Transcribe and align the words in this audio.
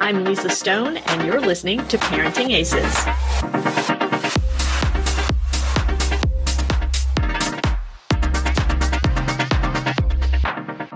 I'm 0.00 0.24
Lisa 0.24 0.48
Stone, 0.48 0.98
and 0.98 1.26
you're 1.26 1.40
listening 1.40 1.86
to 1.88 1.98
Parenting 1.98 2.50
Aces. 2.50 3.04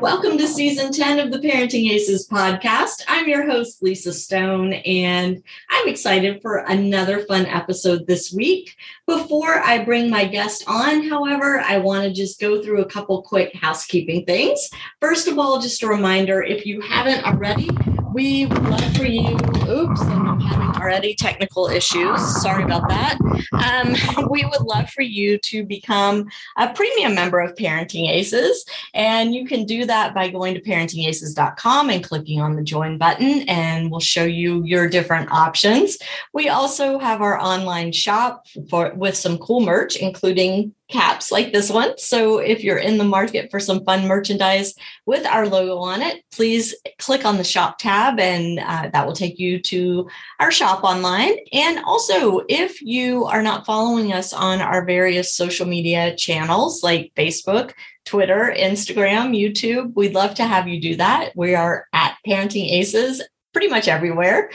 Welcome 0.01 0.39
to 0.39 0.47
season 0.47 0.93
10 0.93 1.19
of 1.19 1.33
the 1.33 1.39
Parenting 1.39 1.91
Aces 1.91 2.29
podcast. 2.29 3.03
I'm 3.09 3.29
your 3.29 3.51
host, 3.51 3.83
Lisa 3.83 4.13
Stone, 4.13 4.73
and 4.73 5.43
I'm 5.69 5.89
excited 5.89 6.41
for 6.41 6.59
another 6.59 7.25
fun 7.27 7.47
episode 7.47 8.07
this 8.07 8.33
week. 8.33 8.77
Before 9.07 9.59
I 9.59 9.85
bring 9.85 10.11
my 10.11 10.27
guest 10.27 10.65
on, 10.69 11.09
however, 11.09 11.61
I 11.61 11.79
want 11.79 12.05
to 12.05 12.13
just 12.13 12.41
go 12.41 12.63
through 12.63 12.83
a 12.83 12.89
couple 12.89 13.23
quick 13.23 13.55
housekeeping 13.55 14.25
things. 14.27 14.71
First 15.01 15.27
of 15.27 15.39
all, 15.39 15.61
just 15.61 15.83
a 15.83 15.89
reminder 15.89 16.43
if 16.43 16.65
you 16.65 16.81
haven't 16.81 17.25
already, 17.25 17.69
we 18.13 18.47
would 18.47 18.63
love 18.65 18.97
for 18.97 19.05
you. 19.05 19.37
Oops, 19.69 20.01
I'm 20.03 20.41
having 20.41 20.83
already 20.83 21.15
technical 21.15 21.69
issues. 21.69 22.21
Sorry 22.43 22.63
about 22.65 22.89
that. 22.89 23.19
Um, 23.53 24.29
we 24.31 24.45
would 24.45 24.63
love 24.63 24.91
for 24.91 25.03
you 25.03 25.39
to 25.39 25.65
become 25.65 26.29
a 26.57 26.73
premium 26.73 27.15
member 27.15 27.41
of 27.41 27.55
Parenting 27.55 28.09
Aces. 28.09 28.65
And 28.95 29.35
you 29.35 29.47
can 29.47 29.65
do 29.65 29.85
that 29.87 30.15
by 30.15 30.29
going 30.29 30.55
to 30.55 30.61
parentingaces.com 30.61 31.91
and 31.91 32.05
clicking 32.05 32.41
on 32.41 32.57
the 32.57 32.63
join 32.63 32.99
button, 32.99 33.49
and 33.49 33.91
we'll 33.91 34.01
show 34.01 34.25
you 34.25 34.63
your 34.65 34.89
different 34.89 35.31
options. 35.31 35.99
We 36.33 36.49
also 36.49 36.99
have 36.99 37.23
our 37.23 37.39
online 37.39 37.93
shop 37.93 38.47
for 38.69 38.93
with 38.95 39.17
some 39.17 39.39
cool 39.39 39.61
merch, 39.61 39.97
including 39.97 40.75
caps 40.93 41.33
like 41.33 41.53
this 41.53 41.71
one. 41.71 41.97
So 41.99 42.39
if 42.39 42.63
you're 42.63 42.79
in 42.79 42.99
the 42.99 43.05
market 43.05 43.51
for 43.51 43.59
some 43.59 43.85
fun 43.85 44.07
merchandise 44.07 44.75
with 45.07 45.27
our 45.27 45.49
logo 45.49 45.79
on 45.79 46.03
it, 46.03 46.23
please 46.31 46.75
click 46.99 47.25
on 47.25 47.39
the 47.39 47.45
shop 47.45 47.79
tab 47.79 48.21
and 48.21 48.61
uh, 48.61 48.91
that 48.93 49.07
will 49.07 49.15
take 49.15 49.39
you 49.39 49.61
to 49.63 50.09
our 50.39 50.53
shop 50.53 50.85
online. 50.85 51.35
And 51.53 51.79
also, 51.85 52.43
if 52.49 52.81
you 52.83 53.25
are 53.25 53.43
not 53.43 53.67
following 53.67 54.13
us 54.13 54.33
on 54.33 54.61
our 54.61 54.85
various 54.85 55.35
social 55.35 55.67
media 55.67 56.15
channels 56.15 56.83
like 56.83 57.13
Facebook, 57.17 57.73
Twitter, 58.05 58.55
Instagram, 58.57 59.37
YouTube, 59.37 59.95
we'd 59.95 60.15
love 60.15 60.35
to 60.35 60.45
have 60.45 60.69
you 60.69 60.81
do 60.81 60.97
that. 60.97 61.33
We 61.35 61.55
are 61.55 61.87
at 61.93 62.17
Parenting 62.27 62.71
Aces 62.71 63.23
pretty 63.53 63.69
much 63.69 63.89
everywhere. 63.89 64.51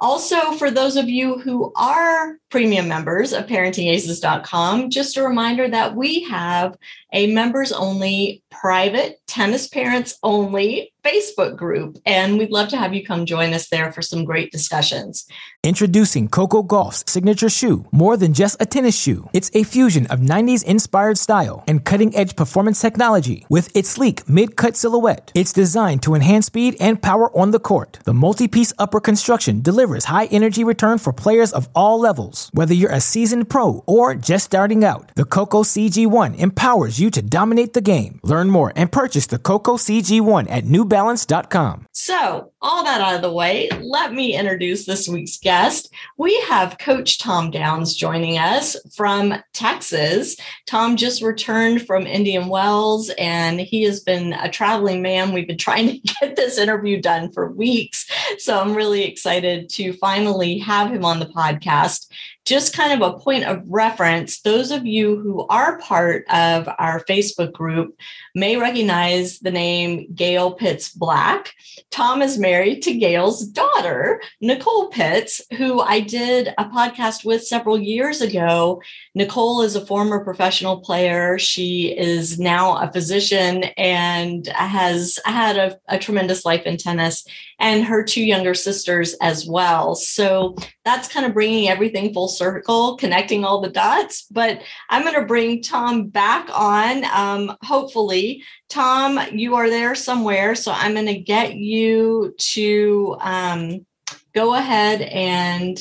Also, 0.00 0.52
for 0.52 0.70
those 0.70 0.96
of 0.96 1.08
you 1.08 1.38
who 1.38 1.72
are 1.74 2.38
premium 2.50 2.88
members 2.88 3.32
of 3.32 3.46
parentingaces.com, 3.46 4.90
just 4.90 5.16
a 5.16 5.22
reminder 5.22 5.68
that 5.68 5.96
we 5.96 6.22
have 6.22 6.76
a 7.12 7.32
members 7.32 7.72
only 7.72 8.42
private 8.50 9.20
tennis 9.26 9.66
parents 9.66 10.18
only 10.22 10.92
Facebook 11.04 11.56
group. 11.56 11.98
And 12.04 12.38
we'd 12.38 12.50
love 12.50 12.68
to 12.68 12.76
have 12.76 12.92
you 12.94 13.04
come 13.04 13.24
join 13.24 13.54
us 13.54 13.68
there 13.68 13.92
for 13.92 14.02
some 14.02 14.24
great 14.24 14.52
discussions. 14.52 15.26
Introducing 15.64 16.28
Coco 16.28 16.62
Gauff's 16.62 17.04
signature 17.06 17.48
shoe, 17.48 17.86
more 17.92 18.16
than 18.16 18.34
just 18.34 18.60
a 18.60 18.66
tennis 18.66 18.98
shoe. 18.98 19.28
It's 19.32 19.50
a 19.54 19.64
fusion 19.64 20.06
of 20.08 20.20
90s 20.20 20.64
inspired 20.64 21.18
style 21.18 21.64
and 21.66 21.84
cutting 21.84 22.14
edge 22.14 22.36
performance 22.36 22.80
technology 22.80 23.46
with 23.48 23.74
its 23.76 23.88
sleek 23.88 24.28
mid 24.28 24.56
cut 24.56 24.76
silhouette. 24.76 25.32
It's 25.34 25.52
designed 25.52 26.02
to 26.02 26.14
enhance 26.14 26.46
speed 26.46 26.76
and 26.78 27.00
power 27.00 27.34
on 27.36 27.52
the 27.52 27.60
court. 27.60 27.98
The 28.04 28.14
multi 28.14 28.48
piece 28.48 28.72
upper 28.78 29.00
construction 29.00 29.62
delivers 29.62 29.87
high 29.96 30.26
energy 30.26 30.64
return 30.64 30.98
for 30.98 31.12
players 31.12 31.52
of 31.52 31.68
all 31.74 31.98
levels. 31.98 32.50
Whether 32.52 32.74
you're 32.74 32.92
a 32.92 33.00
seasoned 33.00 33.48
pro 33.48 33.82
or 33.86 34.14
just 34.14 34.44
starting 34.44 34.84
out, 34.84 35.14
the 35.14 35.24
Coco 35.24 35.62
CG1 35.62 36.38
empowers 36.38 36.98
you 36.98 37.10
to 37.10 37.22
dominate 37.22 37.72
the 37.72 37.80
game. 37.80 38.20
Learn 38.22 38.50
more 38.50 38.72
and 38.76 38.92
purchase 38.92 39.26
the 39.26 39.38
Coco 39.38 39.76
CG1 39.76 40.50
at 40.50 40.64
newbalance.com. 40.64 41.86
So, 41.92 42.52
all 42.60 42.84
that 42.84 43.00
out 43.00 43.14
of 43.14 43.22
the 43.22 43.32
way, 43.32 43.68
let 43.80 44.12
me 44.12 44.34
introduce 44.34 44.84
this 44.84 45.08
week's 45.08 45.38
guest. 45.38 45.92
We 46.16 46.40
have 46.42 46.78
Coach 46.78 47.18
Tom 47.18 47.50
Downs 47.50 47.94
joining 47.94 48.38
us 48.38 48.76
from 48.96 49.34
Texas. 49.52 50.36
Tom 50.66 50.96
just 50.96 51.22
returned 51.22 51.86
from 51.86 52.06
Indian 52.06 52.48
Wells 52.48 53.10
and 53.18 53.60
he 53.60 53.82
has 53.84 54.00
been 54.00 54.32
a 54.32 54.50
traveling 54.50 55.02
man. 55.02 55.32
We've 55.32 55.46
been 55.46 55.58
trying 55.58 55.88
to 55.88 55.98
get 56.20 56.36
this 56.36 56.58
interview 56.58 57.00
done 57.00 57.30
for 57.32 57.50
weeks. 57.52 58.08
So, 58.38 58.58
I'm 58.58 58.74
really 58.74 59.04
excited 59.04 59.68
to 59.78 59.92
finally 59.94 60.58
have 60.58 60.90
him 60.90 61.04
on 61.04 61.20
the 61.20 61.26
podcast 61.26 62.10
just 62.48 62.74
kind 62.74 63.00
of 63.00 63.06
a 63.06 63.18
point 63.18 63.44
of 63.44 63.62
reference, 63.66 64.40
those 64.40 64.70
of 64.70 64.86
you 64.86 65.18
who 65.18 65.46
are 65.48 65.78
part 65.80 66.24
of 66.30 66.68
our 66.78 67.04
Facebook 67.04 67.52
group 67.52 67.98
may 68.34 68.56
recognize 68.56 69.38
the 69.40 69.50
name 69.50 70.10
Gail 70.14 70.52
Pitts 70.52 70.88
Black. 70.88 71.52
Tom 71.90 72.22
is 72.22 72.38
married 72.38 72.80
to 72.82 72.96
Gail's 72.96 73.46
daughter, 73.46 74.22
Nicole 74.40 74.88
Pitts, 74.88 75.42
who 75.58 75.80
I 75.80 76.00
did 76.00 76.54
a 76.56 76.64
podcast 76.64 77.24
with 77.24 77.46
several 77.46 77.78
years 77.78 78.22
ago. 78.22 78.80
Nicole 79.14 79.60
is 79.62 79.76
a 79.76 79.84
former 79.84 80.24
professional 80.24 80.80
player. 80.80 81.38
She 81.38 81.94
is 81.96 82.38
now 82.38 82.78
a 82.78 82.90
physician 82.90 83.64
and 83.76 84.46
has 84.46 85.18
had 85.26 85.58
a, 85.58 85.78
a 85.88 85.98
tremendous 85.98 86.46
life 86.46 86.62
in 86.62 86.78
tennis 86.78 87.26
and 87.58 87.84
her 87.84 88.04
two 88.04 88.22
younger 88.24 88.54
sisters 88.54 89.14
as 89.20 89.46
well. 89.46 89.94
So 89.94 90.56
that's 90.84 91.08
kind 91.08 91.26
of 91.26 91.34
bringing 91.34 91.68
everything 91.68 92.14
full 92.14 92.28
circle, 92.38 92.96
connecting 92.96 93.44
all 93.44 93.60
the 93.60 93.68
dots. 93.68 94.26
But 94.30 94.62
I'm 94.88 95.02
going 95.02 95.14
to 95.14 95.26
bring 95.26 95.62
Tom 95.62 96.08
back 96.08 96.48
on, 96.52 97.04
um, 97.04 97.56
hopefully. 97.62 98.44
Tom, 98.68 99.18
you 99.32 99.56
are 99.56 99.68
there 99.68 99.94
somewhere. 99.94 100.54
So 100.54 100.72
I'm 100.72 100.94
going 100.94 101.06
to 101.06 101.18
get 101.18 101.56
you 101.56 102.34
to 102.38 103.16
um, 103.20 103.86
go 104.34 104.54
ahead 104.54 105.02
and 105.02 105.78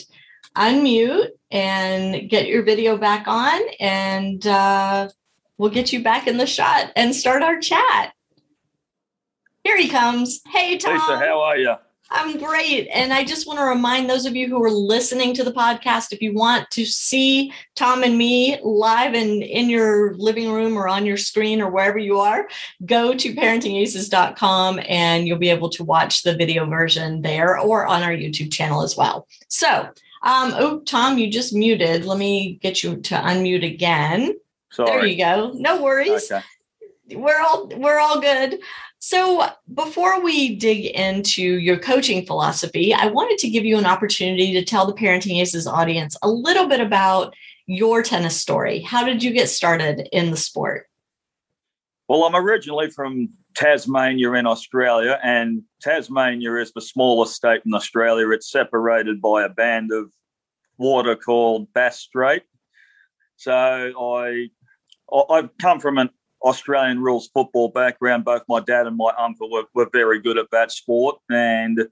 unmute 0.56 1.28
and 1.52 2.30
get 2.30 2.48
your 2.48 2.64
video 2.64 2.98
back 2.98 3.28
on. 3.28 3.62
And 3.80 4.46
uh, 4.46 5.10
we'll 5.58 5.70
get 5.70 5.94
you 5.94 6.04
back 6.04 6.28
in 6.28 6.38
the 6.38 6.48
shot 6.48 6.92
and 6.96 7.16
start 7.16 7.44
our 7.44 7.60
chat. 7.60 8.14
Here 9.64 9.78
he 9.78 9.90
comes. 9.90 10.42
Hey, 10.48 10.78
Tom. 10.78 10.94
Lisa, 10.94 11.18
how 11.20 11.42
are 11.42 11.58
you? 11.58 11.76
I'm 12.10 12.38
great. 12.38 12.88
And 12.88 13.12
I 13.12 13.24
just 13.24 13.48
want 13.48 13.60
to 13.60 13.66
remind 13.66 14.10
those 14.10 14.26
of 14.26 14.36
you 14.36 14.48
who 14.48 14.64
are 14.64 14.72
listening 14.72 15.34
to 15.34 15.44
the 15.44 15.52
podcast 15.52 16.14
if 16.14 16.22
you 16.22 16.34
want 16.34 16.70
to 16.72 16.86
see 16.86 17.52
Tom 17.76 18.04
and 18.04 18.18
me 18.18 18.60
live 18.64 19.14
and 19.14 19.44
in 19.44 19.70
your 19.70 20.14
living 20.16 20.52
room 20.52 20.78
or 20.78 20.88
on 20.88 21.06
your 21.06 21.18
screen 21.18 21.62
or 21.62 21.70
wherever 21.70 21.98
you 21.98 22.20
are, 22.20 22.48
go 22.86 23.14
to 23.14 23.36
parentingaces.com 23.36 24.80
and 24.88 25.28
you'll 25.28 25.38
be 25.38 25.50
able 25.50 25.70
to 25.70 25.84
watch 25.84 26.24
the 26.24 26.36
video 26.36 26.66
version 26.66 27.22
there 27.22 27.60
or 27.60 27.86
on 27.86 28.04
our 28.04 28.12
YouTube 28.12 28.52
channel 28.52 28.82
as 28.82 28.96
well. 28.96 29.28
So, 29.50 29.68
um, 30.24 30.54
oh, 30.56 30.80
Tom, 30.80 31.18
you 31.18 31.30
just 31.30 31.54
muted. 31.54 32.06
Let 32.06 32.18
me 32.18 32.58
get 32.62 32.84
you 32.84 32.98
to 32.98 33.16
unmute 33.16 33.66
again. 33.66 34.34
Sorry. 34.72 34.92
There 34.92 35.06
you 35.06 35.18
go. 35.18 35.52
No 35.56 35.82
worries. 35.82 36.32
Okay. 36.32 36.44
We're 37.16 37.40
all 37.40 37.68
we're 37.68 38.00
all 38.00 38.20
good. 38.20 38.60
So, 39.10 39.48
before 39.74 40.22
we 40.22 40.58
dig 40.58 40.88
into 40.88 41.42
your 41.42 41.80
coaching 41.80 42.26
philosophy, 42.26 42.94
I 42.94 43.08
wanted 43.08 43.38
to 43.38 43.50
give 43.50 43.64
you 43.64 43.78
an 43.78 43.86
opportunity 43.86 44.52
to 44.52 44.66
tell 44.66 44.86
the 44.86 44.92
Parenting 44.92 45.40
Aces 45.40 45.66
audience 45.66 46.18
a 46.22 46.28
little 46.30 46.68
bit 46.68 46.82
about 46.82 47.34
your 47.68 48.04
tennis 48.04 48.36
story. 48.36 48.82
How 48.82 49.06
did 49.06 49.24
you 49.24 49.32
get 49.32 49.48
started 49.48 50.10
in 50.12 50.30
the 50.30 50.36
sport? 50.36 50.88
Well, 52.10 52.26
I'm 52.26 52.36
originally 52.36 52.90
from 52.90 53.30
Tasmania 53.56 54.34
in 54.34 54.46
Australia, 54.46 55.18
and 55.24 55.64
Tasmania 55.82 56.56
is 56.56 56.74
the 56.74 56.82
smallest 56.82 57.34
state 57.34 57.62
in 57.66 57.74
Australia. 57.74 58.30
It's 58.32 58.52
separated 58.52 59.22
by 59.22 59.46
a 59.46 59.50
band 59.50 59.94
of 59.94 60.12
water 60.78 61.16
called 61.16 61.72
Bass 61.72 61.98
Strait. 62.02 62.44
So 63.38 63.54
I 63.54 64.50
I've 65.30 65.58
come 65.60 65.80
from 65.80 65.98
an 65.98 66.10
Australian 66.44 67.02
rules 67.02 67.30
football 67.34 67.70
background. 67.70 68.26
Both 68.26 68.44
my 68.48 68.60
dad 68.60 68.88
and 68.88 68.98
my 68.98 69.12
uncle 69.18 69.50
were, 69.50 69.66
were 69.74 69.90
very 69.92 70.20
good 70.20 70.38
at 70.38 70.52
that 70.52 70.72
sport. 70.72 71.18
And, 71.30 71.88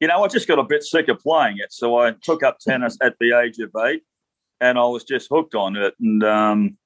you 0.00 0.08
know, 0.08 0.24
I 0.24 0.28
just 0.28 0.48
got 0.48 0.58
a 0.58 0.64
bit 0.64 0.82
sick 0.82 1.08
of 1.08 1.18
playing 1.18 1.58
it. 1.58 1.72
So 1.72 1.98
I 1.98 2.12
took 2.22 2.42
up 2.42 2.58
tennis 2.58 2.96
at 3.02 3.16
the 3.20 3.38
age 3.38 3.58
of 3.58 3.70
eight 3.86 4.02
and 4.60 4.78
I 4.78 4.84
was 4.84 5.04
just 5.04 5.28
hooked 5.30 5.54
on 5.54 5.76
it. 5.76 5.94
And 6.00 6.22
um, 6.24 6.78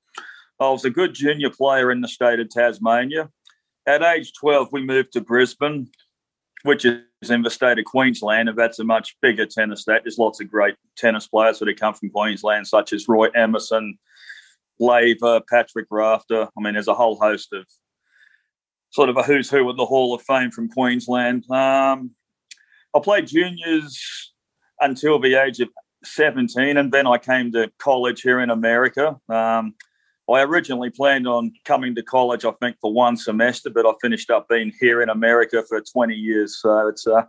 I 0.60 0.68
was 0.68 0.84
a 0.84 0.90
good 0.90 1.14
junior 1.14 1.50
player 1.50 1.90
in 1.90 2.00
the 2.00 2.08
state 2.08 2.40
of 2.40 2.48
Tasmania. 2.50 3.30
At 3.86 4.02
age 4.02 4.32
12, 4.38 4.68
we 4.72 4.82
moved 4.82 5.12
to 5.12 5.20
Brisbane, 5.20 5.88
which 6.62 6.84
is 6.84 7.02
in 7.28 7.42
the 7.42 7.50
state 7.50 7.78
of 7.78 7.84
Queensland, 7.84 8.48
and 8.48 8.58
that's 8.58 8.78
a 8.78 8.84
much 8.84 9.16
bigger 9.20 9.46
tennis 9.46 9.82
state. 9.82 10.02
There's 10.04 10.18
lots 10.18 10.40
of 10.40 10.50
great 10.50 10.74
tennis 10.96 11.26
players 11.26 11.58
that 11.58 11.68
have 11.68 11.76
come 11.76 11.94
from 11.94 12.10
Queensland, 12.10 12.66
such 12.66 12.92
as 12.92 13.08
Roy 13.08 13.28
Emerson, 13.34 13.98
Laver, 14.80 15.40
Patrick 15.48 15.86
Rafter. 15.90 16.48
I 16.56 16.60
mean, 16.60 16.74
there's 16.74 16.88
a 16.88 16.94
whole 16.94 17.16
host 17.16 17.52
of 17.52 17.66
sort 18.90 19.08
of 19.08 19.16
a 19.16 19.22
who's 19.22 19.50
who 19.50 19.68
in 19.68 19.76
the 19.76 19.86
Hall 19.86 20.14
of 20.14 20.22
Fame 20.22 20.50
from 20.50 20.68
Queensland. 20.68 21.50
Um, 21.50 22.12
I 22.94 23.00
played 23.00 23.26
juniors 23.26 24.32
until 24.80 25.18
the 25.18 25.34
age 25.34 25.60
of 25.60 25.68
17, 26.04 26.76
and 26.76 26.92
then 26.92 27.06
I 27.06 27.18
came 27.18 27.50
to 27.52 27.72
college 27.78 28.22
here 28.22 28.40
in 28.40 28.50
America. 28.50 29.18
Um, 29.28 29.74
I 30.30 30.42
originally 30.42 30.90
planned 30.90 31.26
on 31.26 31.52
coming 31.64 31.94
to 31.96 32.02
college, 32.02 32.44
I 32.44 32.52
think, 32.52 32.76
for 32.80 32.92
one 32.92 33.16
semester, 33.16 33.68
but 33.68 33.86
I 33.86 33.92
finished 34.00 34.30
up 34.30 34.48
being 34.48 34.72
here 34.80 35.02
in 35.02 35.10
America 35.10 35.62
for 35.68 35.80
20 35.80 36.14
years. 36.14 36.60
So 36.60 36.88
it's 36.88 37.06
a 37.06 37.28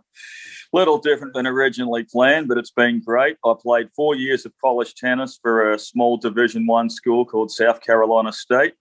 little 0.76 0.98
different 0.98 1.32
than 1.32 1.46
originally 1.46 2.04
planned, 2.04 2.48
but 2.48 2.58
it's 2.58 2.70
been 2.70 3.00
great. 3.00 3.38
I 3.42 3.54
played 3.58 3.88
four 3.96 4.14
years 4.14 4.44
of 4.44 4.52
college 4.62 4.94
tennis 4.94 5.38
for 5.40 5.72
a 5.72 5.78
small 5.78 6.18
Division 6.18 6.66
One 6.66 6.90
school 6.90 7.24
called 7.24 7.50
South 7.50 7.80
Carolina 7.80 8.30
State. 8.30 8.74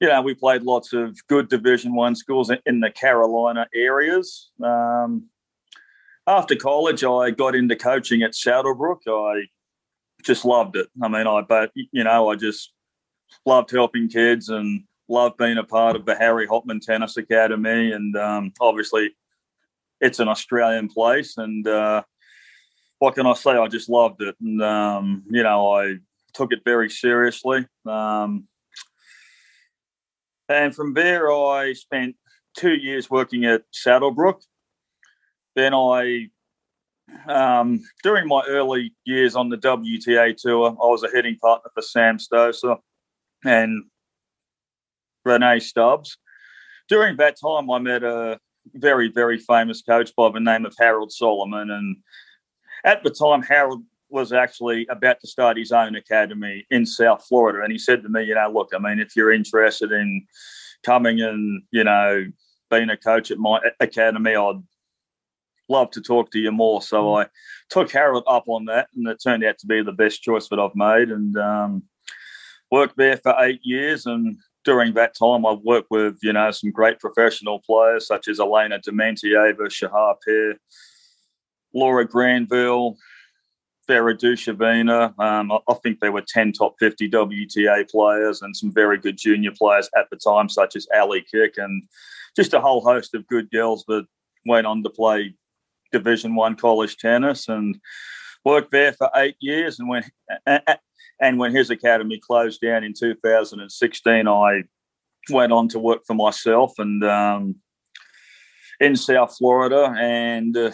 Yeah, 0.00 0.20
we 0.20 0.34
played 0.34 0.62
lots 0.62 0.94
of 0.94 1.14
good 1.28 1.50
Division 1.50 1.94
One 1.94 2.16
schools 2.16 2.50
in 2.64 2.80
the 2.80 2.90
Carolina 2.90 3.68
areas. 3.74 4.50
Um, 4.64 5.28
after 6.26 6.56
college, 6.56 7.04
I 7.04 7.30
got 7.32 7.54
into 7.54 7.76
coaching 7.76 8.22
at 8.22 8.32
Saddlebrook. 8.32 9.02
I 9.06 9.48
just 10.22 10.46
loved 10.46 10.76
it. 10.76 10.88
I 11.02 11.08
mean, 11.08 11.26
I 11.26 11.42
but 11.42 11.70
you 11.74 12.04
know, 12.04 12.30
I 12.30 12.36
just 12.36 12.72
loved 13.44 13.70
helping 13.70 14.08
kids 14.08 14.48
and 14.48 14.84
loved 15.06 15.36
being 15.36 15.58
a 15.58 15.64
part 15.64 15.96
of 15.96 16.06
the 16.06 16.14
Harry 16.14 16.46
Hopman 16.46 16.80
Tennis 16.80 17.18
Academy. 17.18 17.92
And 17.92 18.16
um, 18.16 18.52
obviously, 18.58 19.10
it's 20.02 20.18
an 20.18 20.28
Australian 20.28 20.88
place. 20.88 21.38
And 21.38 21.66
uh, 21.66 22.02
what 22.98 23.14
can 23.14 23.26
I 23.26 23.34
say? 23.34 23.52
I 23.52 23.68
just 23.68 23.88
loved 23.88 24.20
it. 24.20 24.34
And, 24.40 24.60
um, 24.62 25.22
you 25.30 25.42
know, 25.42 25.72
I 25.72 25.94
took 26.34 26.52
it 26.52 26.60
very 26.64 26.90
seriously. 26.90 27.66
Um, 27.86 28.48
and 30.48 30.74
from 30.74 30.92
there, 30.94 31.32
I 31.32 31.72
spent 31.72 32.16
two 32.56 32.74
years 32.74 33.08
working 33.08 33.44
at 33.44 33.62
Saddlebrook. 33.72 34.42
Then 35.54 35.72
I 35.72 36.28
um, 37.26 37.82
during 38.02 38.26
my 38.26 38.42
early 38.48 38.94
years 39.04 39.36
on 39.36 39.50
the 39.50 39.58
WTA 39.58 40.36
tour, 40.36 40.70
I 40.70 40.86
was 40.86 41.02
a 41.02 41.10
hitting 41.10 41.36
partner 41.36 41.70
for 41.74 41.82
Sam 41.82 42.18
Stosur 42.18 42.78
and 43.44 43.84
Rennae 45.24 45.60
Stubbs. 45.60 46.16
During 46.88 47.16
that 47.18 47.36
time, 47.40 47.70
I 47.70 47.78
met 47.78 48.02
a 48.02 48.38
very, 48.74 49.08
very 49.08 49.38
famous 49.38 49.82
coach 49.82 50.14
by 50.16 50.30
the 50.30 50.40
name 50.40 50.66
of 50.66 50.74
Harold 50.78 51.12
Solomon. 51.12 51.70
And 51.70 51.96
at 52.84 53.02
the 53.02 53.10
time, 53.10 53.42
Harold 53.42 53.82
was 54.08 54.32
actually 54.32 54.86
about 54.90 55.20
to 55.20 55.26
start 55.26 55.56
his 55.56 55.72
own 55.72 55.96
academy 55.96 56.66
in 56.70 56.84
South 56.84 57.24
Florida. 57.26 57.62
And 57.62 57.72
he 57.72 57.78
said 57.78 58.02
to 58.02 58.08
me, 58.08 58.24
you 58.24 58.34
know, 58.34 58.50
look, 58.52 58.70
I 58.74 58.78
mean, 58.78 59.00
if 59.00 59.16
you're 59.16 59.32
interested 59.32 59.90
in 59.90 60.26
coming 60.84 61.20
and, 61.20 61.62
you 61.70 61.84
know, 61.84 62.26
being 62.70 62.90
a 62.90 62.96
coach 62.96 63.30
at 63.30 63.38
my 63.38 63.60
academy, 63.80 64.34
I'd 64.34 64.62
love 65.68 65.90
to 65.92 66.02
talk 66.02 66.30
to 66.30 66.38
you 66.38 66.52
more. 66.52 66.82
So 66.82 67.16
I 67.16 67.26
took 67.70 67.90
Harold 67.90 68.24
up 68.26 68.44
on 68.48 68.66
that, 68.66 68.88
and 68.94 69.08
it 69.08 69.22
turned 69.22 69.44
out 69.44 69.58
to 69.58 69.66
be 69.66 69.82
the 69.82 69.92
best 69.92 70.22
choice 70.22 70.48
that 70.48 70.58
I've 70.58 70.74
made. 70.74 71.10
And 71.10 71.36
um, 71.36 71.82
worked 72.70 72.96
there 72.96 73.16
for 73.16 73.34
eight 73.38 73.60
years, 73.62 74.06
and 74.06 74.36
during 74.64 74.94
that 74.94 75.16
time, 75.16 75.44
I've 75.44 75.60
worked 75.60 75.90
with 75.90 76.18
you 76.22 76.32
know 76.32 76.50
some 76.50 76.70
great 76.70 76.98
professional 76.98 77.60
players 77.60 78.06
such 78.06 78.28
as 78.28 78.40
Elena 78.40 78.78
Dementieva, 78.78 79.70
Shahar 79.70 80.16
Peer, 80.24 80.56
Laura 81.74 82.06
Granville, 82.06 82.96
Vera 83.86 84.16
Dushevina. 84.16 85.18
Um, 85.18 85.52
I, 85.52 85.58
I 85.68 85.74
think 85.74 86.00
there 86.00 86.12
were 86.12 86.24
10 86.26 86.52
top 86.52 86.74
50 86.78 87.10
WTA 87.10 87.90
players 87.90 88.42
and 88.42 88.56
some 88.56 88.72
very 88.72 88.98
good 88.98 89.18
junior 89.18 89.52
players 89.52 89.88
at 89.96 90.08
the 90.10 90.16
time, 90.16 90.48
such 90.48 90.76
as 90.76 90.86
Ali 90.94 91.24
Kick, 91.30 91.58
and 91.58 91.82
just 92.36 92.54
a 92.54 92.60
whole 92.60 92.80
host 92.80 93.14
of 93.14 93.26
good 93.26 93.50
girls 93.50 93.84
that 93.88 94.06
went 94.46 94.66
on 94.66 94.82
to 94.82 94.90
play 94.90 95.34
Division 95.90 96.34
One 96.34 96.56
college 96.56 96.96
tennis 96.96 97.48
and 97.48 97.78
worked 98.44 98.72
there 98.72 98.92
for 98.92 99.10
eight 99.16 99.36
years. 99.40 99.78
And 99.78 99.88
when 99.88 100.04
and 101.22 101.38
when 101.38 101.54
his 101.54 101.70
academy 101.70 102.18
closed 102.18 102.60
down 102.60 102.82
in 102.82 102.92
2016, 102.92 104.28
I 104.28 104.62
went 105.30 105.52
on 105.52 105.68
to 105.68 105.78
work 105.78 106.02
for 106.04 106.14
myself 106.14 106.74
and 106.78 107.02
um, 107.04 107.54
in 108.80 108.96
South 108.96 109.36
Florida. 109.38 109.94
And 109.96 110.56
uh, 110.56 110.72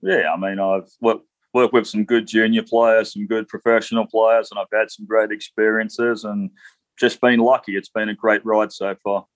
yeah, 0.00 0.32
I 0.34 0.38
mean, 0.38 0.58
I've 0.58 0.88
worked, 1.02 1.26
worked 1.52 1.74
with 1.74 1.86
some 1.86 2.04
good 2.04 2.26
junior 2.26 2.62
players, 2.62 3.12
some 3.12 3.26
good 3.26 3.46
professional 3.46 4.06
players, 4.06 4.50
and 4.50 4.58
I've 4.58 4.76
had 4.76 4.90
some 4.90 5.04
great 5.04 5.30
experiences 5.30 6.24
and 6.24 6.50
just 6.98 7.20
been 7.20 7.40
lucky. 7.40 7.76
It's 7.76 7.90
been 7.90 8.08
a 8.08 8.14
great 8.14 8.44
ride 8.44 8.72
so 8.72 8.96
far 9.04 9.26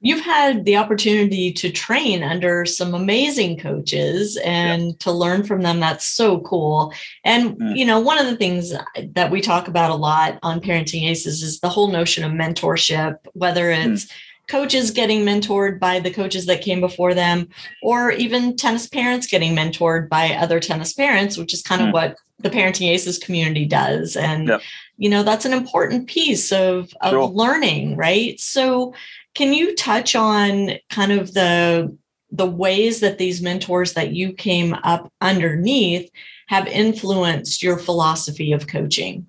you've 0.00 0.24
had 0.24 0.64
the 0.64 0.76
opportunity 0.76 1.52
to 1.52 1.70
train 1.70 2.22
under 2.22 2.64
some 2.64 2.94
amazing 2.94 3.58
coaches 3.58 4.38
and 4.44 4.98
to 5.00 5.10
learn 5.10 5.42
from 5.42 5.62
them 5.62 5.80
that's 5.80 6.04
so 6.04 6.40
cool 6.40 6.92
and 7.24 7.56
mm. 7.58 7.76
you 7.76 7.84
know 7.84 7.98
one 7.98 8.18
of 8.18 8.26
the 8.26 8.36
things 8.36 8.72
that 9.14 9.30
we 9.30 9.40
talk 9.40 9.68
about 9.68 9.90
a 9.90 9.94
lot 9.94 10.38
on 10.42 10.60
parenting 10.60 11.08
aces 11.08 11.42
is 11.42 11.60
the 11.60 11.68
whole 11.68 11.88
notion 11.88 12.24
of 12.24 12.32
mentorship 12.32 13.18
whether 13.32 13.72
mm. 13.72 13.92
it's 13.92 14.06
mm. 14.06 14.12
coaches 14.48 14.90
getting 14.90 15.24
mentored 15.24 15.78
by 15.80 15.98
the 15.98 16.12
coaches 16.12 16.46
that 16.46 16.62
came 16.62 16.80
before 16.80 17.14
them 17.14 17.48
or 17.82 18.12
even 18.12 18.56
tennis 18.56 18.86
parents 18.86 19.26
getting 19.26 19.54
mentored 19.54 20.08
by 20.08 20.30
other 20.34 20.60
tennis 20.60 20.92
parents 20.92 21.36
which 21.36 21.52
is 21.52 21.62
kind 21.62 21.82
mm. 21.82 21.88
of 21.88 21.92
what 21.92 22.16
the 22.40 22.50
parenting 22.50 22.88
aces 22.88 23.18
community 23.18 23.64
does 23.64 24.16
and 24.16 24.52
you 24.96 25.08
know 25.08 25.22
that's 25.24 25.44
an 25.44 25.52
important 25.52 26.06
piece 26.06 26.52
of, 26.52 26.92
of 27.00 27.10
sure. 27.10 27.28
learning 27.28 27.96
right 27.96 28.38
so 28.38 28.94
can 29.38 29.52
you 29.52 29.72
touch 29.76 30.16
on 30.16 30.72
kind 30.90 31.12
of 31.12 31.32
the 31.32 31.96
the 32.30 32.44
ways 32.44 32.98
that 33.00 33.18
these 33.18 33.40
mentors 33.40 33.92
that 33.92 34.12
you 34.12 34.32
came 34.32 34.74
up 34.82 35.10
underneath 35.20 36.10
have 36.48 36.66
influenced 36.66 37.62
your 37.62 37.78
philosophy 37.78 38.50
of 38.52 38.66
coaching? 38.66 39.26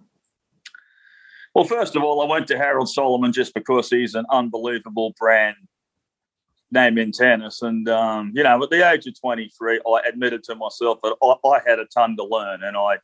Well, 1.53 1.63
first 1.63 1.95
of 1.95 2.03
all, 2.03 2.21
I 2.21 2.25
went 2.25 2.47
to 2.47 2.57
Harold 2.57 2.89
Solomon 2.89 3.31
just 3.31 3.53
because 3.53 3.89
he's 3.89 4.15
an 4.15 4.25
unbelievable 4.31 5.13
brand 5.19 5.55
name 6.71 6.97
in 6.97 7.11
tennis. 7.11 7.61
And, 7.61 7.87
um, 7.87 8.31
you 8.33 8.43
know, 8.43 8.61
at 8.61 8.69
the 8.69 8.91
age 8.91 9.05
of 9.05 9.19
23, 9.19 9.79
I 9.87 10.01
admitted 10.09 10.43
to 10.45 10.55
myself 10.55 10.99
that 11.03 11.15
I, 11.21 11.47
I 11.47 11.59
had 11.65 11.79
a 11.79 11.85
ton 11.85 12.17
to 12.17 12.23
learn. 12.23 12.63
And 12.63 12.75
I 12.75 12.97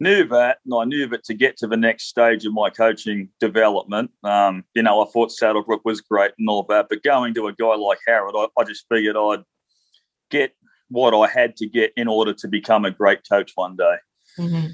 knew 0.00 0.24
that, 0.28 0.58
and 0.64 0.74
I 0.74 0.84
knew 0.84 1.06
that 1.08 1.24
to 1.24 1.34
get 1.34 1.56
to 1.58 1.66
the 1.66 1.76
next 1.76 2.08
stage 2.08 2.44
of 2.44 2.52
my 2.52 2.70
coaching 2.70 3.28
development, 3.38 4.10
um, 4.24 4.64
you 4.74 4.82
know, 4.82 5.02
I 5.02 5.10
thought 5.10 5.30
Saddlebrook 5.30 5.84
was 5.84 6.00
great 6.00 6.32
and 6.38 6.48
all 6.48 6.64
that, 6.70 6.86
but 6.88 7.02
going 7.02 7.34
to 7.34 7.48
a 7.48 7.52
guy 7.52 7.74
like 7.76 7.98
Harold, 8.06 8.34
I, 8.36 8.60
I 8.60 8.64
just 8.64 8.86
figured 8.88 9.16
I'd 9.16 9.44
get 10.30 10.54
what 10.88 11.14
I 11.14 11.30
had 11.30 11.56
to 11.56 11.66
get 11.66 11.92
in 11.96 12.08
order 12.08 12.32
to 12.34 12.48
become 12.48 12.84
a 12.84 12.90
great 12.90 13.20
coach 13.28 13.52
one 13.54 13.76
day. 13.76 13.96
Mm-hmm. 14.38 14.66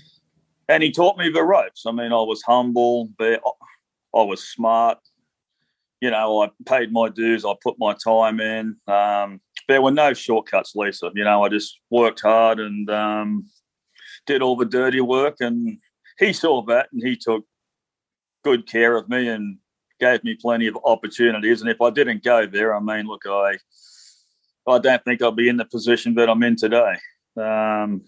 And 0.69 0.83
he 0.83 0.91
taught 0.91 1.19
me 1.19 1.29
the 1.31 1.43
ropes. 1.43 1.85
I 1.87 1.93
mean, 1.93 2.13
I 2.13 2.23
was 2.23 2.43
humble, 2.43 3.11
but 3.19 3.41
I 4.15 4.23
was 4.23 4.43
smart. 4.43 4.99
You 6.01 6.11
know, 6.11 6.43
I 6.43 6.51
paid 6.67 6.93
my 6.93 7.09
dues. 7.09 7.45
I 7.45 7.55
put 7.63 7.77
my 7.79 7.95
time 7.95 8.41
in. 8.41 8.77
Um, 8.87 9.41
there 9.69 9.83
were 9.83 9.91
no 9.91 10.13
shortcuts, 10.13 10.75
Lisa. 10.75 11.11
You 11.15 11.25
know, 11.25 11.45
I 11.45 11.49
just 11.49 11.79
worked 11.91 12.21
hard 12.21 12.61
and 12.61 12.89
um, 12.91 13.47
did 14.27 14.43
all 14.43 14.57
the 14.57 14.65
dirty 14.65 15.01
work, 15.01 15.37
and 15.41 15.79
he 16.19 16.33
saw 16.33 16.63
that 16.63 16.89
and 16.93 17.07
he 17.07 17.17
took 17.17 17.45
good 18.45 18.67
care 18.67 18.97
of 18.97 19.09
me 19.09 19.29
and 19.29 19.59
gave 19.99 20.23
me 20.25 20.37
plenty 20.41 20.67
of 20.67 20.79
opportunities. 20.85 21.61
And 21.61 21.71
if 21.71 21.81
I 21.81 21.91
didn't 21.91 22.23
go 22.23 22.47
there, 22.47 22.75
I 22.75 22.81
mean, 22.81 23.07
look, 23.07 23.23
I 23.27 23.59
I 24.69 24.79
don't 24.79 25.05
think 25.05 25.23
I'll 25.23 25.33
be 25.33 25.49
in 25.49 25.57
the 25.57 25.65
position 25.65 26.15
that 26.17 26.29
I'm 26.29 26.43
in 26.43 26.57
today. 26.57 26.97
Um, 27.37 28.03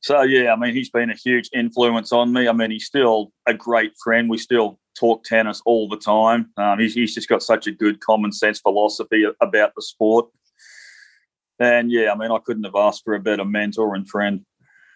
so 0.00 0.22
yeah, 0.22 0.52
I 0.52 0.56
mean, 0.56 0.74
he's 0.74 0.90
been 0.90 1.10
a 1.10 1.14
huge 1.16 1.48
influence 1.54 2.12
on 2.12 2.32
me. 2.32 2.46
I 2.48 2.52
mean, 2.52 2.70
he's 2.70 2.86
still 2.86 3.32
a 3.46 3.54
great 3.54 3.92
friend. 4.02 4.28
We 4.28 4.38
still 4.38 4.78
talk 4.98 5.24
tennis 5.24 5.62
all 5.64 5.88
the 5.88 5.96
time. 5.96 6.50
Um, 6.56 6.78
he's, 6.78 6.94
he's 6.94 7.14
just 7.14 7.28
got 7.28 7.42
such 7.42 7.66
a 7.66 7.72
good 7.72 8.00
common 8.00 8.32
sense 8.32 8.60
philosophy 8.60 9.24
about 9.40 9.72
the 9.74 9.82
sport. 9.82 10.26
And 11.58 11.90
yeah, 11.90 12.12
I 12.12 12.16
mean, 12.16 12.30
I 12.30 12.38
couldn't 12.44 12.64
have 12.64 12.74
asked 12.74 13.02
for 13.04 13.14
a 13.14 13.20
better 13.20 13.44
mentor 13.44 13.94
and 13.94 14.08
friend. 14.08 14.44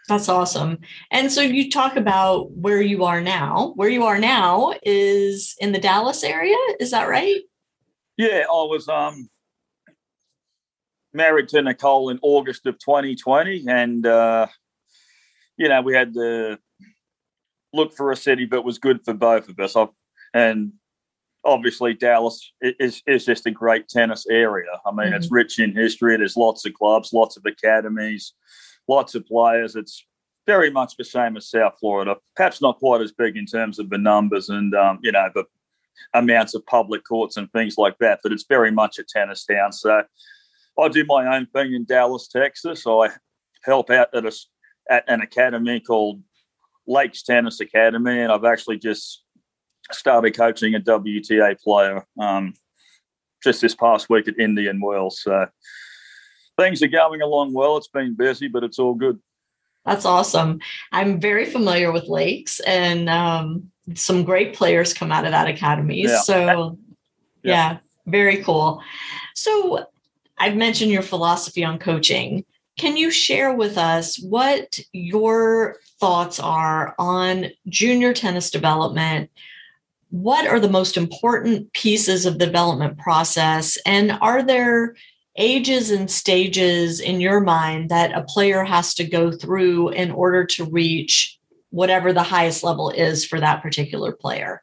That's 0.08 0.30
awesome. 0.30 0.78
And 1.10 1.30
so 1.30 1.42
you 1.42 1.70
talk 1.70 1.96
about 1.96 2.50
where 2.52 2.80
you 2.80 3.04
are 3.04 3.20
now. 3.20 3.74
Where 3.76 3.90
you 3.90 4.04
are 4.04 4.18
now 4.18 4.72
is 4.82 5.54
in 5.60 5.72
the 5.72 5.78
Dallas 5.78 6.24
area. 6.24 6.56
Is 6.80 6.90
that 6.92 7.08
right? 7.08 7.42
Yeah, 8.16 8.44
I 8.50 8.62
was 8.62 8.88
um, 8.88 9.28
married 11.12 11.48
to 11.48 11.60
Nicole 11.60 12.08
in 12.08 12.18
August 12.22 12.64
of 12.64 12.78
2020. 12.78 13.66
And, 13.68 14.06
uh, 14.06 14.46
you 15.58 15.68
know, 15.68 15.82
we 15.82 15.94
had 15.94 16.14
to 16.14 16.58
look 17.74 17.94
for 17.94 18.10
a 18.10 18.16
city 18.16 18.46
that 18.46 18.64
was 18.64 18.78
good 18.78 19.04
for 19.04 19.12
both 19.12 19.50
of 19.50 19.60
us. 19.60 19.76
I've, 19.76 19.88
and 20.32 20.72
obviously 21.44 21.94
Dallas 21.94 22.52
is 22.60 23.02
is 23.06 23.24
just 23.26 23.46
a 23.46 23.50
great 23.50 23.88
tennis 23.88 24.26
area. 24.26 24.66
I 24.86 24.90
mean, 24.90 25.08
mm-hmm. 25.08 25.16
it's 25.16 25.30
rich 25.30 25.58
in 25.58 25.74
history. 25.74 26.16
There's 26.16 26.36
lots 26.36 26.64
of 26.66 26.74
clubs, 26.74 27.12
lots 27.12 27.36
of 27.36 27.44
academies, 27.46 28.32
lots 28.88 29.14
of 29.14 29.26
players. 29.26 29.76
It's 29.76 30.04
very 30.46 30.70
much 30.70 30.96
the 30.96 31.04
same 31.04 31.36
as 31.36 31.50
South 31.50 31.74
Florida. 31.78 32.16
Perhaps 32.34 32.62
not 32.62 32.78
quite 32.78 33.02
as 33.02 33.12
big 33.12 33.36
in 33.36 33.46
terms 33.46 33.78
of 33.78 33.90
the 33.90 33.98
numbers 33.98 34.48
and 34.48 34.74
um, 34.74 34.98
you 35.02 35.12
know 35.12 35.28
the 35.34 35.44
amounts 36.14 36.54
of 36.54 36.64
public 36.66 37.04
courts 37.04 37.36
and 37.36 37.50
things 37.52 37.76
like 37.76 37.98
that, 37.98 38.20
but 38.22 38.32
it's 38.32 38.44
very 38.48 38.70
much 38.70 38.98
a 38.98 39.04
tennis 39.04 39.44
town. 39.44 39.72
So 39.72 40.02
I 40.78 40.88
do 40.88 41.04
my 41.06 41.36
own 41.36 41.46
thing 41.46 41.74
in 41.74 41.84
Dallas, 41.84 42.28
Texas. 42.28 42.86
I 42.86 43.10
help 43.62 43.90
out 43.90 44.14
at 44.14 44.24
a 44.24 44.32
at 44.90 45.04
an 45.06 45.20
academy 45.20 45.80
called 45.80 46.22
Lakes 46.86 47.22
Tennis 47.22 47.60
Academy, 47.60 48.20
and 48.20 48.32
I've 48.32 48.44
actually 48.44 48.78
just 48.78 49.22
started 49.92 50.36
coaching 50.36 50.74
a 50.74 50.80
WTA 50.80 51.60
player 51.60 52.06
um, 52.18 52.54
just 53.42 53.60
this 53.60 53.74
past 53.74 54.08
week 54.08 54.28
at 54.28 54.38
Indian 54.38 54.80
Wells. 54.80 55.20
So 55.22 55.46
things 56.58 56.82
are 56.82 56.88
going 56.88 57.22
along 57.22 57.54
well. 57.54 57.76
It's 57.76 57.88
been 57.88 58.14
busy, 58.14 58.48
but 58.48 58.64
it's 58.64 58.78
all 58.78 58.94
good. 58.94 59.18
That's 59.86 60.04
awesome. 60.04 60.60
I'm 60.92 61.20
very 61.20 61.46
familiar 61.46 61.92
with 61.92 62.08
Lakes, 62.08 62.60
and 62.60 63.08
um, 63.08 63.70
some 63.94 64.24
great 64.24 64.54
players 64.54 64.92
come 64.92 65.10
out 65.10 65.24
of 65.24 65.30
that 65.30 65.48
academy. 65.48 66.02
Yeah. 66.02 66.20
So, 66.20 66.78
yeah. 67.42 67.52
yeah, 67.72 67.78
very 68.06 68.42
cool. 68.42 68.82
So, 69.34 69.86
I've 70.36 70.56
mentioned 70.56 70.90
your 70.90 71.02
philosophy 71.02 71.64
on 71.64 71.78
coaching. 71.78 72.44
Can 72.76 72.96
you 72.96 73.10
share 73.10 73.54
with 73.54 73.78
us 73.78 74.20
what 74.20 74.78
your 74.92 75.76
thoughts 75.98 76.38
are 76.38 76.94
on 76.98 77.46
junior 77.68 78.12
tennis 78.12 78.50
development? 78.50 79.30
What 80.10 80.46
are 80.46 80.60
the 80.60 80.68
most 80.68 80.96
important 80.96 81.72
pieces 81.72 82.24
of 82.24 82.38
the 82.38 82.46
development 82.46 82.98
process? 82.98 83.78
And 83.84 84.12
are 84.20 84.42
there 84.42 84.94
ages 85.38 85.90
and 85.90 86.10
stages 86.10 87.00
in 87.00 87.20
your 87.20 87.40
mind 87.40 87.88
that 87.88 88.12
a 88.12 88.22
player 88.22 88.64
has 88.64 88.92
to 88.94 89.04
go 89.04 89.32
through 89.32 89.90
in 89.90 90.10
order 90.10 90.44
to 90.44 90.64
reach 90.64 91.38
whatever 91.70 92.12
the 92.12 92.22
highest 92.22 92.64
level 92.64 92.90
is 92.90 93.24
for 93.24 93.40
that 93.40 93.62
particular 93.62 94.12
player? 94.12 94.62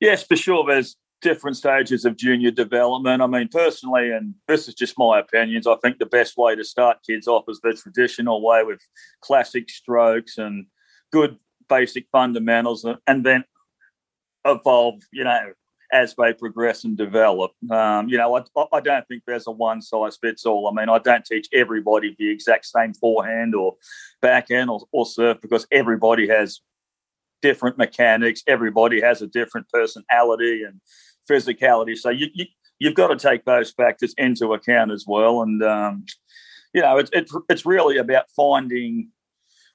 Yes, 0.00 0.24
for 0.24 0.36
sure. 0.36 0.64
There's 0.66 0.96
different 1.20 1.56
stages 1.56 2.04
of 2.04 2.16
junior 2.16 2.50
development. 2.50 3.22
I 3.22 3.26
mean, 3.26 3.48
personally, 3.48 4.10
and 4.10 4.34
this 4.46 4.68
is 4.68 4.74
just 4.74 4.98
my 4.98 5.18
opinions, 5.18 5.66
I 5.66 5.76
think 5.76 5.98
the 5.98 6.06
best 6.06 6.36
way 6.36 6.54
to 6.54 6.64
start 6.64 6.98
kids 7.06 7.26
off 7.26 7.44
is 7.48 7.60
the 7.62 7.72
traditional 7.72 8.42
way 8.42 8.62
with 8.62 8.80
classic 9.22 9.70
strokes 9.70 10.36
and 10.36 10.66
good 11.12 11.38
basic 11.68 12.06
fundamentals, 12.12 12.84
and 13.06 13.24
then 13.24 13.44
evolve, 14.44 15.00
you 15.12 15.24
know, 15.24 15.52
as 15.94 16.14
they 16.18 16.32
progress 16.32 16.82
and 16.82 16.96
develop. 16.96 17.52
Um, 17.70 18.08
you 18.08 18.18
know, 18.18 18.36
I, 18.36 18.64
I 18.72 18.80
don't 18.80 19.06
think 19.06 19.22
there's 19.26 19.46
a 19.46 19.52
one 19.52 19.80
size 19.80 20.18
fits 20.20 20.44
all. 20.44 20.66
I 20.66 20.72
mean, 20.72 20.88
I 20.88 20.98
don't 20.98 21.24
teach 21.24 21.48
everybody 21.52 22.16
the 22.18 22.28
exact 22.28 22.66
same 22.66 22.92
forehand 22.94 23.54
or 23.54 23.76
backhand 24.20 24.70
or, 24.70 24.80
or 24.90 25.06
serve 25.06 25.40
because 25.40 25.68
everybody 25.70 26.26
has 26.26 26.60
different 27.42 27.78
mechanics. 27.78 28.42
Everybody 28.48 29.00
has 29.00 29.22
a 29.22 29.28
different 29.28 29.68
personality 29.68 30.64
and 30.64 30.80
physicality. 31.30 31.96
So 31.96 32.10
you, 32.10 32.26
you 32.34 32.46
you've 32.80 32.96
got 32.96 33.08
to 33.08 33.16
take 33.16 33.44
those 33.44 33.70
factors 33.70 34.14
into 34.18 34.52
account 34.52 34.90
as 34.90 35.04
well. 35.06 35.42
And 35.42 35.62
um, 35.62 36.06
you 36.72 36.82
know, 36.82 36.98
it's 36.98 37.10
it, 37.12 37.30
it's 37.48 37.64
really 37.64 37.98
about 37.98 38.24
finding 38.34 39.10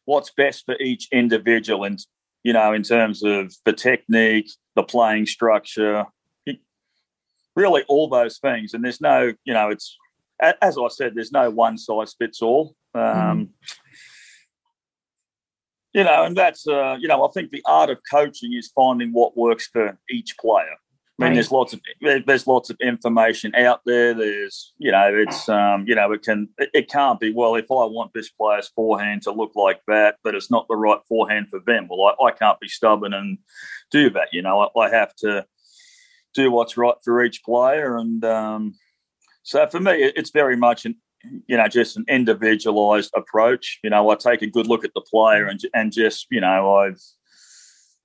what's 0.04 0.32
best 0.32 0.66
for 0.66 0.76
each 0.82 1.08
individual, 1.14 1.86
and 1.86 1.98
you 2.44 2.54
know, 2.54 2.74
in 2.74 2.84
terms 2.84 3.24
of 3.24 3.54
the 3.66 3.74
technique, 3.74 4.50
the 4.76 4.84
playing 4.84 5.26
structure, 5.26 6.06
really 7.56 7.84
all 7.88 8.08
those 8.08 8.38
things. 8.38 8.74
And 8.74 8.84
there's 8.84 9.02
no, 9.02 9.34
you 9.44 9.54
know, 9.54 9.70
it's 9.70 9.98
as 10.40 10.78
I 10.78 10.88
said, 10.88 11.14
there's 11.16 11.32
no 11.32 11.50
one 11.50 11.78
size 11.78 12.16
fits 12.18 12.42
all. 12.42 12.76
Um, 12.96 13.02
mm. 13.04 13.50
You 15.94 16.04
know, 16.04 16.24
and 16.24 16.38
that's 16.38 16.68
uh, 16.68 16.98
you 17.00 17.08
know, 17.08 17.26
I 17.26 17.32
think 17.32 17.52
the 17.52 17.64
art 17.66 17.90
of 17.90 17.98
coaching 18.10 18.54
is 18.54 18.72
finding 18.76 19.12
what 19.12 19.36
works 19.36 19.68
for 19.68 19.98
each 20.10 20.36
player. 20.40 20.76
I 21.20 21.24
mean, 21.24 21.32
right. 21.32 21.36
there's 21.36 21.52
lots 21.52 21.74
of 21.74 21.82
there's 22.26 22.48
lots 22.48 22.70
of 22.70 22.78
information 22.80 23.54
out 23.54 23.82
there. 23.86 24.14
There's 24.14 24.74
you 24.78 24.90
know, 24.90 25.14
it's 25.14 25.50
um, 25.50 25.84
you 25.86 25.94
know, 25.94 26.14
it 26.14 26.22
can 26.22 26.48
it 26.58 26.90
can't 26.90 27.20
be 27.20 27.34
well 27.34 27.56
if 27.56 27.66
I 27.66 27.84
want 27.84 28.14
this 28.14 28.30
player's 28.30 28.70
forehand 28.70 29.24
to 29.24 29.34
look 29.34 29.52
like 29.54 29.82
that, 29.88 30.16
but 30.24 30.34
it's 30.34 30.50
not 30.50 30.68
the 30.70 30.78
right 30.78 31.00
forehand 31.10 31.48
for 31.50 31.60
them. 31.60 31.88
Well, 31.90 32.16
I, 32.22 32.28
I 32.28 32.32
can't 32.32 32.60
be 32.62 32.70
stubborn 32.70 33.14
and 33.14 33.38
do 33.92 34.10
that. 34.12 34.30
You 34.32 34.42
know, 34.42 34.62
I, 34.62 34.80
I 34.80 34.90
have 34.90 35.14
to 35.18 35.46
do 36.34 36.52
what's 36.52 36.78
right 36.78 36.96
for 37.04 37.22
each 37.22 37.44
player, 37.44 37.98
and 37.98 38.24
um, 38.24 38.76
so 39.44 39.68
for 39.68 39.82
me, 39.82 39.92
it's 40.16 40.32
very 40.32 40.56
much 40.56 40.86
an 40.86 40.96
you 41.48 41.58
know 41.58 41.68
just 41.68 41.98
an 41.98 42.06
individualized 42.08 43.12
approach. 43.14 43.80
You 43.84 43.90
know, 43.90 44.10
I 44.10 44.16
take 44.16 44.42
a 44.42 44.48
good 44.48 44.68
look 44.68 44.86
at 44.86 44.94
the 44.94 45.02
player 45.02 45.48
and 45.48 45.60
and 45.74 45.92
just 45.92 46.28
you 46.32 46.40
know 46.40 46.76
I've 46.76 47.02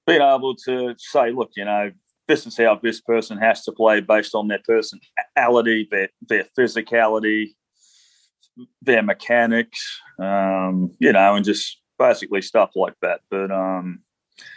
been 0.04 0.20
able 0.20 0.56
to 0.66 0.96
say, 0.98 1.30
look, 1.30 1.52
you 1.54 1.64
know 1.64 1.92
this 2.26 2.46
is 2.46 2.56
how 2.56 2.78
this 2.82 3.00
person 3.00 3.38
has 3.38 3.64
to 3.64 3.72
play 3.72 4.00
based 4.00 4.34
on 4.34 4.48
their 4.48 4.60
personality, 4.64 5.88
their 5.90 6.08
their 6.26 6.46
physicality, 6.56 7.54
their 8.82 9.02
mechanics, 9.02 10.00
um, 10.18 10.92
you 10.98 11.12
know, 11.12 11.34
and 11.34 11.44
just 11.44 11.80
basically 11.98 12.42
stuff 12.42 12.70
like 12.74 12.94
that. 13.02 13.20
But 13.30 13.50
um, 13.50 14.00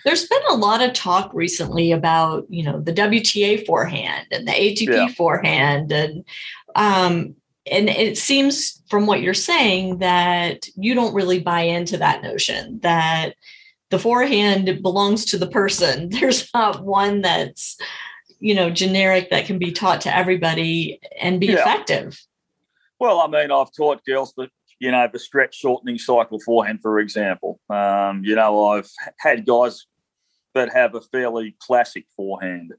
there's 0.05 0.27
been 0.27 0.41
a 0.49 0.55
lot 0.55 0.81
of 0.81 0.93
talk 0.93 1.31
recently 1.33 1.91
about 1.91 2.45
you 2.49 2.63
know 2.63 2.79
the 2.79 2.93
WTA 2.93 3.65
forehand 3.65 4.27
and 4.31 4.47
the 4.47 4.51
ATP 4.51 4.87
yeah. 4.87 5.07
forehand, 5.09 5.91
and 5.91 6.23
um, 6.75 7.35
and 7.69 7.89
it 7.89 8.17
seems 8.17 8.81
from 8.89 9.05
what 9.05 9.21
you're 9.21 9.33
saying 9.33 9.99
that 9.99 10.67
you 10.75 10.95
don't 10.95 11.13
really 11.13 11.39
buy 11.39 11.61
into 11.61 11.97
that 11.97 12.23
notion 12.23 12.79
that 12.81 13.35
the 13.89 13.99
forehand 13.99 14.81
belongs 14.81 15.25
to 15.25 15.37
the 15.37 15.47
person. 15.47 16.09
There's 16.11 16.49
not 16.53 16.83
one 16.83 17.21
that's, 17.21 17.77
you 18.39 18.53
know, 18.53 18.69
generic 18.69 19.29
that 19.29 19.45
can 19.45 19.57
be 19.57 19.71
taught 19.71 20.01
to 20.01 20.15
everybody 20.15 20.99
and 21.19 21.39
be 21.39 21.47
yeah. 21.47 21.61
effective. 21.61 22.19
Well, 22.99 23.19
I 23.19 23.27
mean, 23.27 23.51
I've 23.51 23.71
taught 23.71 24.05
girls 24.05 24.33
that, 24.37 24.49
you 24.79 24.91
know, 24.91 25.07
the 25.11 25.19
stretch 25.19 25.55
shortening 25.55 25.97
cycle 25.97 26.39
forehand, 26.39 26.81
for 26.81 26.99
example. 26.99 27.59
Um, 27.69 28.23
you 28.23 28.35
know, 28.35 28.67
I've 28.67 28.89
had 29.19 29.45
guys 29.45 29.85
that 30.53 30.73
have 30.73 30.95
a 30.95 31.01
fairly 31.01 31.55
classic 31.59 32.05
forehand. 32.15 32.73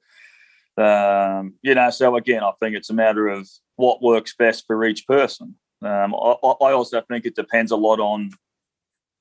Um, 0.77 1.55
you 1.63 1.75
know, 1.75 1.91
so 1.91 2.17
again, 2.17 2.43
I 2.43 2.53
think 2.61 2.77
it's 2.77 2.91
a 2.91 2.95
matter 2.95 3.29
of 3.29 3.49
what 3.77 4.03
works 4.03 4.35
best 4.37 4.65
for 4.67 4.85
each 4.85 5.07
person. 5.07 5.57
Um, 5.83 6.15
I, 6.15 6.35
I 6.43 6.73
also 6.73 7.01
think 7.01 7.25
it 7.25 7.37
depends 7.37 7.71
a 7.71 7.77
lot 7.77 8.01
on 8.01 8.31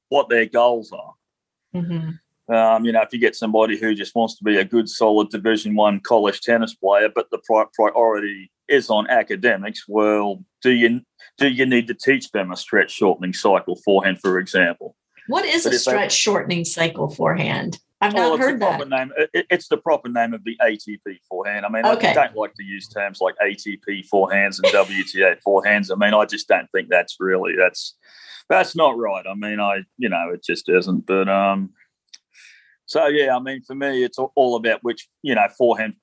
what 0.10 0.30
their 0.30 0.46
goals 0.46 0.92
are. 0.92 1.14
Mm-hmm. 1.82 2.54
Um, 2.54 2.86
you 2.86 2.94
know, 2.94 3.02
if 3.02 3.12
you 3.12 3.20
get 3.20 3.36
somebody 3.36 3.78
who 3.78 3.94
just 3.94 4.16
wants 4.16 4.38
to 4.38 4.44
be 4.44 4.58
a 4.58 4.64
good, 4.64 4.88
solid 4.88 5.30
Division 5.30 5.76
One 5.76 6.00
college 6.00 6.42
tennis 6.42 6.74
player, 6.74 7.10
but 7.14 7.30
the 7.30 7.40
pri- 7.40 7.66
priority 7.74 8.52
is 8.70 8.90
on 8.90 9.10
academics, 9.10 9.86
well, 9.88 10.44
do 10.62 10.72
you 10.72 11.02
do 11.38 11.50
you 11.50 11.66
need 11.66 11.88
to 11.88 11.94
teach 11.94 12.32
them 12.32 12.52
a 12.52 12.58
stretch 12.58 12.92
shortening 12.92 13.34
cycle 13.34 13.76
forehand, 13.76 14.20
for 14.22 14.40
example? 14.40 14.96
What 15.28 15.46
is 15.46 15.66
but 15.66 15.74
a 15.74 15.80
stretch 15.80 16.10
they, 16.10 16.16
shortening 16.16 16.64
cycle 16.64 17.10
forehand? 17.10 17.80
I've 18.00 18.14
not 18.14 18.34
oh, 18.34 18.38
heard 18.38 18.60
that. 18.60 18.88
Name, 18.88 19.12
it, 19.34 19.48
it's 19.50 19.68
the 19.68 19.78
proper 19.78 20.08
name 20.08 20.34
of 20.34 20.44
the 20.44 20.56
ATP 20.64 21.18
forehand. 21.28 21.66
I 21.66 21.70
mean, 21.70 21.86
okay. 21.86 22.10
I 22.10 22.14
don't 22.14 22.36
like 22.36 22.54
to 22.56 22.64
use 22.64 22.88
terms 22.88 23.20
like 23.20 23.36
ATP 23.44 24.08
forehands 24.08 24.62
and 24.62 24.72
WTA 24.72 25.38
forehands. 25.46 25.92
I 25.92 25.96
mean, 25.96 26.14
I 26.14 26.26
just 26.26 26.48
don't 26.48 26.70
think 26.72 26.90
that's 26.90 27.18
really 27.20 27.56
that's 27.58 27.96
that's 28.50 28.76
not 28.76 28.98
right. 28.98 29.26
I 29.30 29.34
mean, 29.36 29.60
I 29.60 29.84
you 29.98 30.10
know 30.10 30.32
it 30.34 30.44
just 30.44 30.70
isn't. 30.70 31.06
But 31.06 31.30
um, 31.30 31.72
so 32.86 33.08
yeah, 33.08 33.36
I 33.36 33.40
mean, 33.40 33.62
for 33.64 33.76
me, 33.76 34.04
it's 34.04 34.18
all 34.18 34.56
about 34.56 34.84
which 34.84 35.08
you 35.22 35.36
know 35.36 35.48
forehand, 35.58 35.96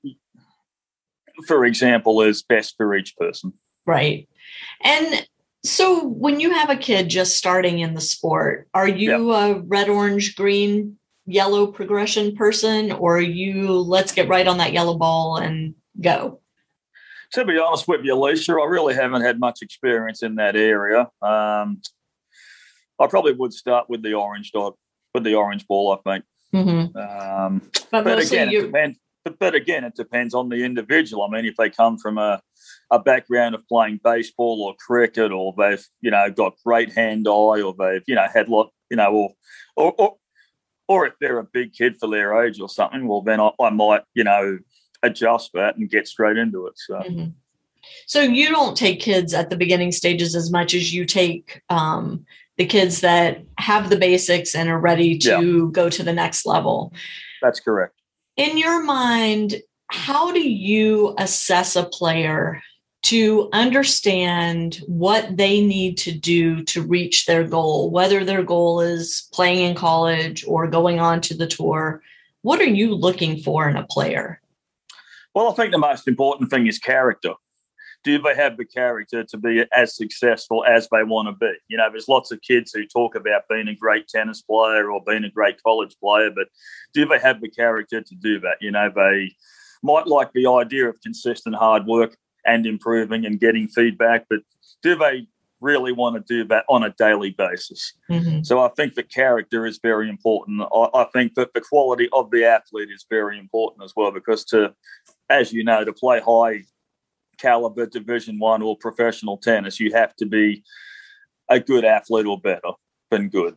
for 1.47 1.65
example, 1.65 2.21
is 2.21 2.43
best 2.43 2.75
for 2.77 2.95
each 2.95 3.15
person. 3.17 3.53
Right, 3.85 4.27
and 4.83 5.27
so 5.63 6.05
when 6.05 6.39
you 6.39 6.51
have 6.51 6.69
a 6.69 6.75
kid 6.75 7.09
just 7.09 7.37
starting 7.37 7.79
in 7.79 7.93
the 7.95 8.01
sport, 8.01 8.67
are 8.73 8.87
you 8.87 9.31
yep. 9.31 9.57
a 9.57 9.61
red, 9.61 9.89
orange, 9.89 10.35
green, 10.35 10.97
yellow 11.25 11.67
progression 11.67 12.35
person, 12.35 12.91
or 12.91 13.19
you 13.19 13.71
let's 13.71 14.11
get 14.11 14.27
right 14.27 14.47
on 14.47 14.59
that 14.59 14.73
yellow 14.73 14.95
ball 14.95 15.37
and 15.37 15.73
go? 15.99 16.39
To 17.33 17.43
be 17.43 17.57
honest 17.57 17.87
with 17.87 18.01
you, 18.03 18.13
Alicia, 18.13 18.53
I 18.53 18.65
really 18.65 18.93
haven't 18.93 19.23
had 19.23 19.39
much 19.39 19.61
experience 19.61 20.21
in 20.21 20.35
that 20.35 20.55
area. 20.55 21.09
Um, 21.21 21.81
I 22.99 23.07
probably 23.07 23.33
would 23.33 23.53
start 23.53 23.89
with 23.89 24.01
the 24.01 24.13
orange 24.13 24.51
dot, 24.51 24.75
with 25.13 25.23
the 25.23 25.35
orange 25.35 25.67
ball. 25.67 25.91
I 25.93 26.09
think. 26.09 26.25
Mm-hmm. 26.53 26.97
Um, 26.97 27.61
but, 27.91 28.03
but 28.03 28.19
again, 28.19 28.49
it 28.49 28.61
depends. 28.61 28.99
But, 29.23 29.39
but 29.39 29.55
again, 29.55 29.83
it 29.83 29.95
depends 29.95 30.35
on 30.35 30.49
the 30.49 30.63
individual. 30.63 31.23
I 31.23 31.29
mean, 31.29 31.45
if 31.45 31.55
they 31.55 31.69
come 31.69 31.97
from 31.97 32.17
a 32.17 32.41
a 32.91 32.99
background 32.99 33.55
of 33.55 33.67
playing 33.67 33.99
baseball 34.03 34.61
or 34.63 34.75
cricket, 34.75 35.31
or 35.31 35.53
they've 35.57 35.85
you 36.01 36.11
know 36.11 36.29
got 36.29 36.53
great 36.63 36.93
hand 36.93 37.27
eye, 37.27 37.61
or 37.61 37.73
they've 37.77 38.03
you 38.07 38.15
know 38.15 38.27
had 38.33 38.49
lot 38.49 38.71
you 38.89 38.97
know, 38.97 39.11
or 39.11 39.31
or, 39.75 39.93
or 39.97 40.15
or 40.87 41.07
if 41.07 41.13
they're 41.19 41.39
a 41.39 41.43
big 41.43 41.73
kid 41.73 41.97
for 41.99 42.09
their 42.09 42.43
age 42.43 42.59
or 42.59 42.69
something, 42.69 43.07
well, 43.07 43.21
then 43.21 43.39
I, 43.39 43.49
I 43.59 43.69
might, 43.71 44.03
you 44.13 44.23
know, 44.23 44.59
adjust 45.01 45.51
that 45.53 45.77
and 45.77 45.89
get 45.89 46.07
straight 46.07 46.37
into 46.37 46.67
it. 46.67 46.73
So. 46.77 46.95
Mm-hmm. 46.95 47.29
So 48.07 48.21
you 48.21 48.49
don't 48.49 48.77
take 48.77 48.99
kids 48.99 49.33
at 49.33 49.49
the 49.49 49.57
beginning 49.57 49.91
stages 49.91 50.35
as 50.35 50.51
much 50.51 50.73
as 50.73 50.93
you 50.93 51.05
take 51.05 51.61
um, 51.69 52.25
the 52.57 52.65
kids 52.65 53.01
that 53.01 53.43
have 53.57 53.89
the 53.89 53.97
basics 53.97 54.55
and 54.55 54.69
are 54.69 54.79
ready 54.79 55.17
to 55.19 55.29
yeah. 55.65 55.71
go 55.71 55.89
to 55.89 56.03
the 56.03 56.13
next 56.13 56.45
level. 56.45 56.93
That's 57.41 57.59
correct. 57.59 57.99
In 58.37 58.57
your 58.57 58.83
mind, 58.83 59.55
how 59.87 60.31
do 60.31 60.47
you 60.47 61.15
assess 61.17 61.75
a 61.75 61.83
player 61.83 62.61
to 63.03 63.49
understand 63.53 64.81
what 64.87 65.37
they 65.37 65.63
need 65.63 65.95
to 65.95 66.11
do 66.11 66.63
to 66.63 66.81
reach 66.81 67.25
their 67.25 67.43
goal, 67.43 67.91
whether 67.91 68.25
their 68.25 68.43
goal 68.43 68.81
is 68.81 69.29
playing 69.31 69.59
in 69.59 69.75
college 69.75 70.43
or 70.47 70.67
going 70.67 70.99
on 70.99 71.21
to 71.21 71.37
the 71.37 71.47
tour? 71.47 72.01
What 72.41 72.59
are 72.61 72.63
you 72.63 72.95
looking 72.95 73.41
for 73.41 73.69
in 73.69 73.75
a 73.75 73.85
player? 73.85 74.41
Well, 75.33 75.51
I 75.51 75.53
think 75.53 75.71
the 75.71 75.77
most 75.77 76.07
important 76.07 76.49
thing 76.49 76.67
is 76.67 76.79
character. 76.79 77.33
Do 78.05 78.19
they 78.19 78.35
have 78.35 78.55
the 78.55 78.65
character 78.65 79.23
to 79.23 79.37
be 79.37 79.65
as 79.73 79.97
successful 79.97 80.63
as 80.63 80.87
they 80.91 81.03
want 81.03 81.27
to 81.27 81.33
be? 81.33 81.53
You 81.67 81.77
know, 81.77 81.89
there's 81.91 82.07
lots 82.07 82.31
of 82.31 82.39
kids 82.41 82.71
who 82.71 82.85
talk 82.85 83.15
about 83.15 83.49
being 83.49 83.67
a 83.67 83.75
great 83.75 84.07
tennis 84.07 84.41
player 84.43 84.91
or 84.91 85.01
being 85.05 85.25
a 85.25 85.29
great 85.29 85.61
college 85.61 85.95
player, 85.99 86.29
but 86.29 86.47
do 86.93 87.05
they 87.05 87.19
have 87.19 87.41
the 87.41 87.49
character 87.49 88.01
to 88.01 88.15
do 88.15 88.39
that? 88.41 88.57
You 88.61 88.71
know, 88.71 88.91
they 88.95 89.35
might 89.81 90.07
like 90.07 90.31
the 90.33 90.47
idea 90.47 90.87
of 90.87 91.01
consistent 91.01 91.55
hard 91.55 91.87
work 91.87 92.15
and 92.45 92.67
improving 92.67 93.25
and 93.25 93.39
getting 93.39 93.67
feedback, 93.67 94.27
but 94.29 94.39
do 94.83 94.95
they 94.95 95.27
really 95.59 95.91
want 95.91 96.15
to 96.15 96.21
do 96.21 96.47
that 96.47 96.65
on 96.69 96.83
a 96.83 96.93
daily 96.99 97.31
basis? 97.31 97.93
Mm-hmm. 98.11 98.43
So 98.43 98.61
I 98.61 98.67
think 98.69 98.93
the 98.93 99.03
character 99.03 99.65
is 99.65 99.79
very 99.81 100.09
important. 100.09 100.61
I, 100.61 100.89
I 100.93 101.05
think 101.05 101.33
that 101.35 101.55
the 101.55 101.61
quality 101.61 102.07
of 102.13 102.29
the 102.29 102.45
athlete 102.45 102.89
is 102.93 103.05
very 103.09 103.39
important 103.39 103.83
as 103.83 103.93
well, 103.95 104.11
because 104.11 104.45
to, 104.45 104.75
as 105.27 105.51
you 105.51 105.63
know, 105.63 105.83
to 105.83 105.93
play 105.93 106.19
high 106.19 106.65
caliber 107.37 107.85
Division 107.85 108.39
One 108.39 108.61
or 108.61 108.77
professional 108.77 109.37
tennis, 109.37 109.79
you 109.79 109.91
have 109.93 110.15
to 110.17 110.25
be 110.25 110.63
a 111.49 111.59
good 111.59 111.85
athlete 111.85 112.25
or 112.25 112.39
better 112.39 112.71
than 113.11 113.29
good. 113.29 113.55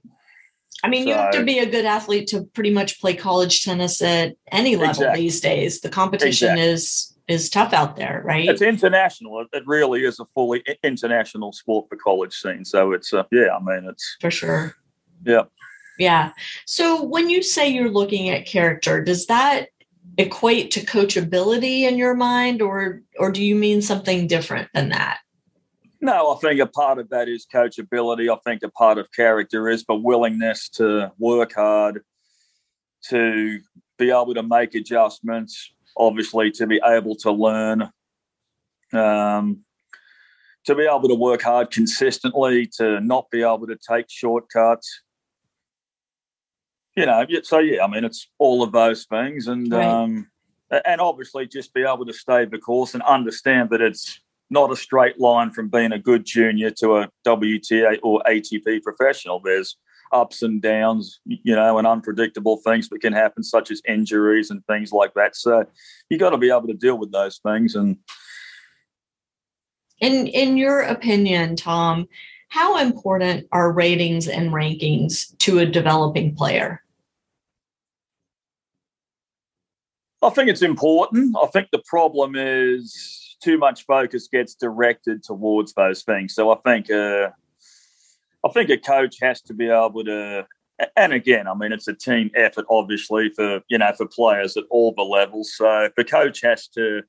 I 0.84 0.88
mean, 0.88 1.04
so, 1.04 1.08
you 1.08 1.14
have 1.14 1.32
to 1.32 1.44
be 1.44 1.58
a 1.58 1.66
good 1.66 1.84
athlete 1.84 2.28
to 2.28 2.44
pretty 2.54 2.70
much 2.70 3.00
play 3.00 3.14
college 3.14 3.64
tennis 3.64 4.00
at 4.00 4.36
any 4.52 4.76
level 4.76 4.90
exactly. 4.90 5.22
these 5.22 5.40
days. 5.40 5.80
The 5.80 5.88
competition 5.88 6.50
exactly. 6.50 6.72
is 6.72 7.14
is 7.26 7.50
tough 7.50 7.72
out 7.72 7.96
there, 7.96 8.22
right? 8.24 8.48
It's 8.48 8.62
international. 8.62 9.44
It 9.52 9.62
really 9.66 10.04
is 10.04 10.18
a 10.18 10.24
fully 10.34 10.64
international 10.82 11.52
sport 11.52 11.86
for 11.88 11.96
college 11.96 12.34
scene. 12.34 12.64
So 12.64 12.92
it's 12.92 13.12
uh, 13.12 13.24
yeah, 13.32 13.48
I 13.54 13.62
mean 13.62 13.88
it's 13.88 14.16
for 14.20 14.30
sure. 14.30 14.74
Yeah. 15.24 15.44
Yeah. 15.98 16.30
So 16.64 17.02
when 17.02 17.28
you 17.28 17.42
say 17.42 17.68
you're 17.68 17.90
looking 17.90 18.30
at 18.30 18.46
character, 18.46 19.02
does 19.02 19.26
that 19.26 19.68
equate 20.18 20.72
to 20.72 20.84
coachability 20.84 21.82
in 21.82 21.96
your 21.96 22.14
mind 22.14 22.60
or 22.60 23.02
or 23.18 23.30
do 23.30 23.42
you 23.42 23.54
mean 23.54 23.80
something 23.80 24.26
different 24.26 24.68
than 24.74 24.90
that? 24.90 25.20
No, 26.00 26.32
I 26.32 26.38
think 26.38 26.60
a 26.60 26.66
part 26.66 26.98
of 26.98 27.08
that 27.10 27.28
is 27.28 27.46
coachability. 27.52 28.32
I 28.32 28.38
think 28.44 28.62
a 28.62 28.70
part 28.70 28.98
of 28.98 29.10
character 29.12 29.68
is 29.68 29.84
the 29.84 29.94
willingness 29.94 30.68
to 30.70 31.12
work 31.18 31.54
hard, 31.54 32.02
to 33.08 33.60
be 33.96 34.10
able 34.10 34.34
to 34.34 34.42
make 34.42 34.74
adjustments, 34.74 35.72
obviously 35.96 36.50
to 36.52 36.66
be 36.66 36.80
able 36.84 37.16
to 37.16 37.32
learn, 37.32 37.90
um, 38.92 39.64
to 40.66 40.74
be 40.74 40.84
able 40.84 41.08
to 41.08 41.16
work 41.16 41.42
hard 41.42 41.72
consistently, 41.72 42.66
to 42.76 43.00
not 43.00 43.28
be 43.30 43.42
able 43.42 43.66
to 43.66 43.76
take 43.76 44.06
shortcuts. 44.08 45.02
You 46.98 47.06
know, 47.06 47.26
so 47.42 47.58
yeah, 47.58 47.84
I 47.84 47.86
mean, 47.86 48.04
it's 48.04 48.28
all 48.38 48.62
of 48.62 48.72
those 48.72 49.04
things, 49.04 49.46
and 49.46 49.72
right. 49.72 49.86
um, 49.86 50.28
and 50.84 51.00
obviously 51.00 51.46
just 51.46 51.72
be 51.72 51.82
able 51.82 52.06
to 52.06 52.12
stay 52.12 52.44
the 52.44 52.58
course 52.58 52.94
and 52.94 53.02
understand 53.02 53.70
that 53.70 53.80
it's 53.80 54.20
not 54.50 54.72
a 54.72 54.76
straight 54.76 55.20
line 55.20 55.50
from 55.50 55.68
being 55.68 55.92
a 55.92 55.98
good 55.98 56.24
junior 56.24 56.70
to 56.70 56.96
a 56.96 57.08
WTA 57.26 57.98
or 58.02 58.22
ATP 58.26 58.82
professional. 58.82 59.40
There's 59.40 59.76
ups 60.12 60.42
and 60.42 60.62
downs, 60.62 61.20
you 61.26 61.54
know, 61.54 61.78
and 61.78 61.86
unpredictable 61.86 62.56
things 62.58 62.88
that 62.88 63.00
can 63.00 63.12
happen, 63.12 63.42
such 63.42 63.70
as 63.70 63.82
injuries 63.86 64.50
and 64.50 64.64
things 64.66 64.92
like 64.92 65.14
that. 65.14 65.36
So 65.36 65.66
you 66.08 66.18
got 66.18 66.30
to 66.30 66.38
be 66.38 66.50
able 66.50 66.66
to 66.68 66.74
deal 66.74 66.98
with 66.98 67.12
those 67.12 67.38
things. 67.38 67.74
And 67.74 67.98
in 70.00 70.26
in 70.28 70.56
your 70.56 70.80
opinion, 70.80 71.56
Tom, 71.56 72.08
how 72.48 72.78
important 72.78 73.46
are 73.52 73.72
ratings 73.72 74.28
and 74.28 74.50
rankings 74.50 75.36
to 75.38 75.58
a 75.58 75.66
developing 75.66 76.34
player? 76.34 76.82
I 80.22 80.30
think 80.30 80.48
it's 80.48 80.62
important. 80.62 81.36
I 81.40 81.46
think 81.46 81.68
the 81.70 81.82
problem 81.86 82.34
is 82.36 83.36
too 83.40 83.56
much 83.56 83.84
focus 83.86 84.28
gets 84.28 84.54
directed 84.54 85.22
towards 85.22 85.74
those 85.74 86.02
things. 86.02 86.34
So 86.34 86.50
I 86.50 86.56
think 86.64 86.90
uh, 86.90 87.30
I 88.44 88.48
think 88.52 88.70
a 88.70 88.78
coach 88.78 89.16
has 89.22 89.40
to 89.42 89.54
be 89.54 89.68
able 89.68 90.04
to, 90.04 90.46
and 90.96 91.12
again, 91.12 91.46
I 91.46 91.54
mean, 91.54 91.72
it's 91.72 91.88
a 91.88 91.94
team 91.94 92.30
effort, 92.34 92.66
obviously, 92.68 93.30
for 93.34 93.60
you 93.68 93.78
know 93.78 93.92
for 93.96 94.06
players 94.06 94.56
at 94.56 94.64
all 94.70 94.92
the 94.96 95.02
levels. 95.02 95.54
So 95.56 95.88
the 95.96 96.04
coach 96.04 96.40
has 96.42 96.68
to 96.68 97.02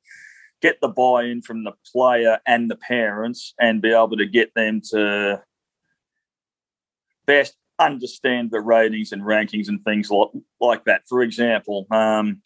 get 0.61 0.79
the 0.81 0.89
buy-in 0.89 1.41
from 1.41 1.63
the 1.63 1.71
player 1.91 2.39
and 2.45 2.69
the 2.69 2.75
parents, 2.75 3.53
and 3.59 3.81
be 3.81 3.91
able 3.91 4.17
to 4.17 4.25
get 4.25 4.53
them 4.53 4.81
to 4.91 5.41
best 7.25 7.55
understand 7.79 8.51
the 8.51 8.59
ratings 8.59 9.13
and 9.13 9.21
rankings 9.21 9.69
and 9.69 9.83
things 9.85 10.09
like, 10.11 10.29
like 10.59 10.83
that. 10.83 11.03
For 11.07 11.21
example, 11.21 11.87
um, 11.91 12.41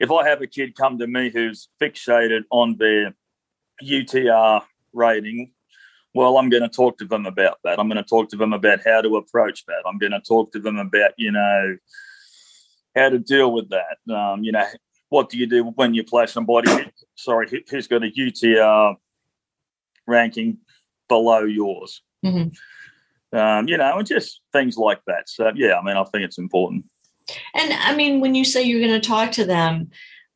if 0.00 0.10
I 0.10 0.26
have 0.28 0.40
a 0.40 0.46
kid 0.46 0.74
come 0.74 0.98
to 0.98 1.06
me 1.06 1.30
who's 1.30 1.68
fixated 1.80 2.42
on 2.50 2.76
their 2.78 3.14
UTR 3.82 4.62
rating, 4.94 5.52
well, 6.14 6.38
I'm 6.38 6.48
going 6.48 6.62
to 6.62 6.68
talk 6.68 6.98
to 6.98 7.04
them 7.04 7.26
about 7.26 7.58
that. 7.62 7.78
I'm 7.78 7.88
going 7.88 8.02
to 8.02 8.08
talk 8.08 8.30
to 8.30 8.36
them 8.36 8.52
about 8.52 8.80
how 8.84 9.02
to 9.02 9.16
approach 9.16 9.64
that. 9.66 9.82
I'm 9.86 9.98
going 9.98 10.12
to 10.12 10.20
talk 10.20 10.52
to 10.52 10.58
them 10.58 10.78
about, 10.78 11.12
you 11.18 11.30
know, 11.30 11.76
how 12.96 13.10
to 13.10 13.18
deal 13.18 13.52
with 13.52 13.70
that. 13.70 14.12
Um, 14.12 14.42
you 14.42 14.52
know, 14.52 14.66
what 15.10 15.28
do 15.28 15.38
you 15.38 15.46
do 15.46 15.64
when 15.64 15.94
you 15.94 16.02
play 16.02 16.26
somebody, 16.26 16.70
sorry, 17.14 17.62
who's 17.68 17.86
got 17.86 18.02
a 18.02 18.10
UTR 18.10 18.96
ranking 20.06 20.58
below 21.08 21.40
yours? 21.40 22.02
Mm-hmm. 22.24 23.38
Um, 23.38 23.68
you 23.68 23.76
know, 23.76 23.98
and 23.98 24.06
just 24.06 24.40
things 24.52 24.76
like 24.76 25.00
that. 25.06 25.28
So, 25.28 25.52
yeah, 25.54 25.78
I 25.78 25.84
mean, 25.84 25.96
I 25.96 26.02
think 26.04 26.24
it's 26.24 26.38
important. 26.38 26.86
And 27.54 27.72
I 27.72 27.94
mean, 27.94 28.20
when 28.20 28.34
you 28.34 28.44
say 28.44 28.62
you're 28.62 28.86
going 28.86 29.00
to 29.00 29.08
talk 29.08 29.32
to 29.32 29.44
them, 29.44 29.90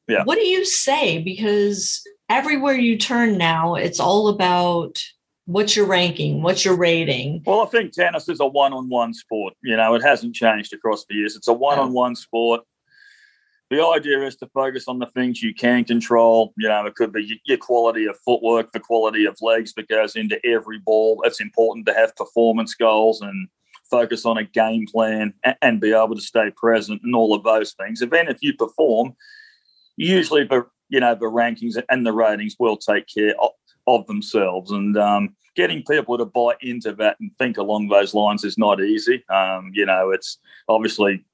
yeah. 0.09 0.25
what 0.25 0.37
do 0.37 0.47
you 0.47 0.65
say? 0.65 1.23
Because 1.23 2.03
everywhere 2.29 2.75
you 2.75 2.99
turn 2.99 3.39
now, 3.39 3.75
it's 3.75 4.01
all 4.01 4.29
about 4.29 5.03
what's 5.47 5.77
your 5.77 5.87
ranking 5.87 6.43
what's 6.43 6.65
your 6.65 6.77
rating. 6.77 7.43
Well 7.47 7.61
i 7.61 7.67
think 7.67 7.93
tennis 7.93 8.29
is 8.29 8.41
a 8.41 8.47
one-on-one 8.47 9.15
sport 9.15 9.55
you 9.63 9.77
know 9.77 9.95
it 9.95 10.03
hasn't 10.03 10.35
changed 10.35 10.73
across 10.73 11.05
the 11.09 11.15
years. 11.15 11.37
It's 11.37 11.49
a 11.49 11.53
one-on-one 11.53 12.17
sport. 12.17 12.63
The 13.71 13.85
idea 13.85 14.25
is 14.27 14.37
to 14.37 14.47
focus 14.49 14.89
on 14.89 14.99
the 14.99 15.07
things 15.07 15.43
you 15.43 15.55
can 15.55 15.85
control 15.85 16.55
you 16.57 16.69
know 16.69 16.87
it 16.87 16.95
could 16.95 17.13
be 17.13 17.41
your 17.45 17.59
quality 17.59 18.07
of 18.07 18.19
footwork 18.25 18.73
the 18.73 18.81
quality 18.81 19.27
of 19.27 19.37
legs 19.43 19.75
that 19.75 19.89
goes 19.89 20.17
into 20.17 20.45
every 20.47 20.79
ball. 20.79 21.23
It's 21.25 21.41
important 21.41 21.87
to 21.87 21.95
have 21.95 22.17
performance 22.17 22.75
goals 22.75 23.21
and 23.21 23.49
focus 23.91 24.25
on 24.25 24.39
a 24.39 24.45
game 24.45 24.87
plan 24.87 25.35
and 25.63 25.81
be 25.81 25.93
able 25.93 26.15
to 26.15 26.21
stay 26.21 26.51
present 26.57 27.01
and 27.05 27.15
all 27.15 27.35
of 27.35 27.43
those 27.45 27.73
things 27.75 28.01
and 28.01 28.11
then 28.11 28.29
if 28.29 28.39
you 28.41 28.55
perform 28.55 29.15
usually 29.97 30.45
the 30.45 30.67
you 30.89 31.01
know 31.01 31.15
the 31.15 31.27
rankings 31.27 31.81
and 31.89 32.07
the 32.07 32.13
ratings 32.13 32.57
will 32.59 32.77
take 32.77 33.07
care 33.07 33.35
of, 33.41 33.51
of 33.87 34.07
themselves. 34.07 34.71
And 34.71 34.97
um, 34.97 35.35
getting 35.57 35.83
people 35.83 36.19
to 36.19 36.25
buy 36.25 36.55
into 36.61 36.93
that 36.95 37.17
and 37.21 37.31
think 37.39 37.59
along 37.59 37.89
those 37.89 38.15
lines 38.15 38.45
is 38.45 38.59
not 38.59 38.81
easy. 38.81 39.25
Um, 39.29 39.71
you 39.75 39.87
know, 39.87 40.11
it's 40.11 40.39
obviously 40.69 41.25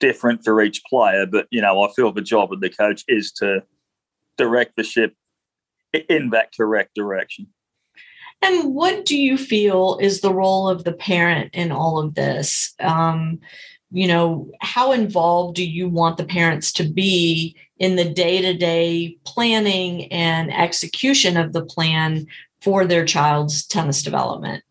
different 0.00 0.44
for 0.44 0.60
each 0.62 0.82
player, 0.84 1.26
but 1.26 1.46
you 1.50 1.60
know, 1.60 1.82
I 1.82 1.92
feel 1.92 2.12
the 2.12 2.22
job 2.22 2.52
of 2.52 2.60
the 2.60 2.70
coach 2.70 3.04
is 3.08 3.32
to 3.32 3.62
direct 4.36 4.76
the 4.76 4.84
ship 4.84 5.14
in 6.08 6.30
that 6.30 6.54
correct 6.56 6.94
direction. 6.94 7.48
And 8.42 8.74
what 8.74 9.04
do 9.04 9.16
you 9.16 9.36
feel 9.36 9.98
is 10.00 10.20
the 10.20 10.32
role 10.32 10.68
of 10.68 10.84
the 10.84 10.92
parent 10.92 11.50
in 11.54 11.72
all 11.72 11.98
of 11.98 12.14
this? 12.14 12.74
Um, 12.80 13.40
you 13.90 14.06
know, 14.06 14.50
how 14.60 14.92
involved 14.92 15.56
do 15.56 15.64
you 15.64 15.88
want 15.88 16.18
the 16.18 16.24
parents 16.24 16.72
to 16.72 16.84
be 16.84 17.56
in 17.78 17.96
the 17.96 18.08
day 18.08 18.40
to 18.42 18.54
day 18.54 19.16
planning 19.24 20.12
and 20.12 20.52
execution 20.52 21.36
of 21.36 21.52
the 21.52 21.64
plan 21.64 22.26
for 22.60 22.84
their 22.84 23.04
child's 23.04 23.66
tennis 23.66 24.02
development? 24.02 24.62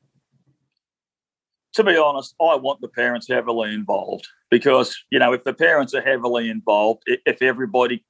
To 1.73 1.83
be 1.83 1.97
honest, 1.97 2.35
I 2.41 2.55
want 2.55 2.81
the 2.81 2.87
parents 2.87 3.27
heavily 3.27 3.73
involved 3.73 4.27
because, 4.49 4.97
you 5.11 5.19
know, 5.19 5.33
if 5.33 5.43
the 5.43 5.53
parents 5.53 5.93
are 5.93 6.01
heavily 6.01 6.49
involved, 6.49 7.03
if 7.05 7.41
everybody 7.41 8.03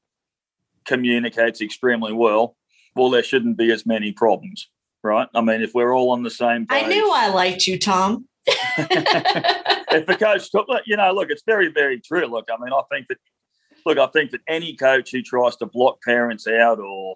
communicates 0.86 1.62
extremely 1.62 2.14
well, 2.14 2.56
well, 2.96 3.10
there 3.10 3.24
shouldn't 3.24 3.58
be 3.58 3.72
as 3.72 3.86
many 3.86 4.12
problems, 4.12 4.70
right? 5.04 5.28
I 5.34 5.42
mean, 5.42 5.62
if 5.62 5.74
we're 5.74 5.96
all 5.96 6.12
on 6.12 6.24
the 6.24 6.30
same 6.30 6.66
page. 6.66 6.84
I 6.84 6.88
knew 6.88 7.12
I 7.12 7.28
liked 7.28 7.68
you, 7.68 7.78
Tom. 7.80 8.28
if 8.48 10.06
the 10.06 10.16
coach, 10.16 10.50
you 10.86 10.96
know, 10.96 11.12
look, 11.12 11.30
it's 11.30 11.44
very, 11.46 11.70
very 11.72 12.00
true. 12.00 12.26
Look, 12.26 12.48
I 12.50 12.64
mean, 12.64 12.74
I 12.74 12.82
think 12.92 13.08
that 13.10 13.18
look, 13.86 13.98
I 13.98 14.08
think 14.08 14.32
that 14.32 14.42
any 14.48 14.76
coach 14.76 15.12
who 15.12 15.22
tries 15.22 15.56
to 15.58 15.66
block 15.66 16.02
parents 16.04 16.48
out 16.48 16.80
or 16.80 17.16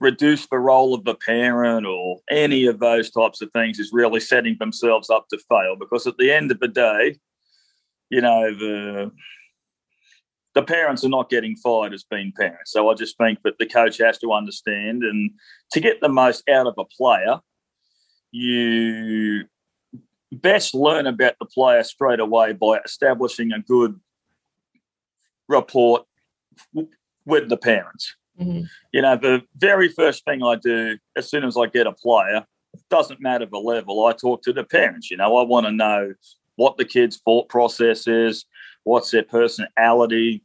reduce 0.00 0.46
the 0.46 0.58
role 0.58 0.94
of 0.94 1.04
the 1.04 1.14
parent 1.14 1.86
or 1.86 2.18
any 2.30 2.66
of 2.66 2.80
those 2.80 3.10
types 3.10 3.40
of 3.40 3.50
things 3.52 3.78
is 3.78 3.90
really 3.92 4.18
setting 4.18 4.56
themselves 4.58 5.10
up 5.10 5.28
to 5.28 5.38
fail 5.48 5.76
because 5.78 6.06
at 6.06 6.16
the 6.18 6.32
end 6.32 6.50
of 6.50 6.58
the 6.60 6.68
day, 6.68 7.16
you 8.10 8.20
know, 8.20 8.52
the 8.54 9.10
the 10.54 10.62
parents 10.62 11.04
are 11.04 11.08
not 11.08 11.30
getting 11.30 11.56
fired 11.56 11.94
as 11.94 12.04
being 12.04 12.32
parents. 12.38 12.72
So 12.72 12.90
I 12.90 12.94
just 12.94 13.16
think 13.16 13.40
that 13.44 13.58
the 13.58 13.66
coach 13.66 13.98
has 13.98 14.18
to 14.18 14.32
understand 14.32 15.02
and 15.02 15.30
to 15.72 15.80
get 15.80 16.00
the 16.00 16.08
most 16.08 16.48
out 16.48 16.66
of 16.66 16.74
a 16.78 16.84
player, 16.84 17.40
you 18.30 19.44
best 20.30 20.74
learn 20.74 21.06
about 21.06 21.34
the 21.38 21.46
player 21.46 21.82
straight 21.82 22.20
away 22.20 22.52
by 22.52 22.78
establishing 22.84 23.52
a 23.52 23.60
good 23.60 23.98
report 25.48 26.04
with 27.24 27.48
the 27.48 27.56
parents. 27.56 28.14
Mm-hmm. 28.40 28.64
You 28.92 29.02
know, 29.02 29.16
the 29.16 29.42
very 29.56 29.88
first 29.88 30.24
thing 30.24 30.42
I 30.42 30.56
do 30.56 30.98
as 31.16 31.28
soon 31.28 31.44
as 31.44 31.56
I 31.56 31.66
get 31.66 31.86
a 31.86 31.92
player, 31.92 32.46
doesn't 32.88 33.20
matter 33.20 33.46
the 33.46 33.58
level, 33.58 34.06
I 34.06 34.12
talk 34.12 34.42
to 34.42 34.52
the 34.52 34.64
parents. 34.64 35.10
You 35.10 35.18
know, 35.18 35.36
I 35.36 35.42
want 35.42 35.66
to 35.66 35.72
know 35.72 36.14
what 36.56 36.76
the 36.76 36.84
kid's 36.84 37.18
thought 37.18 37.48
process 37.48 38.06
is, 38.06 38.44
what's 38.84 39.10
their 39.10 39.22
personality, 39.22 40.44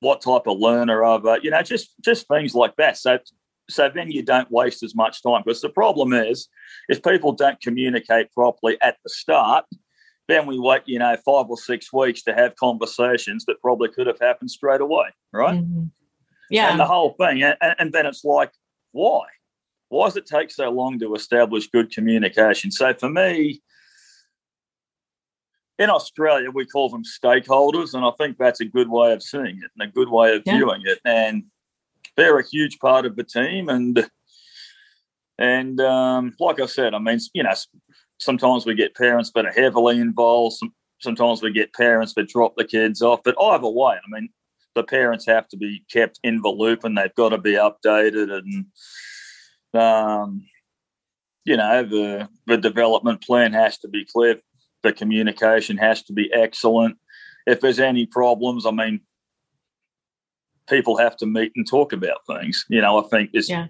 what 0.00 0.20
type 0.20 0.46
of 0.46 0.58
learner 0.58 1.02
are 1.04 1.20
they, 1.20 1.38
you 1.42 1.50
know, 1.50 1.62
just 1.62 1.94
just 2.02 2.28
things 2.28 2.54
like 2.54 2.76
that. 2.76 2.96
So 2.96 3.18
so 3.70 3.90
then 3.94 4.10
you 4.10 4.22
don't 4.22 4.50
waste 4.50 4.82
as 4.82 4.94
much 4.94 5.22
time. 5.22 5.42
Because 5.44 5.62
the 5.62 5.70
problem 5.70 6.12
is 6.12 6.48
if 6.88 7.02
people 7.02 7.32
don't 7.32 7.60
communicate 7.60 8.32
properly 8.32 8.76
at 8.82 8.98
the 9.02 9.10
start, 9.10 9.64
then 10.28 10.46
we 10.46 10.58
wait, 10.58 10.82
you 10.86 10.98
know, 10.98 11.16
five 11.24 11.46
or 11.48 11.56
six 11.56 11.92
weeks 11.92 12.22
to 12.22 12.34
have 12.34 12.56
conversations 12.56 13.44
that 13.46 13.60
probably 13.60 13.88
could 13.88 14.06
have 14.06 14.18
happened 14.20 14.50
straight 14.50 14.80
away, 14.80 15.06
right? 15.32 15.60
Mm-hmm. 15.60 15.84
Yeah. 16.50 16.70
And 16.70 16.80
the 16.80 16.86
whole 16.86 17.14
thing. 17.18 17.42
And, 17.42 17.56
and 17.60 17.92
then 17.92 18.06
it's 18.06 18.24
like, 18.24 18.52
why? 18.92 19.22
Why 19.88 20.06
does 20.06 20.16
it 20.16 20.26
take 20.26 20.50
so 20.50 20.70
long 20.70 20.98
to 20.98 21.14
establish 21.14 21.68
good 21.68 21.90
communication? 21.90 22.70
So 22.70 22.92
for 22.94 23.08
me, 23.08 23.62
in 25.78 25.90
Australia, 25.90 26.50
we 26.50 26.66
call 26.66 26.88
them 26.88 27.02
stakeholders, 27.02 27.94
and 27.94 28.04
I 28.04 28.12
think 28.18 28.38
that's 28.38 28.60
a 28.60 28.64
good 28.64 28.88
way 28.88 29.12
of 29.12 29.22
seeing 29.22 29.58
it 29.62 29.70
and 29.76 29.88
a 29.88 29.92
good 29.92 30.08
way 30.08 30.34
of 30.34 30.42
yeah. 30.46 30.56
viewing 30.56 30.82
it. 30.84 31.00
And 31.04 31.44
they're 32.16 32.38
a 32.38 32.46
huge 32.46 32.78
part 32.78 33.06
of 33.06 33.16
the 33.16 33.24
team, 33.24 33.68
and 33.68 34.08
and 35.38 35.80
um, 35.80 36.34
like 36.38 36.60
I 36.60 36.66
said, 36.66 36.94
I 36.94 36.98
mean, 36.98 37.18
you 37.32 37.42
know, 37.42 37.54
sometimes 38.18 38.66
we 38.66 38.74
get 38.74 38.94
parents 38.94 39.32
that 39.34 39.46
are 39.46 39.52
heavily 39.52 39.98
involved. 39.98 40.56
Some, 40.56 40.72
sometimes 41.00 41.42
we 41.42 41.52
get 41.52 41.74
parents 41.74 42.14
that 42.14 42.28
drop 42.28 42.54
the 42.56 42.64
kids 42.64 43.02
off. 43.02 43.20
But 43.24 43.34
either 43.40 43.68
way, 43.68 43.96
I 43.96 44.08
mean, 44.08 44.28
the 44.74 44.84
parents 44.84 45.26
have 45.26 45.48
to 45.48 45.56
be 45.56 45.84
kept 45.90 46.20
in 46.22 46.40
the 46.42 46.48
loop 46.48 46.84
and 46.84 46.96
they've 46.96 47.14
got 47.14 47.30
to 47.30 47.38
be 47.38 47.52
updated 47.52 48.32
and 48.32 48.66
um, 49.80 50.44
you 51.44 51.56
know 51.56 51.82
the 51.82 52.28
the 52.46 52.56
development 52.56 53.22
plan 53.22 53.52
has 53.52 53.78
to 53.78 53.88
be 53.88 54.04
clear 54.04 54.40
the 54.84 54.92
communication 54.92 55.76
has 55.76 56.02
to 56.04 56.12
be 56.12 56.32
excellent 56.32 56.96
if 57.46 57.60
there's 57.60 57.80
any 57.80 58.06
problems 58.06 58.64
i 58.64 58.70
mean 58.70 59.00
people 60.68 60.96
have 60.96 61.16
to 61.16 61.26
meet 61.26 61.52
and 61.56 61.68
talk 61.68 61.92
about 61.92 62.24
things 62.26 62.64
you 62.68 62.80
know 62.80 63.04
i 63.04 63.08
think 63.08 63.32
this 63.32 63.50
yeah 63.50 63.66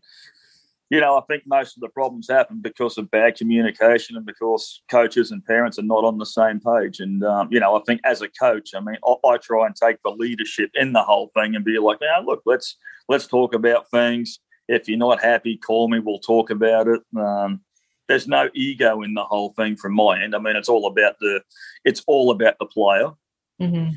you 0.90 1.00
know, 1.00 1.16
I 1.16 1.22
think 1.22 1.44
most 1.44 1.77
of 1.77 1.81
the 1.81 1.88
problems 1.88 2.29
happen 2.29 2.61
because 2.61 2.98
of 2.98 3.11
bad 3.11 3.37
communication 3.37 4.16
and 4.16 4.24
because 4.24 4.83
coaches 4.90 5.31
and 5.31 5.44
parents 5.44 5.79
are 5.79 5.83
not 5.83 6.05
on 6.05 6.18
the 6.18 6.27
same 6.27 6.61
page. 6.61 7.00
And, 7.00 7.24
um, 7.24 7.48
you 7.50 7.59
know, 7.59 7.74
I 7.74 7.81
think 7.87 8.00
as 8.05 8.22
a 8.22 8.29
coach, 8.29 8.70
I 8.77 8.81
mean, 8.81 8.98
I, 9.05 9.14
I, 9.27 9.37
try 9.38 9.66
and 9.66 9.74
take 9.74 9.96
the 10.05 10.11
leadership 10.11 10.70
in 10.74 10.92
the 10.92 11.03
whole 11.03 11.33
thing 11.35 11.57
and 11.57 11.64
be 11.64 11.79
like, 11.79 11.98
now, 12.00 12.24
look, 12.24 12.42
let's 12.46 12.77
let's 13.09 13.27
talk 13.27 13.55
about 13.55 13.90
things. 13.90 14.38
If 14.68 14.88
you're 14.88 14.96
not 14.96 15.22
happy, 15.22 15.57
call 15.57 15.88
me. 15.88 15.98
We'll 15.98 16.20
talk 16.20 16.50
about 16.50 16.87
it. 16.87 17.00
Um, 17.16 17.62
there's 18.08 18.28
no 18.28 18.48
ego 18.54 19.02
in 19.02 19.14
the 19.14 19.24
whole 19.24 19.52
thing 19.54 19.76
from 19.76 19.94
my 19.94 20.22
end. 20.22 20.34
I 20.34 20.38
mean, 20.38 20.56
it's 20.56 20.68
all 20.68 20.86
about 20.86 21.18
the 21.20 21.42
it's 21.84 22.02
all 22.06 22.30
about 22.30 22.56
the 22.58 22.66
player. 22.66 23.10
Mm-hmm. 23.60 23.92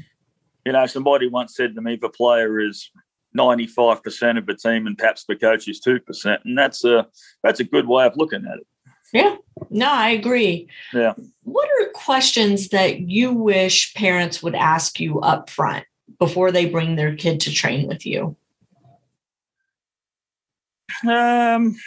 You 0.65 0.71
know, 0.71 0.85
somebody 0.85 1.27
once 1.27 1.55
said 1.55 1.75
to 1.75 1.81
me, 1.81 1.95
the 1.95 2.09
player 2.09 2.59
is 2.59 2.91
95% 3.37 4.37
of 4.37 4.45
the 4.45 4.55
team 4.55 4.87
and 4.87 4.97
perhaps 4.97 5.25
the 5.27 5.35
coach 5.35 5.67
is 5.67 5.79
2%. 5.79 6.39
And 6.43 6.57
that's 6.57 6.83
a, 6.83 7.07
that's 7.43 7.59
a 7.59 7.63
good 7.63 7.87
way 7.87 8.05
of 8.05 8.17
looking 8.17 8.45
at 8.45 8.59
it. 8.59 8.67
Yeah, 9.13 9.37
no, 9.69 9.89
I 9.89 10.09
agree. 10.09 10.67
Yeah. 10.93 11.13
What 11.43 11.69
are 11.69 11.89
questions 11.93 12.69
that 12.69 12.99
you 12.99 13.31
wish 13.31 13.93
parents 13.93 14.43
would 14.43 14.55
ask 14.55 14.99
you 14.99 15.21
up 15.21 15.49
front 15.49 15.85
before 16.19 16.51
they 16.51 16.65
bring 16.65 16.95
their 16.95 17.15
kid 17.15 17.39
to 17.41 17.53
train 17.53 17.87
with 17.87 18.05
you? 18.05 18.35
Um, 21.09 21.77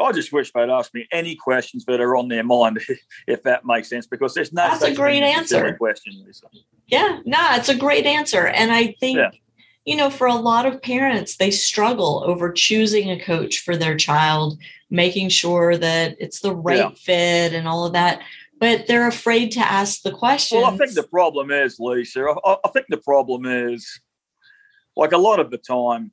I 0.00 0.12
just 0.12 0.32
wish 0.32 0.52
they'd 0.52 0.68
ask 0.68 0.92
me 0.94 1.06
any 1.12 1.34
questions 1.34 1.84
that 1.86 2.00
are 2.00 2.16
on 2.16 2.28
their 2.28 2.44
mind, 2.44 2.80
if 3.26 3.42
that 3.44 3.64
makes 3.64 3.88
sense, 3.88 4.06
because 4.06 4.34
there's 4.34 4.52
no. 4.52 4.62
That's 4.62 4.82
a 4.82 4.94
great 4.94 5.22
answer. 5.22 5.76
Question, 5.76 6.22
Lisa. 6.24 6.46
Yeah, 6.86 7.20
no, 7.24 7.38
it's 7.52 7.68
a 7.68 7.76
great 7.76 8.06
answer, 8.06 8.46
and 8.46 8.72
I 8.72 8.94
think. 9.00 9.18
Yeah. 9.18 9.30
You 9.84 9.96
know, 9.96 10.10
for 10.10 10.26
a 10.26 10.34
lot 10.34 10.66
of 10.66 10.82
parents, 10.82 11.38
they 11.38 11.50
struggle 11.50 12.22
over 12.26 12.52
choosing 12.52 13.10
a 13.10 13.18
coach 13.18 13.60
for 13.60 13.74
their 13.74 13.96
child, 13.96 14.58
making 14.90 15.30
sure 15.30 15.78
that 15.78 16.14
it's 16.20 16.40
the 16.40 16.54
right 16.54 16.76
yeah. 16.76 16.90
fit 16.90 17.54
and 17.54 17.66
all 17.66 17.86
of 17.86 17.94
that 17.94 18.20
but 18.60 18.86
they're 18.86 19.08
afraid 19.08 19.52
to 19.52 19.60
ask 19.60 20.02
the 20.02 20.10
question. 20.10 20.60
Well, 20.60 20.72
I 20.72 20.76
think 20.76 20.94
the 20.94 21.04
problem 21.04 21.50
is, 21.50 21.78
Lisa, 21.78 22.34
I, 22.44 22.56
I, 22.64 22.68
think 22.70 22.86
the 22.88 22.98
problem 22.98 23.46
is 23.46 24.00
like 24.96 25.12
a 25.12 25.18
lot 25.18 25.40
of 25.40 25.50
the 25.50 25.58
time, 25.58 26.10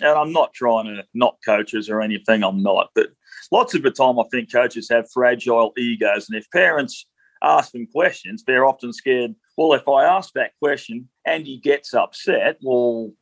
and 0.00 0.10
I'm 0.10 0.32
not 0.32 0.54
trying 0.54 0.86
to 0.86 1.04
knock 1.14 1.36
coaches 1.44 1.88
or 1.88 2.00
anything, 2.00 2.42
I'm 2.42 2.62
not, 2.62 2.90
but 2.94 3.10
lots 3.52 3.74
of 3.74 3.82
the 3.82 3.90
time 3.90 4.18
I 4.18 4.24
think 4.30 4.52
coaches 4.52 4.88
have 4.90 5.10
fragile 5.10 5.72
egos. 5.76 6.28
And 6.28 6.38
if 6.38 6.50
parents 6.50 7.06
ask 7.42 7.72
them 7.72 7.86
questions, 7.86 8.44
they're 8.44 8.66
often 8.66 8.92
scared, 8.92 9.34
well, 9.56 9.72
if 9.72 9.88
I 9.88 10.04
ask 10.04 10.32
that 10.34 10.52
question 10.62 11.08
and 11.26 11.46
he 11.46 11.58
gets 11.58 11.94
upset, 11.94 12.58
well, 12.62 13.12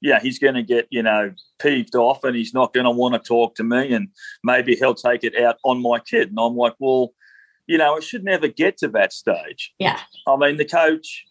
yeah, 0.00 0.20
he's 0.20 0.38
going 0.38 0.54
to 0.54 0.62
get, 0.62 0.86
you 0.90 1.02
know, 1.02 1.32
peeved 1.58 1.96
off 1.96 2.22
and 2.24 2.36
he's 2.36 2.54
not 2.54 2.72
going 2.72 2.84
to 2.84 2.90
want 2.90 3.14
to 3.14 3.20
talk 3.20 3.56
to 3.56 3.64
me 3.64 3.92
and 3.92 4.08
maybe 4.44 4.76
he'll 4.76 4.94
take 4.94 5.24
it 5.24 5.36
out 5.40 5.56
on 5.64 5.82
my 5.82 5.98
kid. 5.98 6.28
And 6.28 6.38
I'm 6.38 6.56
like, 6.56 6.74
well, 6.78 7.14
you 7.66 7.78
know, 7.78 7.96
it 7.96 8.04
should 8.04 8.24
never 8.24 8.48
get 8.48 8.78
to 8.78 8.88
that 8.88 9.12
stage. 9.12 9.74
Yeah. 9.78 9.98
I 10.26 10.36
mean, 10.36 10.56
the 10.56 10.64
coach 10.64 11.24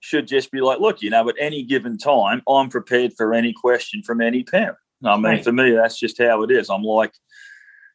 should 0.00 0.26
just 0.26 0.50
be 0.50 0.60
like, 0.60 0.80
look, 0.80 1.02
you 1.02 1.10
know, 1.10 1.28
at 1.28 1.36
any 1.38 1.62
given 1.62 1.98
time, 1.98 2.42
I'm 2.48 2.68
prepared 2.68 3.12
for 3.16 3.34
any 3.34 3.52
question 3.52 4.02
from 4.02 4.20
any 4.20 4.42
parent. 4.42 4.78
I 5.04 5.14
mean, 5.16 5.24
right. 5.24 5.44
for 5.44 5.52
me, 5.52 5.70
that's 5.70 5.98
just 5.98 6.18
how 6.18 6.42
it 6.42 6.50
is. 6.50 6.68
I'm 6.68 6.82
like, 6.82 7.12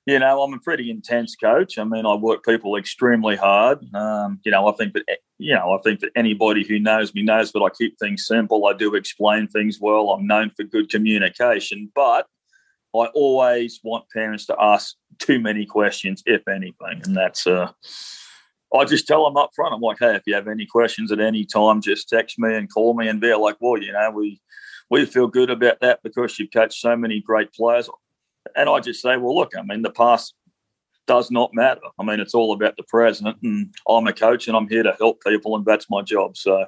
you 0.05 0.19
know, 0.19 0.41
I'm 0.41 0.53
a 0.53 0.59
pretty 0.59 0.91
intense 0.91 1.35
coach. 1.35 1.77
I 1.77 1.83
mean, 1.83 2.05
I 2.05 2.13
work 2.15 2.45
people 2.45 2.75
extremely 2.77 3.35
hard. 3.35 3.79
Um, 3.93 4.39
you 4.43 4.51
know, 4.51 4.67
I 4.67 4.71
think 4.73 4.93
that 4.93 5.05
you 5.37 5.53
know, 5.53 5.73
I 5.73 5.81
think 5.81 5.99
that 5.99 6.11
anybody 6.15 6.65
who 6.65 6.79
knows 6.79 7.13
me 7.13 7.23
knows 7.23 7.51
that 7.51 7.59
I 7.59 7.69
keep 7.69 7.97
things 7.99 8.25
simple. 8.25 8.67
I 8.67 8.73
do 8.73 8.95
explain 8.95 9.47
things 9.47 9.79
well. 9.81 10.11
I'm 10.11 10.27
known 10.27 10.51
for 10.55 10.63
good 10.63 10.89
communication, 10.89 11.91
but 11.93 12.27
I 12.95 13.07
always 13.07 13.79
want 13.83 14.09
parents 14.11 14.45
to 14.45 14.55
ask 14.59 14.95
too 15.19 15.39
many 15.39 15.65
questions, 15.65 16.23
if 16.25 16.47
anything, 16.47 17.01
and 17.03 17.15
that's 17.15 17.45
uh, 17.45 17.71
I 18.75 18.85
just 18.85 19.07
tell 19.07 19.25
them 19.25 19.37
up 19.37 19.51
front. 19.55 19.73
I'm 19.73 19.81
like, 19.81 19.97
hey, 19.99 20.15
if 20.15 20.23
you 20.25 20.35
have 20.35 20.47
any 20.47 20.65
questions 20.65 21.11
at 21.11 21.19
any 21.19 21.45
time, 21.45 21.81
just 21.81 22.09
text 22.09 22.39
me 22.39 22.55
and 22.55 22.71
call 22.71 22.93
me. 22.93 23.07
And 23.07 23.21
they're 23.21 23.37
like, 23.37 23.57
well, 23.59 23.81
you 23.81 23.91
know, 23.91 24.11
we 24.11 24.41
we 24.89 25.05
feel 25.05 25.27
good 25.27 25.49
about 25.49 25.79
that 25.81 26.01
because 26.03 26.37
you've 26.37 26.51
coached 26.51 26.79
so 26.79 26.95
many 26.95 27.21
great 27.21 27.53
players. 27.53 27.89
And 28.55 28.69
I 28.69 28.79
just 28.79 29.01
say, 29.01 29.17
well, 29.17 29.35
look, 29.35 29.53
I 29.57 29.63
mean, 29.63 29.81
the 29.81 29.89
past 29.89 30.35
does 31.07 31.31
not 31.31 31.53
matter. 31.53 31.81
I 31.99 32.03
mean, 32.03 32.19
it's 32.19 32.33
all 32.33 32.53
about 32.53 32.77
the 32.77 32.83
present, 32.83 33.37
and 33.43 33.73
I'm 33.87 34.07
a 34.07 34.13
coach, 34.13 34.47
and 34.47 34.57
I'm 34.57 34.67
here 34.67 34.83
to 34.83 34.95
help 34.99 35.23
people, 35.23 35.55
and 35.55 35.65
that's 35.65 35.89
my 35.89 36.01
job. 36.01 36.37
So, 36.37 36.65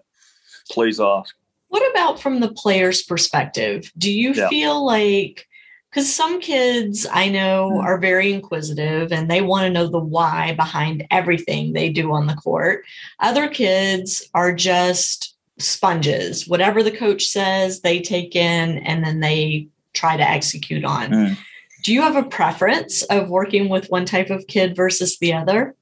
please 0.71 0.99
ask. 0.99 1.35
What 1.69 1.89
about 1.91 2.19
from 2.19 2.39
the 2.39 2.51
player's 2.51 3.03
perspective? 3.03 3.91
Do 3.97 4.11
you 4.11 4.33
yeah. 4.33 4.49
feel 4.49 4.85
like 4.85 5.47
because 5.97 6.13
some 6.13 6.39
kids 6.39 7.07
I 7.11 7.27
know 7.27 7.71
mm. 7.73 7.83
are 7.83 7.97
very 7.97 8.31
inquisitive 8.31 9.11
and 9.11 9.27
they 9.27 9.41
want 9.41 9.63
to 9.63 9.71
know 9.71 9.87
the 9.87 9.97
why 9.97 10.53
behind 10.53 11.07
everything 11.09 11.73
they 11.73 11.89
do 11.89 12.11
on 12.11 12.27
the 12.27 12.35
court. 12.35 12.85
Other 13.19 13.47
kids 13.47 14.29
are 14.35 14.53
just 14.53 15.35
sponges. 15.57 16.47
Whatever 16.47 16.83
the 16.83 16.95
coach 16.95 17.25
says, 17.25 17.81
they 17.81 17.99
take 17.99 18.35
in 18.35 18.77
and 18.77 19.03
then 19.03 19.21
they 19.21 19.69
try 19.93 20.15
to 20.15 20.21
execute 20.21 20.85
on. 20.85 21.09
Mm. 21.09 21.37
Do 21.81 21.91
you 21.91 22.03
have 22.03 22.15
a 22.15 22.29
preference 22.29 23.01
of 23.05 23.29
working 23.29 23.67
with 23.67 23.89
one 23.89 24.05
type 24.05 24.29
of 24.29 24.45
kid 24.45 24.75
versus 24.75 25.17
the 25.17 25.33
other? 25.33 25.75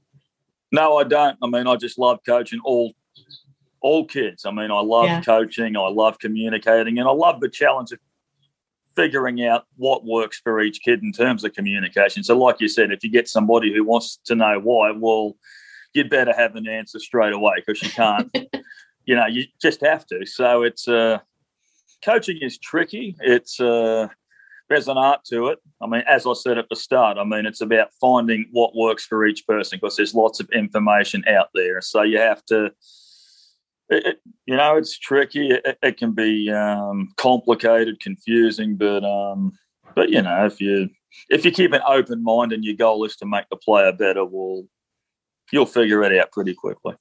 No, 0.71 0.95
I 0.95 1.03
don't. 1.03 1.37
I 1.41 1.47
mean, 1.47 1.67
I 1.67 1.75
just 1.75 1.99
love 1.99 2.19
coaching 2.25 2.61
all 2.63 2.93
all 3.81 4.05
kids. 4.05 4.45
I 4.45 4.51
mean, 4.51 4.71
I 4.71 4.79
love 4.79 5.07
yeah. 5.07 5.21
coaching, 5.21 5.75
I 5.75 5.89
love 5.89 6.19
communicating, 6.19 6.99
and 6.99 7.07
I 7.07 7.11
love 7.11 7.41
the 7.41 7.49
challenge 7.49 7.91
of 7.91 7.99
figuring 8.95 9.45
out 9.45 9.65
what 9.75 10.05
works 10.05 10.39
for 10.39 10.61
each 10.61 10.81
kid 10.81 11.03
in 11.03 11.11
terms 11.11 11.43
of 11.43 11.53
communication. 11.53 12.23
So, 12.23 12.37
like 12.37 12.61
you 12.61 12.67
said, 12.67 12.91
if 12.91 13.03
you 13.03 13.11
get 13.11 13.27
somebody 13.27 13.73
who 13.73 13.83
wants 13.83 14.19
to 14.25 14.35
know 14.35 14.59
why, 14.59 14.91
well, 14.91 15.35
you'd 15.93 16.09
better 16.09 16.33
have 16.33 16.55
an 16.55 16.67
answer 16.67 16.99
straight 16.99 17.33
away 17.33 17.55
because 17.57 17.81
you 17.81 17.89
can't. 17.89 18.35
you 19.05 19.15
know, 19.15 19.27
you 19.27 19.45
just 19.61 19.81
have 19.81 20.05
to. 20.07 20.25
So 20.25 20.63
it's 20.63 20.87
uh, 20.87 21.19
coaching 22.03 22.39
is 22.41 22.57
tricky. 22.57 23.15
It's 23.19 23.59
uh, 23.59 24.07
there's 24.69 24.87
an 24.87 24.97
art 24.97 25.23
to 25.25 25.47
it. 25.47 25.59
I 25.81 25.87
mean, 25.87 26.03
as 26.07 26.25
I 26.25 26.33
said 26.33 26.57
at 26.57 26.69
the 26.69 26.75
start, 26.75 27.17
I 27.17 27.23
mean, 27.23 27.45
it's 27.45 27.61
about 27.61 27.89
finding 28.01 28.47
what 28.51 28.75
works 28.75 29.05
for 29.05 29.25
each 29.25 29.45
person 29.47 29.77
because 29.79 29.95
there's 29.95 30.15
lots 30.15 30.39
of 30.39 30.49
information 30.51 31.23
out 31.27 31.49
there. 31.53 31.81
So 31.81 32.01
you 32.01 32.17
have 32.17 32.43
to, 32.45 32.71
it, 33.89 34.21
you 34.45 34.55
know, 34.55 34.77
it's 34.77 34.97
tricky. 34.97 35.49
It, 35.49 35.77
it 35.81 35.97
can 35.97 36.11
be 36.11 36.51
um, 36.51 37.13
complicated, 37.17 37.99
confusing, 37.99 38.75
but 38.75 39.03
um, 39.03 39.51
but 39.95 40.09
you 40.09 40.21
know, 40.21 40.45
if 40.45 40.59
you 40.59 40.89
if 41.29 41.45
you 41.45 41.51
keep 41.51 41.73
an 41.73 41.81
open 41.87 42.23
mind 42.23 42.51
and 42.51 42.63
your 42.63 42.75
goal 42.75 43.05
is 43.05 43.15
to 43.17 43.25
make 43.25 43.45
the 43.49 43.55
player 43.55 43.91
better, 43.91 44.25
well, 44.25 44.63
you'll 45.51 45.65
figure 45.65 46.03
it 46.03 46.17
out 46.19 46.31
pretty 46.31 46.53
quickly. 46.53 46.95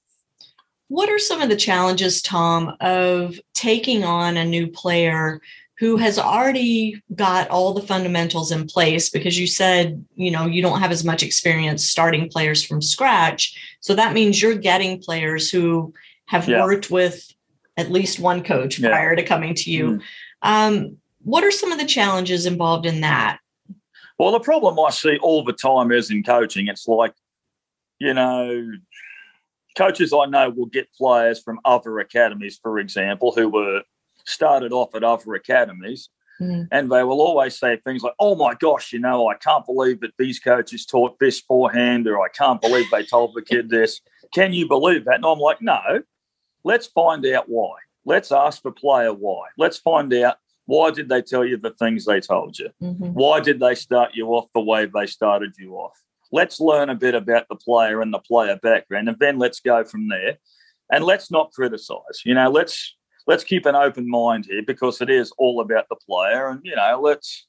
What 0.89 1.09
are 1.09 1.19
some 1.19 1.41
of 1.41 1.49
the 1.49 1.57
challenges, 1.57 2.21
Tom, 2.21 2.77
of 2.81 3.41
taking 3.55 4.05
on 4.05 4.37
a 4.37 4.45
new 4.45 4.69
player 4.69 5.41
who 5.79 5.97
has 5.97 6.19
already 6.19 7.03
got 7.15 7.49
all 7.49 7.75
the 7.75 7.83
fundamentals 7.83 8.53
in 8.53 8.67
place 8.67 9.11
because 9.11 9.39
you 9.39 9.47
said 9.47 10.05
you 10.15 10.31
know 10.31 10.47
you 10.47 10.63
don't 10.63 10.81
have 10.81 10.93
as 10.93 11.05
much 11.05 11.23
experience 11.23 11.87
starting 11.87 12.29
players 12.29 12.65
from 12.65 12.81
scratch 12.81 13.77
so 13.81 13.95
that 13.95 14.15
means 14.15 14.41
you're 14.41 14.55
getting 14.55 15.01
players 15.01 15.51
who 15.51 15.93
have 16.27 16.49
yeah. 16.49 16.63
worked 16.63 16.91
with 16.91 17.33
at 17.77 17.91
least 17.91 18.21
one 18.21 18.43
coach 18.43 18.79
yeah. 18.79 18.89
prior 18.89 19.17
to 19.17 19.23
coming 19.23 19.55
to 19.55 19.71
you 19.71 19.85
mm. 19.85 20.03
um, 20.43 20.97
what 21.23 21.45
are 21.45 21.51
some 21.51 21.73
of 21.73 21.79
the 21.79 21.87
challenges 21.87 22.47
involved 22.47 22.87
in 22.87 23.01
that 23.01 23.39
well 24.19 24.33
the 24.33 24.41
problem 24.41 24.79
i 24.79 24.91
see 24.91 25.19
all 25.19 25.45
the 25.45 25.53
time 25.53 25.91
is 25.91 26.11
in 26.11 26.23
coaching 26.23 26.69
it's 26.69 26.87
like 26.87 27.15
you 27.99 28.15
know 28.15 28.71
coaches 29.77 30.13
i 30.13 30.25
know 30.27 30.51
will 30.51 30.67
get 30.67 30.93
players 30.95 31.43
from 31.43 31.59
other 31.65 31.99
academies 31.99 32.59
for 32.63 32.79
example 32.79 33.33
who 33.33 33.49
were 33.49 33.83
started 34.25 34.73
off 34.73 34.95
at 34.95 35.05
other 35.05 35.35
academies. 35.35 36.09
Mm. 36.41 36.67
And 36.73 36.91
they 36.91 37.05
will 37.05 37.21
always 37.21 37.57
say 37.59 37.77
things 37.77 38.03
like, 38.03 38.15
oh 38.19 38.35
my 38.35 38.55
gosh, 38.55 38.93
you 38.93 38.99
know, 38.99 39.29
I 39.29 39.35
can't 39.35 39.65
believe 39.65 40.01
that 40.01 40.15
these 40.19 40.41
coaches 40.41 40.85
taught 40.85 41.19
this 41.21 41.41
forehand, 41.41 42.09
or 42.09 42.21
I 42.21 42.29
can't 42.29 42.61
believe 42.61 42.87
they 42.91 43.05
told 43.05 43.35
the 43.35 43.43
kid 43.43 43.69
this. 43.69 44.01
Can 44.35 44.53
you 44.53 44.67
believe 44.67 45.05
that? 45.05 45.17
And 45.17 45.27
I'm 45.27 45.39
like, 45.39 45.63
no, 45.63 46.03
let's 46.65 46.87
find 46.87 47.25
out 47.27 47.49
why. 47.49 47.77
Let's 48.05 48.33
ask 48.33 48.63
the 48.63 48.73
player 48.73 49.13
why. 49.13 49.47
Let's 49.57 49.79
find 49.79 50.13
out 50.15 50.37
why 50.67 50.91
did 50.91 51.09
they 51.09 51.23
tell 51.23 51.45
you 51.45 51.57
the 51.57 51.71
things 51.71 52.05
they 52.05 52.21
told 52.21 52.59
you? 52.59 52.71
Mm-hmm. 52.83 53.09
Why 53.09 53.41
did 53.41 53.61
they 53.61 53.75
start 53.75 54.13
you 54.15 54.29
off 54.29 54.49
the 54.55 54.61
way 54.61 54.87
they 54.87 55.07
started 55.07 55.55
you 55.59 55.75
off? 55.75 55.99
Let's 56.33 56.59
learn 56.59 56.89
a 56.89 56.95
bit 56.95 57.15
about 57.15 57.47
the 57.49 57.57
player 57.57 58.01
and 58.01 58.13
the 58.13 58.19
player 58.19 58.59
background, 58.63 59.09
and 59.09 59.19
then 59.21 59.39
let's 59.39 59.61
go 59.61 59.85
from 59.85 60.09
there. 60.09 60.39
And 60.91 61.05
let's 61.05 61.31
not 61.31 61.53
criticize. 61.53 62.23
You 62.25 62.35
know, 62.35 62.51
let's 62.51 62.97
let's 63.27 63.45
keep 63.45 63.67
an 63.67 63.75
open 63.75 64.09
mind 64.09 64.47
here 64.47 64.63
because 64.67 65.01
it 65.01 65.11
is 65.11 65.33
all 65.39 65.61
about 65.61 65.87
the 65.89 65.97
player, 66.07 66.49
and 66.49 66.61
you 66.65 66.75
know, 66.75 67.01
let's 67.03 67.47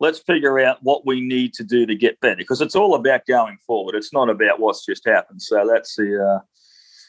let's 0.00 0.18
figure 0.18 0.58
out 0.58 0.78
what 0.82 1.06
we 1.06 1.20
need 1.20 1.54
to 1.54 1.64
do 1.64 1.86
to 1.86 1.94
get 1.94 2.20
better 2.20 2.36
because 2.36 2.60
it's 2.60 2.76
all 2.76 2.94
about 2.94 3.26
going 3.26 3.56
forward. 3.66 3.94
It's 3.94 4.12
not 4.12 4.28
about 4.28 4.60
what's 4.60 4.84
just 4.84 5.06
happened. 5.06 5.40
So 5.40 5.66
that's 5.72 5.96
the 5.96 6.24
uh, 6.24 6.40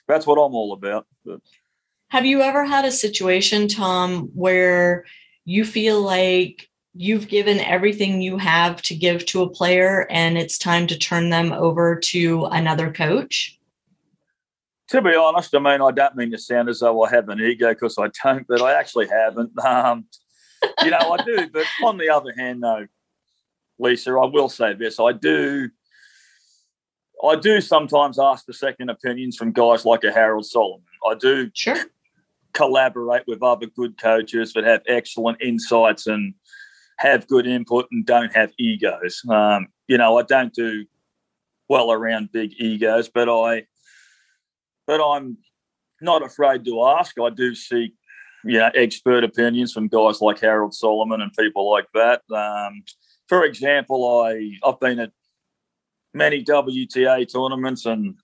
that's 0.08 0.28
what 0.28 0.36
I'm 0.36 0.56
all 0.56 0.74
about. 0.74 1.08
But. 1.26 1.42
Have 2.10 2.26
you 2.26 2.42
ever 2.42 2.64
had 2.64 2.86
a 2.86 2.92
situation, 2.92 3.68
Tom, 3.68 4.30
where 4.34 5.06
you 5.46 5.66
feel 5.66 6.02
like 6.02 6.70
you've 6.94 7.28
given 7.28 7.60
everything 7.60 8.22
you 8.22 8.38
have 8.38 8.82
to 8.84 8.96
give 8.96 9.26
to 9.26 9.42
a 9.42 9.50
player 9.50 10.08
and 10.12 10.38
it's 10.38 10.58
time 10.60 10.86
to 10.88 10.98
turn 10.98 11.30
them 11.30 11.52
over 11.52 12.00
to 12.00 12.46
another 12.52 12.92
coach? 12.92 13.60
to 14.94 15.02
be 15.02 15.16
honest, 15.16 15.56
I 15.56 15.60
mean, 15.60 15.82
I 15.82 15.90
don't 15.90 16.16
mean 16.16 16.32
to 16.32 16.38
sound 16.38 16.70
as 16.70 16.80
though 16.80 17.04
I 17.04 17.10
have 17.10 17.28
an 17.30 17.42
ego 17.42 17.70
because 17.70 17.98
I 17.98 18.10
don't, 18.24 18.46
but 18.48 18.62
I 18.62 18.78
actually 18.80 19.08
haven't. 19.08 19.52
Um, 19.66 20.06
you 20.82 20.92
know, 20.92 20.98
I 20.98 21.24
do. 21.26 21.50
But 21.52 21.66
on 21.84 21.98
the 21.98 22.10
other 22.10 22.34
hand, 22.38 22.64
though, 22.64 22.88
Lisa, 23.80 24.12
I 24.12 24.26
will 24.28 24.48
say 24.48 24.74
this: 24.74 24.98
I 24.98 25.12
do, 25.12 25.70
I 27.24 27.36
do 27.38 27.62
sometimes 27.62 28.20
ask 28.20 28.46
for 28.46 28.54
second 28.54 28.90
opinions 28.90 29.38
from 29.38 29.52
guys 29.52 29.86
like 29.86 30.04
a 30.04 30.12
Harold 30.12 30.46
Solomon. 30.46 30.86
I 31.08 31.16
do 31.16 31.50
sure. 31.54 31.86
collaborate 32.54 33.24
with 33.28 33.42
other 33.42 33.68
good 33.68 33.98
coaches 33.98 34.54
that 34.54 34.66
have 34.66 34.82
excellent 34.88 35.42
insights 35.42 36.06
and 36.06 36.34
have 36.98 37.28
good 37.28 37.48
input 37.48 37.88
and 37.92 38.06
don't 38.06 38.36
have 38.36 38.52
egos. 38.58 39.22
Um, 39.30 39.68
you 39.88 39.98
know, 39.98 40.18
I 40.18 40.24
don't 40.24 40.54
do 40.54 40.86
well 41.70 41.92
around 41.92 42.32
big 42.32 42.54
egos, 42.60 43.10
but 43.10 43.30
I 43.30 43.66
but 44.86 45.02
I'm 45.02 45.38
not 46.02 46.24
afraid 46.24 46.66
to 46.66 46.86
ask. 46.86 47.16
I 47.20 47.30
do 47.30 47.56
seek, 47.56 47.94
you 48.44 48.60
know, 48.60 48.70
expert 48.76 49.24
opinions 49.24 49.72
from 49.72 49.88
guys 49.88 50.22
like 50.22 50.42
Harold 50.42 50.74
Solomon 50.74 51.22
and 51.22 51.32
people 51.40 51.72
like 51.72 51.88
that. 51.94 52.22
Um, 52.30 52.84
for 53.30 53.46
example, 53.46 54.22
I 54.22 54.58
I've 54.64 54.80
been 54.80 55.00
at 55.00 55.12
many 56.14 56.44
WTA 56.44 57.32
tournaments, 57.32 57.86
and 57.86 58.16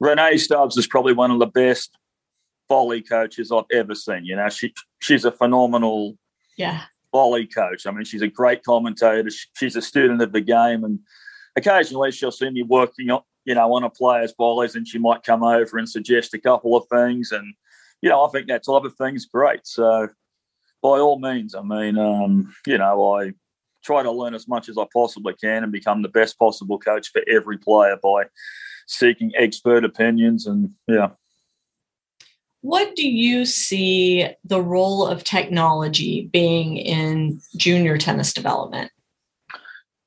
Rennae 0.00 0.38
Stubbs 0.38 0.76
is 0.76 0.86
probably 0.86 1.12
one 1.12 1.30
of 1.30 1.38
the 1.38 1.46
best 1.46 1.96
volley 2.68 3.02
coaches 3.02 3.50
I've 3.50 3.64
ever 3.72 3.94
seen. 3.94 4.24
You 4.24 4.36
know, 4.36 4.48
she 4.48 4.74
she's 5.00 5.24
a 5.24 5.32
phenomenal 5.32 6.16
yeah 6.56 6.84
volley 7.12 7.46
coach. 7.46 7.86
I 7.86 7.90
mean, 7.90 8.04
she's 8.04 8.22
a 8.22 8.28
great 8.28 8.62
commentator. 8.62 9.28
She's 9.56 9.76
a 9.76 9.82
student 9.82 10.22
of 10.22 10.32
the 10.32 10.40
game, 10.40 10.84
and 10.84 11.00
occasionally 11.56 12.12
she'll 12.12 12.30
see 12.30 12.50
me 12.50 12.62
working 12.62 13.10
on 13.10 13.22
you 13.48 13.54
know, 13.54 13.72
on 13.72 13.82
a 13.82 13.88
player's 13.88 14.34
volleys 14.36 14.74
and 14.74 14.86
she 14.86 14.98
might 14.98 15.22
come 15.22 15.42
over 15.42 15.78
and 15.78 15.88
suggest 15.88 16.34
a 16.34 16.38
couple 16.38 16.76
of 16.76 16.84
things. 16.92 17.32
And, 17.32 17.54
you 18.02 18.10
know, 18.10 18.22
I 18.22 18.28
think 18.28 18.46
that 18.48 18.62
type 18.62 18.84
of 18.84 18.94
thing 18.96 19.14
is 19.16 19.24
great. 19.24 19.60
So 19.64 20.08
by 20.82 20.98
all 20.98 21.18
means, 21.18 21.54
I 21.54 21.62
mean, 21.62 21.96
um, 21.96 22.52
you 22.66 22.76
know, 22.76 23.14
I 23.14 23.32
try 23.84 24.02
to 24.02 24.10
learn 24.10 24.34
as 24.34 24.48
much 24.48 24.68
as 24.68 24.78
I 24.78 24.84
possibly 24.92 25.34
can 25.34 25.62
and 25.62 25.72
become 25.72 26.02
the 26.02 26.08
best 26.08 26.38
possible 26.38 26.78
coach 26.78 27.10
for 27.10 27.22
every 27.28 27.58
player 27.58 27.96
by 28.02 28.24
seeking 28.86 29.32
expert 29.36 29.84
opinions 29.84 30.46
and 30.46 30.70
yeah. 30.86 31.10
What 32.60 32.96
do 32.96 33.08
you 33.08 33.44
see 33.46 34.28
the 34.44 34.60
role 34.60 35.06
of 35.06 35.22
technology 35.22 36.28
being 36.32 36.76
in 36.76 37.40
junior 37.56 37.96
tennis 37.98 38.32
development? 38.32 38.90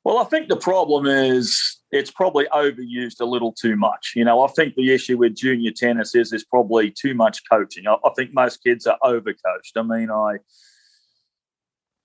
Well, 0.03 0.17
I 0.17 0.25
think 0.25 0.49
the 0.49 0.57
problem 0.57 1.05
is 1.05 1.79
it's 1.91 2.12
probably 2.12 2.45
overused 2.51 3.21
a 3.21 3.25
little 3.25 3.53
too 3.53 3.75
much. 3.75 4.13
You 4.15 4.25
know, 4.25 4.41
I 4.41 4.47
think 4.47 4.75
the 4.75 4.93
issue 4.93 5.17
with 5.17 5.36
junior 5.36 5.71
tennis 5.71 6.15
is 6.15 6.31
there's 6.31 6.43
probably 6.43 6.91
too 6.91 7.13
much 7.13 7.41
coaching. 7.49 7.88
I, 7.88 7.95
I 8.03 8.10
think 8.15 8.34
most 8.34 8.63
kids 8.63 8.88
are 8.88 8.97
overcoached. 9.03 9.77
I 9.77 9.84
mean, 9.84 10.10
I, 10.10 10.38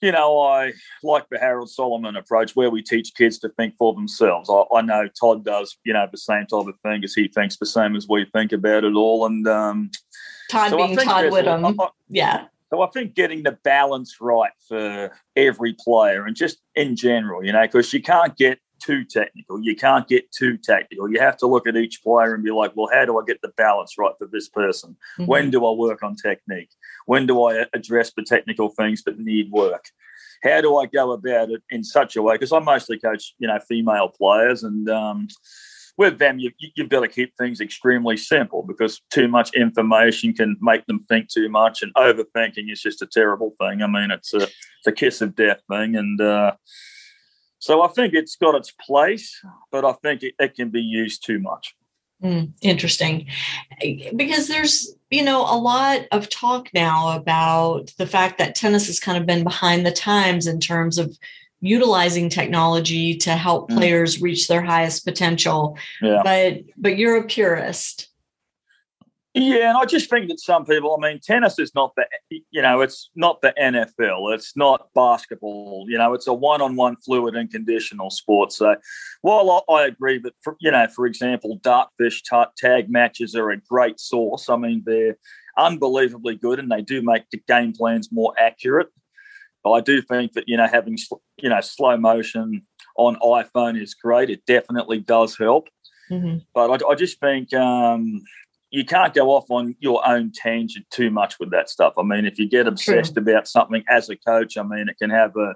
you 0.01 0.13
know, 0.13 0.41
I 0.41 0.73
like 1.03 1.29
the 1.31 1.39
Harold 1.39 1.71
Solomon 1.71 2.17
approach 2.17 2.55
where 2.55 2.71
we 2.71 2.83
teach 2.83 3.15
kids 3.15 3.39
to 3.41 3.49
think 3.51 3.77
for 3.77 3.95
themselves. 3.95 4.51
I, 4.51 4.65
I 4.75 4.83
know 4.83 5.09
Todd 5.19 5.45
does, 5.45 5.77
you 5.85 5.93
know, 5.93 6.07
the 6.11 6.19
same 6.19 6.47
type 6.47 6.67
of 6.67 6.79
thing 6.83 7.03
as 7.03 7.15
he 7.15 7.29
thinks 7.29 7.57
the 7.57 7.67
same 7.67 7.97
as 7.97 8.07
we 8.09 8.27
think 8.27 8.53
about 8.53 8.85
it 8.85 8.95
all. 8.95 9.27
And 9.27 9.47
um, 9.49 9.91
Todd 10.51 10.71
so 10.71 10.77
being 10.77 10.97
Todd 10.97 11.27
Widom, 11.27 11.89
yeah. 12.09 12.47
So 12.71 12.83
I 12.83 12.89
think 12.89 13.15
getting 13.15 13.43
the 13.45 13.59
balance 13.63 14.17
right 14.21 14.51
for 14.69 15.13
every 15.37 15.75
player 15.79 16.27
and 16.27 16.35
just 16.35 16.59
in 16.75 16.97
general, 16.97 17.45
you 17.45 17.53
know, 17.53 17.63
because 17.63 17.93
you 17.93 18.03
can't 18.03 18.37
get 18.37 18.59
too 18.81 19.05
technical. 19.05 19.63
You 19.63 19.77
can't 19.77 20.09
get 20.09 20.31
too 20.33 20.57
tactical. 20.57 21.11
You 21.11 21.21
have 21.21 21.37
to 21.39 21.47
look 21.47 21.67
at 21.67 21.77
each 21.77 22.03
player 22.03 22.35
and 22.35 22.45
be 22.45 22.51
like, 22.51 22.73
well, 22.75 22.89
how 22.93 23.05
do 23.05 23.19
I 23.19 23.25
get 23.27 23.41
the 23.43 23.53
balance 23.57 23.97
right 23.99 24.15
for 24.19 24.27
this 24.27 24.49
person? 24.49 24.97
Mm-hmm. 25.19 25.27
When 25.27 25.51
do 25.51 25.67
I 25.67 25.73
work 25.73 26.03
on 26.03 26.17
technique? 26.17 26.71
When 27.07 27.27
do 27.27 27.43
I 27.45 27.67
address 27.73 28.13
the 28.17 28.23
technical 28.23 28.69
things 28.71 29.03
that 29.05 29.19
need 29.19 29.51
work? 29.51 29.87
How 30.43 30.61
do 30.61 30.77
I 30.77 30.87
go 30.87 31.13
about 31.13 31.51
it 31.51 31.63
in 31.71 31.83
such 31.83 32.17
a 32.17 32.23
way? 32.23 32.35
Because 32.35 32.53
I 32.53 32.59
mostly 32.59 32.99
coach, 32.99 33.35
you 33.39 33.49
know, 33.49 33.59
female 33.59 34.09
players, 34.09 34.63
and 34.63 34.89
um, 34.89 35.29
with 35.97 36.19
them, 36.19 36.39
you, 36.39 36.51
you've 36.59 36.91
got 36.91 37.01
to 37.01 37.09
keep 37.09 37.35
things 37.37 37.61
extremely 37.61 38.17
simple 38.17 38.63
because 38.63 39.01
too 39.11 39.29
much 39.29 39.55
information 39.55 40.35
can 40.35 40.57
make 40.61 40.85
them 40.87 40.99
think 41.09 41.29
too 41.29 41.49
much, 41.49 41.83
and 41.83 41.95
overthinking 41.95 42.71
is 42.71 42.83
just 42.83 43.03
a 43.03 43.07
terrible 43.07 43.55
thing. 43.61 43.83
I 43.83 43.87
mean, 43.87 44.11
it's 44.11 44.35
a, 44.35 44.43
it's 44.43 44.87
a 44.87 44.93
kiss 44.93 45.21
of 45.23 45.35
death 45.35 45.63
thing, 45.71 45.97
and 45.97 46.21
uh, 46.21 46.53
so 47.67 47.83
I 47.83 47.89
think 47.89 48.15
it's 48.15 48.37
got 48.37 48.55
its 48.55 48.71
place, 48.71 49.43
but 49.73 49.85
I 49.85 49.93
think 49.95 50.23
it, 50.23 50.35
it 50.39 50.55
can 50.55 50.71
be 50.71 50.81
used 50.81 51.25
too 51.27 51.41
much. 51.41 51.75
Mm, 52.23 52.53
interesting. 52.63 53.27
Because 54.15 54.47
there's, 54.47 54.95
you 55.11 55.25
know, 55.25 55.41
a 55.43 55.59
lot 55.59 56.03
of 56.13 56.31
talk 56.31 56.69
now 56.73 57.17
about 57.17 57.93
the 57.99 58.07
fact 58.07 58.39
that 58.39 58.55
tennis 58.55 58.87
has 58.87 59.01
kind 59.01 59.19
of 59.19 59.27
been 59.27 59.43
behind 59.43 59.85
the 59.85 59.91
times 59.91 60.47
in 60.47 60.61
terms 60.61 60.97
of 60.97 61.19
utilizing 61.61 62.29
technology 62.29 63.17
to 63.17 63.33
help 63.33 63.69
mm. 63.69 63.77
players 63.77 64.23
reach 64.23 64.47
their 64.47 64.63
highest 64.63 65.05
potential. 65.05 65.77
Yeah. 66.01 66.21
But 66.23 66.61
but 66.77 66.97
you're 66.97 67.17
a 67.17 67.27
purist. 67.27 68.11
Yeah, 69.39 69.69
and 69.69 69.77
I 69.77 69.85
just 69.85 70.09
think 70.09 70.31
that 70.31 70.41
some 70.41 70.65
people, 70.65 70.97
I 70.99 71.09
mean, 71.09 71.21
tennis 71.21 71.59
is 71.59 71.75
not 71.75 71.93
the, 71.95 72.07
you 72.51 72.63
know, 72.63 72.81
it's 72.81 73.11
not 73.15 73.43
the 73.43 73.53
NFL. 73.61 74.33
It's 74.33 74.57
not 74.57 74.89
basketball. 74.95 75.85
You 75.91 75.99
know, 75.99 76.15
it's 76.15 76.27
a 76.27 76.33
one-on-one 76.33 76.97
fluid 77.05 77.37
and 77.37 77.51
conditional 77.51 78.09
sport. 78.09 78.51
So 78.51 78.77
while 79.21 79.63
I, 79.69 79.85
agree 79.85 80.17
that, 80.21 80.33
for, 80.43 80.57
you 80.59 80.71
know, 80.71 80.87
for 80.89 81.05
example, 81.05 81.61
dartfish 81.61 82.23
tag 82.57 82.89
matches 82.89 83.35
are 83.35 83.51
a 83.51 83.59
great 83.59 84.01
source. 84.01 84.49
I 84.49 84.57
mean, 84.57 84.83
they're 84.87 85.19
unbelievably 85.59 86.37
good 86.37 86.59
and 86.59 86.73
they 86.73 86.81
do 86.81 87.03
make 87.03 87.29
the 87.31 87.43
game 87.47 87.75
plans 87.75 88.09
more 88.11 88.33
accurate. 88.39 88.89
But 89.63 89.73
I 89.73 89.81
do 89.83 90.01
think 90.01 90.33
that, 90.33 90.45
you 90.47 90.57
know, 90.57 90.67
having, 90.67 90.97
you 91.37 91.51
know, 91.51 91.61
slow 91.61 91.99
motion 91.99 92.63
on 92.97 93.17
iPhone 93.17 93.79
is 93.79 93.93
great. 93.93 94.31
It 94.31 94.47
definitely 94.47 95.01
does 95.01 95.37
help. 95.37 95.69
Mm-hmm. 96.11 96.39
But 96.55 96.83
I, 96.83 96.89
I, 96.89 96.95
just 96.95 97.21
think, 97.21 97.53
um, 97.53 98.23
you 98.71 98.85
can't 98.85 99.15
go 99.15 99.31
off 99.31 99.51
on 99.51 99.77
your 99.79 100.07
own 100.07 100.33
tangent 100.33 100.87
too 100.91 101.11
much 101.11 101.39
with 101.39 101.51
that 101.51 101.71
stuff. 101.71 101.95
I 101.97 102.03
mean, 102.03 102.27
if 102.27 102.39
you 102.39 102.49
get 102.49 102.67
obsessed 102.67 103.15
True. 103.15 103.23
about 103.23 103.49
something 103.49 103.85
as 103.89 104.09
a 104.09 104.17
coach, 104.17 104.57
I 104.57 104.63
mean, 104.63 104.89
it 104.89 104.99
can 104.99 105.11
have 105.11 105.37
a 105.37 105.55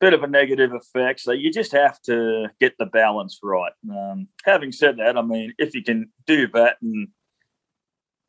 bit 0.00 0.14
of 0.14 0.22
a 0.22 0.26
negative 0.26 0.72
effect. 0.72 1.20
So 1.20 1.32
you 1.32 1.52
just 1.52 1.72
have 1.72 2.00
to 2.02 2.48
get 2.60 2.74
the 2.78 2.86
balance 2.86 3.38
right. 3.42 3.72
Um, 3.90 4.28
having 4.44 4.72
said 4.72 4.96
that, 4.98 5.18
I 5.18 5.22
mean, 5.22 5.54
if 5.58 5.74
you 5.74 5.82
can 5.82 6.10
do 6.26 6.48
that 6.48 6.76
and 6.80 7.08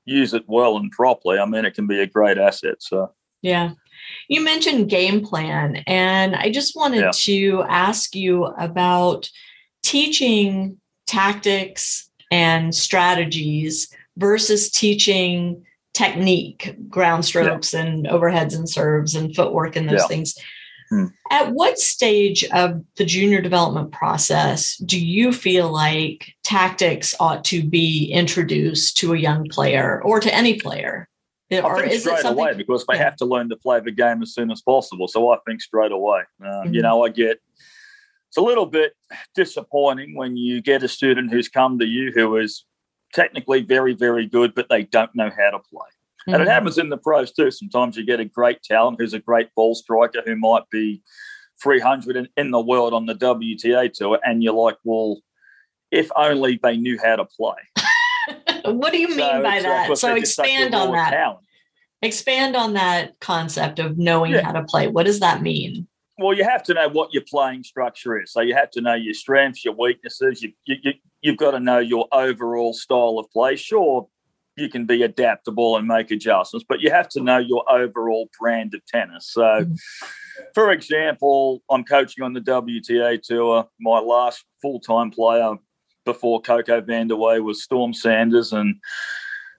use 0.06 0.34
it 0.34 0.44
well 0.48 0.78
and 0.78 0.92
properly, 0.92 1.40
I 1.40 1.46
mean, 1.46 1.66
it 1.66 1.74
can 1.74 1.88
be 1.88 2.00
a 2.00 2.08
great 2.08 2.38
asset. 2.38 2.78
So, 2.80 3.14
yeah. 3.42 3.72
You 4.28 4.44
mentioned 4.44 4.90
game 4.90 5.24
plan, 5.24 5.84
and 5.86 6.36
I 6.36 6.50
just 6.50 6.76
wanted 6.76 7.02
yeah. 7.02 7.12
to 7.14 7.64
ask 7.68 8.16
you 8.16 8.46
about 8.46 9.30
teaching 9.84 10.80
tactics 11.06 12.09
and 12.32 12.74
strategies 12.74 13.94
versus 14.18 14.70
teaching 14.70 15.66
technique, 15.94 16.76
ground 16.90 17.26
strokes 17.26 17.74
yeah. 17.74 17.82
and 17.82 18.08
overheads 18.08 18.56
and 18.56 18.70
serves 18.70 19.16
and 19.16 19.36
footwork 19.36 19.76
and 19.76 19.90
those 19.90 20.02
yeah. 20.02 20.08
things. 20.08 20.36
Hmm. 20.90 21.06
At 21.30 21.52
what 21.52 21.78
stage 21.78 22.44
of 22.46 22.84
the 22.98 23.06
junior 23.06 23.42
development 23.42 23.92
process 23.92 24.78
do 24.78 25.00
you 25.00 25.32
feel 25.32 25.72
like 25.72 26.34
tactics 26.44 27.14
ought 27.20 27.44
to 27.46 27.64
be 27.64 28.12
introduced 28.12 28.98
to 28.98 29.14
a 29.14 29.18
young 29.18 29.48
player 29.50 30.02
or 30.04 30.20
to 30.20 30.34
any 30.34 30.60
player? 30.60 31.08
I 31.52 31.60
or 31.62 31.82
think 31.82 32.02
straight 32.02 32.26
away 32.26 32.54
because 32.54 32.86
they 32.86 32.96
yeah. 32.96 33.06
have 33.06 33.16
to 33.18 33.26
learn 33.26 33.50
to 33.50 33.56
play 33.56 33.80
the 33.80 33.92
game 33.92 34.22
as 34.22 34.34
soon 34.34 34.52
as 34.52 34.62
possible. 34.62 35.08
So 35.08 35.32
I 35.32 35.38
think 35.48 35.62
straight 35.62 35.92
away. 35.92 36.22
Um, 36.42 36.48
mm-hmm. 36.48 36.74
You 36.76 36.82
know, 36.82 37.04
I 37.04 37.10
get 37.10 37.40
it's 38.30 38.38
a 38.38 38.42
little 38.42 38.68
bit 38.68 38.94
disappointing 39.36 40.16
when 40.16 40.38
you 40.38 40.62
get 40.62 40.84
a 40.84 40.88
student 40.88 41.32
who's 41.32 41.50
come 41.50 41.80
to 41.80 41.86
you 41.86 42.12
who 42.14 42.38
is 42.38 42.64
technically 43.14 43.62
very, 43.62 43.96
very 43.96 44.28
good, 44.28 44.54
but 44.54 44.70
they 44.70 44.84
don't 44.84 45.14
know 45.16 45.32
how 45.36 45.50
to 45.50 45.60
play. 45.60 45.80
Mm-hmm. 45.82 46.34
And 46.34 46.36
it 46.36 46.46
mm-hmm. 46.46 46.52
happens 46.52 46.78
in 46.78 46.90
the 46.90 46.98
pros 46.98 47.32
too. 47.32 47.50
Sometimes 47.50 47.98
you 47.98 48.06
get 48.06 48.20
a 48.20 48.26
great 48.26 48.62
talent 48.62 48.98
who's 49.00 49.16
a 49.16 49.20
great 49.20 49.50
ball 49.56 49.74
striker 49.74 50.22
who 50.24 50.36
might 50.36 50.70
be 50.70 51.02
300 51.64 52.16
in, 52.16 52.30
in 52.38 52.52
the 52.52 52.62
world 52.62 52.94
on 52.94 53.08
the 53.08 53.16
WTA 53.16 53.92
tour, 53.94 54.20
and 54.24 54.44
you're 54.44 54.54
like, 54.54 54.78
well, 54.84 55.22
if 55.92 56.12
only 56.16 56.60
they 56.62 56.78
knew 56.78 57.00
how 57.04 57.16
to 57.16 57.26
play. 57.26 57.58
what 58.66 58.94
do 58.94 59.00
you 59.00 59.10
mean 59.10 59.42
by 59.42 59.60
that? 59.62 59.98
So 59.98 60.14
expand 60.14 60.76
on 60.76 60.92
that. 60.92 61.10
Talent. 61.10 61.46
Expand 62.02 62.56
on 62.56 62.74
that 62.74 63.20
concept 63.20 63.80
of 63.80 63.98
knowing 63.98 64.32
yeah. 64.32 64.44
how 64.44 64.52
to 64.54 64.64
play. 64.64 64.88
What 64.88 65.06
does 65.06 65.20
that 65.20 65.42
mean? 65.42 65.88
Well, 66.20 66.34
you 66.36 66.44
have 66.44 66.64
to 66.64 66.74
know 66.74 66.90
what 66.90 67.14
your 67.14 67.24
playing 67.28 67.64
structure 67.64 68.20
is. 68.22 68.32
So 68.32 68.42
you 68.42 68.54
have 68.54 68.70
to 68.72 68.82
know 68.82 68.94
your 68.94 69.14
strengths, 69.14 69.64
your 69.64 69.74
weaknesses. 69.74 70.44
You, 70.44 70.52
you, 70.66 70.94
you've 71.22 71.38
got 71.38 71.52
to 71.52 71.60
know 71.60 71.80
your 71.80 72.08
overall 72.12 72.74
style 72.74 73.18
of 73.20 73.30
play. 73.32 73.56
Sure, 73.56 74.08
you 74.58 74.70
can 74.70 74.86
be 74.86 75.04
adaptable 75.04 75.78
and 75.78 75.88
make 75.88 76.12
adjustments, 76.12 76.66
but 76.68 76.82
you 76.82 76.92
have 76.92 77.10
to 77.10 77.22
know 77.22 77.38
your 77.38 77.64
overall 77.72 78.30
brand 78.38 78.74
of 78.74 78.86
tennis. 78.86 79.32
So, 79.32 79.42
mm-hmm. 79.42 79.74
for 80.54 80.72
example, 80.72 81.64
I'm 81.70 81.84
coaching 81.84 82.24
on 82.24 82.34
the 82.34 82.42
WTA 82.42 83.22
tour. 83.22 83.68
My 83.80 84.00
last 84.00 84.44
full 84.62 84.80
time 84.80 85.12
player 85.12 85.56
before 86.06 86.42
Coco 86.42 86.82
Vandeweghe 86.82 87.44
was 87.44 87.64
Storm 87.64 87.94
Sanders, 87.94 88.52
and 88.52 88.76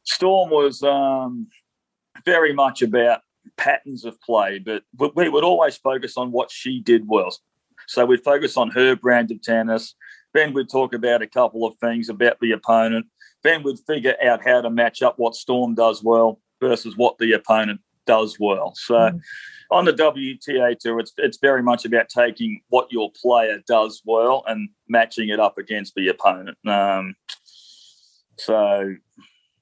Storm 0.05 0.51
was 0.51 0.83
um, 0.83 1.49
very 2.25 2.53
much 2.53 2.83
about 2.83 3.20
patterns 3.56 4.04
of 4.04 4.20
play, 4.20 4.58
but 4.58 4.82
we 5.14 5.28
would 5.28 5.44
always 5.44 5.76
focus 5.76 6.16
on 6.16 6.32
what 6.32 6.50
she 6.50 6.80
did 6.80 7.06
well. 7.06 7.34
So 7.86 8.04
we'd 8.04 8.24
focus 8.24 8.56
on 8.56 8.70
her 8.70 8.94
brand 8.94 9.30
of 9.30 9.42
tennis. 9.42 9.94
Then 10.32 10.52
we'd 10.52 10.70
talk 10.70 10.94
about 10.94 11.22
a 11.22 11.26
couple 11.26 11.66
of 11.66 11.76
things 11.78 12.08
about 12.08 12.38
the 12.40 12.52
opponent. 12.52 13.06
Then 13.42 13.62
we'd 13.62 13.80
figure 13.86 14.14
out 14.22 14.44
how 14.44 14.60
to 14.60 14.70
match 14.70 15.02
up 15.02 15.18
what 15.18 15.34
Storm 15.34 15.74
does 15.74 16.02
well 16.02 16.40
versus 16.60 16.96
what 16.96 17.18
the 17.18 17.32
opponent 17.32 17.80
does 18.06 18.36
well. 18.38 18.72
So 18.76 18.94
mm. 18.94 19.20
on 19.70 19.84
the 19.84 19.92
WTA 19.92 20.78
tour, 20.78 21.00
it's 21.00 21.12
it's 21.16 21.38
very 21.38 21.62
much 21.62 21.84
about 21.84 22.08
taking 22.08 22.60
what 22.68 22.90
your 22.90 23.10
player 23.20 23.60
does 23.66 24.02
well 24.04 24.44
and 24.46 24.68
matching 24.88 25.28
it 25.28 25.40
up 25.40 25.58
against 25.58 25.94
the 25.94 26.08
opponent. 26.08 26.58
Um, 26.66 27.14
so, 28.38 28.94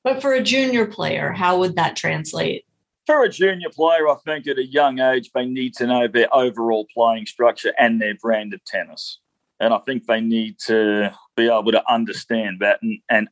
but 0.05 0.22
for 0.22 0.33
a 0.33 0.42
junior 0.42 0.87
player, 0.87 1.33
how 1.33 1.59
would 1.59 1.77
that 1.77 1.96
translate? 1.96 2.64
For 3.09 3.25
a 3.25 3.29
junior 3.31 3.71
player, 3.71 4.07
I 4.07 4.16
think 4.27 4.47
at 4.47 4.59
a 4.59 4.66
young 4.66 4.99
age, 4.99 5.31
they 5.35 5.47
need 5.47 5.73
to 5.77 5.87
know 5.87 6.09
their 6.09 6.29
overall 6.37 6.87
playing 6.92 7.25
structure 7.25 7.73
and 7.79 7.99
their 7.99 8.14
brand 8.16 8.53
of 8.53 8.62
tennis. 8.66 9.18
And 9.59 9.73
I 9.73 9.79
think 9.79 10.07
they 10.07 10.21
need 10.21 10.59
to 10.66 11.14
be 11.35 11.47
able 11.47 11.73
to 11.73 11.83
understand 11.90 12.59
that 12.61 12.81
and, 12.83 12.99
and 13.09 13.29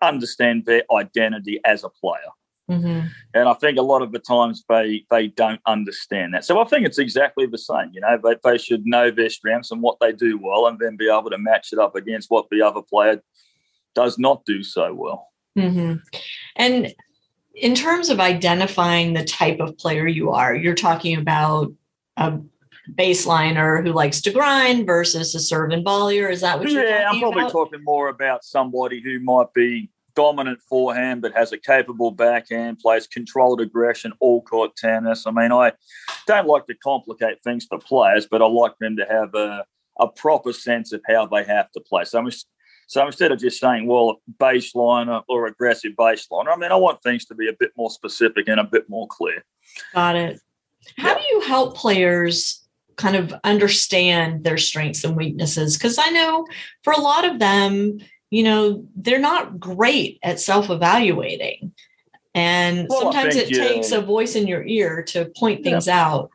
understand 0.00 0.64
their 0.64 0.84
identity 0.90 1.60
as 1.66 1.84
a 1.84 1.90
player. 1.90 2.30
Mm-hmm. 2.70 3.08
And 3.34 3.48
I 3.50 3.52
think 3.52 3.76
a 3.76 3.82
lot 3.82 4.00
of 4.00 4.12
the 4.12 4.18
times 4.18 4.64
they 4.66 5.04
they 5.10 5.26
don't 5.26 5.60
understand 5.66 6.32
that. 6.32 6.46
So 6.46 6.58
I 6.58 6.64
think 6.64 6.86
it's 6.86 6.98
exactly 6.98 7.44
the 7.44 7.58
same. 7.58 7.90
You 7.92 8.00
know, 8.00 8.18
they, 8.24 8.36
they 8.42 8.56
should 8.56 8.86
know 8.86 9.10
their 9.10 9.28
strengths 9.28 9.70
and 9.70 9.82
what 9.82 9.98
they 10.00 10.12
do 10.12 10.38
well, 10.42 10.68
and 10.68 10.78
then 10.78 10.96
be 10.96 11.10
able 11.10 11.28
to 11.30 11.38
match 11.38 11.68
it 11.70 11.78
up 11.78 11.94
against 11.96 12.30
what 12.30 12.46
the 12.50 12.62
other 12.62 12.80
player 12.80 13.22
does 13.94 14.18
not 14.18 14.44
do 14.46 14.64
so 14.64 14.94
well. 14.94 15.28
Mm-hmm. 15.56 15.96
And 16.56 16.94
in 17.56 17.74
terms 17.74 18.10
of 18.10 18.20
identifying 18.20 19.14
the 19.14 19.24
type 19.24 19.60
of 19.60 19.76
player 19.78 20.06
you 20.06 20.30
are, 20.30 20.54
you're 20.54 20.74
talking 20.74 21.16
about 21.16 21.72
a 22.18 22.38
baseliner 22.94 23.82
who 23.82 23.92
likes 23.92 24.20
to 24.20 24.30
grind 24.30 24.86
versus 24.86 25.34
a 25.34 25.40
serve 25.40 25.72
and 25.72 25.84
volleyer. 25.84 26.30
Is 26.30 26.42
that 26.42 26.58
what 26.58 26.70
you're 26.70 26.86
yeah, 26.86 27.08
I'm 27.10 27.18
probably 27.18 27.42
about? 27.42 27.52
talking 27.52 27.82
more 27.82 28.08
about 28.08 28.44
somebody 28.44 29.00
who 29.00 29.18
might 29.20 29.52
be 29.54 29.90
dominant 30.14 30.60
forehand 30.62 31.22
but 31.22 31.34
has 31.34 31.52
a 31.52 31.58
capable 31.58 32.10
backhand, 32.10 32.78
plays 32.78 33.06
controlled 33.06 33.60
aggression, 33.60 34.12
all 34.20 34.42
court 34.42 34.76
tennis. 34.76 35.26
I 35.26 35.30
mean, 35.30 35.50
I 35.50 35.72
don't 36.26 36.46
like 36.46 36.66
to 36.66 36.74
complicate 36.74 37.42
things 37.42 37.64
for 37.64 37.78
players, 37.78 38.26
but 38.26 38.42
I 38.42 38.46
like 38.46 38.78
them 38.78 38.96
to 38.96 39.06
have 39.06 39.34
a, 39.34 39.64
a 39.98 40.08
proper 40.08 40.52
sense 40.52 40.92
of 40.92 41.02
how 41.08 41.26
they 41.26 41.44
have 41.44 41.72
to 41.72 41.80
play. 41.80 42.04
So 42.04 42.18
I'm 42.18 42.30
so 42.86 43.04
instead 43.04 43.32
of 43.32 43.40
just 43.40 43.60
saying, 43.60 43.86
well, 43.86 44.20
baseline 44.38 45.22
or 45.28 45.46
aggressive 45.46 45.92
baseline, 45.92 46.46
I 46.48 46.56
mean, 46.56 46.70
I 46.70 46.76
want 46.76 47.02
things 47.02 47.24
to 47.26 47.34
be 47.34 47.48
a 47.48 47.52
bit 47.58 47.72
more 47.76 47.90
specific 47.90 48.48
and 48.48 48.60
a 48.60 48.64
bit 48.64 48.88
more 48.88 49.08
clear. 49.08 49.44
Got 49.92 50.16
it. 50.16 50.40
How 50.96 51.08
yeah. 51.08 51.14
do 51.18 51.24
you 51.30 51.40
help 51.40 51.76
players 51.76 52.62
kind 52.96 53.16
of 53.16 53.34
understand 53.42 54.44
their 54.44 54.56
strengths 54.56 55.02
and 55.02 55.16
weaknesses? 55.16 55.76
Because 55.76 55.98
I 55.98 56.10
know 56.10 56.46
for 56.84 56.92
a 56.92 57.00
lot 57.00 57.24
of 57.24 57.40
them, 57.40 57.98
you 58.30 58.44
know, 58.44 58.86
they're 58.94 59.18
not 59.18 59.58
great 59.58 60.20
at 60.22 60.38
self 60.38 60.70
evaluating. 60.70 61.72
And 62.34 62.86
well, 62.88 63.00
sometimes 63.00 63.34
it 63.34 63.48
takes 63.48 63.90
a 63.92 64.00
voice 64.00 64.36
in 64.36 64.46
your 64.46 64.64
ear 64.64 65.02
to 65.08 65.32
point 65.36 65.64
things 65.64 65.86
yeah. 65.86 66.06
out. 66.06 66.30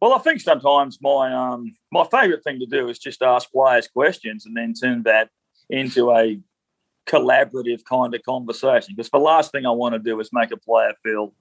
Well, 0.00 0.14
I 0.14 0.18
think 0.18 0.40
sometimes 0.40 0.98
my 1.02 1.32
um 1.34 1.74
my 1.90 2.04
favourite 2.04 2.42
thing 2.42 2.60
to 2.60 2.66
do 2.66 2.88
is 2.88 2.98
just 2.98 3.22
ask 3.22 3.50
players 3.50 3.88
questions 3.88 4.46
and 4.46 4.56
then 4.56 4.72
turn 4.72 5.02
that 5.02 5.30
into 5.74 6.10
a 6.10 6.40
collaborative 7.06 7.84
kind 7.84 8.14
of 8.14 8.22
conversation. 8.22 8.94
Because 8.96 9.10
the 9.10 9.18
last 9.18 9.52
thing 9.52 9.66
I 9.66 9.70
want 9.70 9.94
to 9.94 9.98
do 9.98 10.18
is 10.20 10.30
make 10.32 10.50
a 10.50 10.56
player 10.56 10.92
feel 11.02 11.34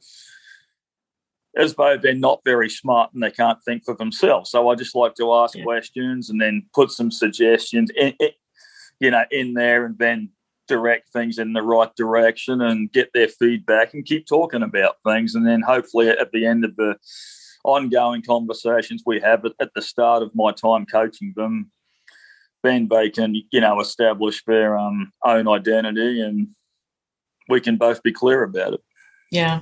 as 1.56 1.76
though 1.76 1.98
they're 1.98 2.16
not 2.16 2.42
very 2.44 2.70
smart 2.70 3.14
and 3.14 3.22
they 3.22 3.32
can't 3.32 3.64
think 3.64 3.86
for 3.86 3.96
themselves. 3.96 4.50
So 4.50 4.70
I 4.70 4.76
just 4.76 4.96
like 4.96 5.16
to 5.16 5.34
ask 5.34 5.56
yeah. 5.56 5.64
questions 5.64 6.30
and 6.30 6.42
then 6.42 6.66
put 6.74 6.92
some 6.92 7.12
suggestions 7.12 7.92
in, 7.96 8.14
in, 8.20 8.32
you 9.00 9.12
know, 9.12 9.24
in 9.32 9.54
there 9.54 9.86
and 9.86 9.98
then 10.00 10.30
direct 10.68 11.10
things 11.10 11.38
in 11.38 11.54
the 11.54 11.62
right 11.62 11.94
direction 11.96 12.62
and 12.62 12.92
get 12.92 13.10
their 13.14 13.28
feedback 13.28 13.94
and 13.94 14.06
keep 14.06 14.26
talking 14.26 14.64
about 14.64 14.96
things. 15.06 15.36
And 15.36 15.46
then 15.46 15.62
hopefully 15.62 16.10
at 16.10 16.32
the 16.32 16.46
end 16.46 16.66
of 16.66 16.76
the 16.76 16.96
ongoing 17.64 18.22
conversations 18.22 19.04
we 19.06 19.20
have 19.20 19.46
at, 19.60 19.74
the 19.76 19.82
start 19.82 20.24
of 20.24 20.34
my 20.34 20.52
time 20.52 20.86
coaching 20.86 21.34
them, 21.36 21.72
Ben 22.64 22.88
Bacon, 22.88 23.36
you 23.52 23.62
know, 23.62 23.80
establish 23.80 24.44
their 24.46 24.78
um, 24.78 25.12
own 25.24 25.48
identity 25.48 26.22
and 26.22 26.48
we 27.50 27.60
can 27.60 27.78
both 27.78 28.02
be 28.02 28.12
clear 28.12 28.44
about 28.44 28.74
it. 28.74 28.84
Yeah. 29.32 29.60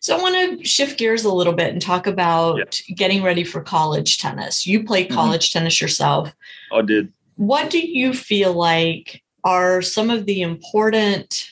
So 0.00 0.16
I 0.16 0.22
want 0.22 0.58
to 0.60 0.64
shift 0.64 0.98
gears 0.98 1.24
a 1.24 1.32
little 1.32 1.52
bit 1.52 1.72
and 1.72 1.80
talk 1.80 2.06
about 2.06 2.58
yeah. 2.58 2.94
getting 2.94 3.22
ready 3.22 3.44
for 3.44 3.62
college 3.62 4.18
tennis. 4.18 4.66
You 4.66 4.84
played 4.84 5.06
mm-hmm. 5.06 5.16
college 5.16 5.50
mm-hmm. 5.50 5.60
tennis 5.60 5.80
yourself. 5.80 6.34
I 6.72 6.82
did. 6.82 7.12
What 7.36 7.70
do 7.70 7.78
you 7.78 8.12
feel 8.12 8.52
like 8.52 9.22
are 9.44 9.82
some 9.82 10.10
of 10.10 10.26
the 10.26 10.42
important 10.42 11.50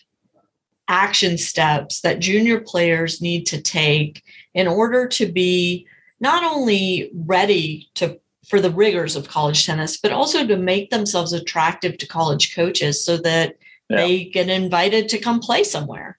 action 0.89 1.39
steps 1.39 2.01
that 2.01 2.21
junior 2.21 2.61
players 2.61 3.23
need 3.23 3.47
to 3.47 3.61
take 3.61 4.23
in 4.53 4.67
order 4.67 5.07
to 5.09 5.31
be 5.31 5.87
not 6.21 6.45
only 6.45 7.11
ready 7.15 7.89
to 7.95 8.19
for 8.49 8.61
the 8.61 8.71
rigors 8.71 9.17
of 9.17 9.29
college 9.29 9.65
tennis, 9.65 9.97
but 9.97 10.13
also 10.13 10.47
to 10.47 10.57
make 10.57 10.91
themselves 10.91 11.33
attractive 11.33 11.99
to 11.99 12.07
college 12.07 12.55
coaches 12.55 13.05
so 13.05 13.17
that 13.19 13.57
yeah. 13.89 13.97
they 13.97 14.25
get 14.25 14.49
invited 14.49 15.09
to 15.11 15.19
come 15.19 15.41
play 15.41 15.65
somewhere? 15.65 16.19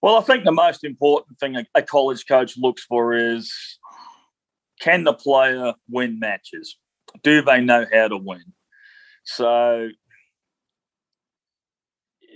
Well, 0.00 0.16
I 0.16 0.20
think 0.20 0.44
the 0.44 0.52
most 0.52 0.84
important 0.84 1.38
thing 1.38 1.56
a, 1.56 1.66
a 1.74 1.82
college 1.82 2.26
coach 2.26 2.56
looks 2.56 2.84
for 2.84 3.14
is 3.14 3.52
can 4.80 5.04
the 5.04 5.12
player 5.12 5.74
win 5.88 6.18
matches? 6.18 6.76
Do 7.22 7.42
they 7.42 7.60
know 7.60 7.84
how 7.92 8.08
to 8.08 8.16
win? 8.16 8.52
So, 9.24 9.88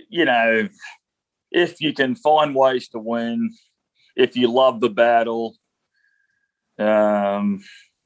you 0.09 0.25
know, 0.25 0.67
if 1.51 1.79
you 1.79 1.93
can 1.93 2.15
find 2.15 2.53
ways 2.53 2.89
to 2.89 2.99
win, 2.99 3.51
if 4.15 4.35
you 4.35 4.51
love 4.51 4.81
the 4.81 4.89
battle, 4.89 5.55
um, 6.77 7.63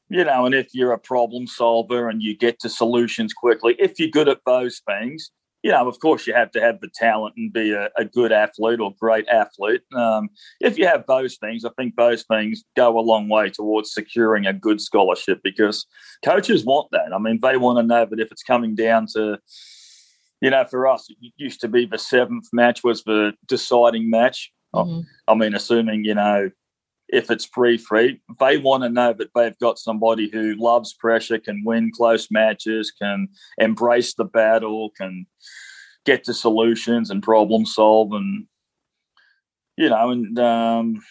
you 0.10 0.24
know, 0.24 0.46
and 0.46 0.56
if 0.56 0.68
you're 0.74 0.94
a 0.94 1.00
problem 1.00 1.48
solver 1.48 2.10
and 2.10 2.22
you 2.22 2.36
get 2.36 2.60
to 2.60 2.70
solutions 2.70 3.34
quickly, 3.34 3.76
if 3.80 4.00
you're 4.00 4.10
good 4.10 4.30
at 4.30 4.40
those 4.46 4.82
things, 4.88 5.32
you 5.64 5.72
know, 5.72 5.88
of 5.88 6.00
course, 6.00 6.28
you 6.28 6.34
have 6.34 6.52
to 6.52 6.62
have 6.62 6.80
the 6.80 6.90
talent 6.96 7.34
and 7.36 7.52
be 7.52 7.72
a, 7.72 7.90
a 7.98 8.06
good 8.06 8.32
athlete 8.32 8.80
or 8.80 8.94
great 9.00 9.28
athlete. 9.28 9.82
Um, 9.94 10.30
if 10.62 10.78
you 10.78 10.88
have 10.88 11.06
those 11.08 11.36
things, 11.38 11.66
I 11.66 11.72
think 11.78 11.96
those 11.96 12.24
things 12.24 12.64
go 12.76 12.98
a 12.98 13.02
long 13.02 13.28
way 13.28 13.50
towards 13.50 13.92
securing 13.92 14.46
a 14.46 14.54
good 14.54 14.80
scholarship 14.80 15.42
because 15.44 15.86
coaches 16.24 16.64
want 16.64 16.90
that. 16.92 17.12
I 17.14 17.18
mean, 17.18 17.40
they 17.42 17.58
want 17.58 17.80
to 17.80 17.84
know 17.84 18.06
that 18.06 18.20
if 18.20 18.32
it's 18.32 18.44
coming 18.44 18.76
down 18.76 19.08
to, 19.16 19.40
you 20.42 20.52
know, 20.52 20.64
for 20.64 20.88
us, 20.88 21.10
it 21.10 21.34
used 21.36 21.60
to 21.62 21.68
be 21.68 21.86
the 21.86 21.98
seventh 21.98 22.48
match 22.54 22.84
was 22.84 23.04
the 23.04 23.34
deciding 23.48 24.10
match. 24.10 24.54
Mm-hmm. 24.74 25.02
I 25.28 25.34
mean, 25.34 25.56
assuming, 25.56 26.06
you 26.06 26.14
know, 26.14 26.52
if 27.10 27.32
it's 27.32 27.46
free 27.46 27.78
free. 27.78 28.22
They 28.40 28.58
want 28.58 28.84
to 28.84 28.90
know 28.90 29.14
that 29.14 29.30
they've 29.34 29.58
got 29.60 29.80
somebody 29.80 30.30
who 30.30 30.56
loves 30.56 30.94
pressure, 30.94 31.40
can 31.40 31.64
win 31.66 31.92
close 31.96 32.30
matches, 32.30 32.92
can 32.92 33.30
embrace 33.58 34.14
the 34.14 34.26
battle, 34.26 34.92
can 34.98 35.26
get 36.06 36.24
to 36.26 36.34
solutions 36.34 37.10
and 37.10 37.24
problem 37.24 37.66
solve, 37.66 38.14
and 38.14 38.46
you 39.78 39.90
know, 39.90 40.12
and 40.12 40.40
um, 40.40 41.02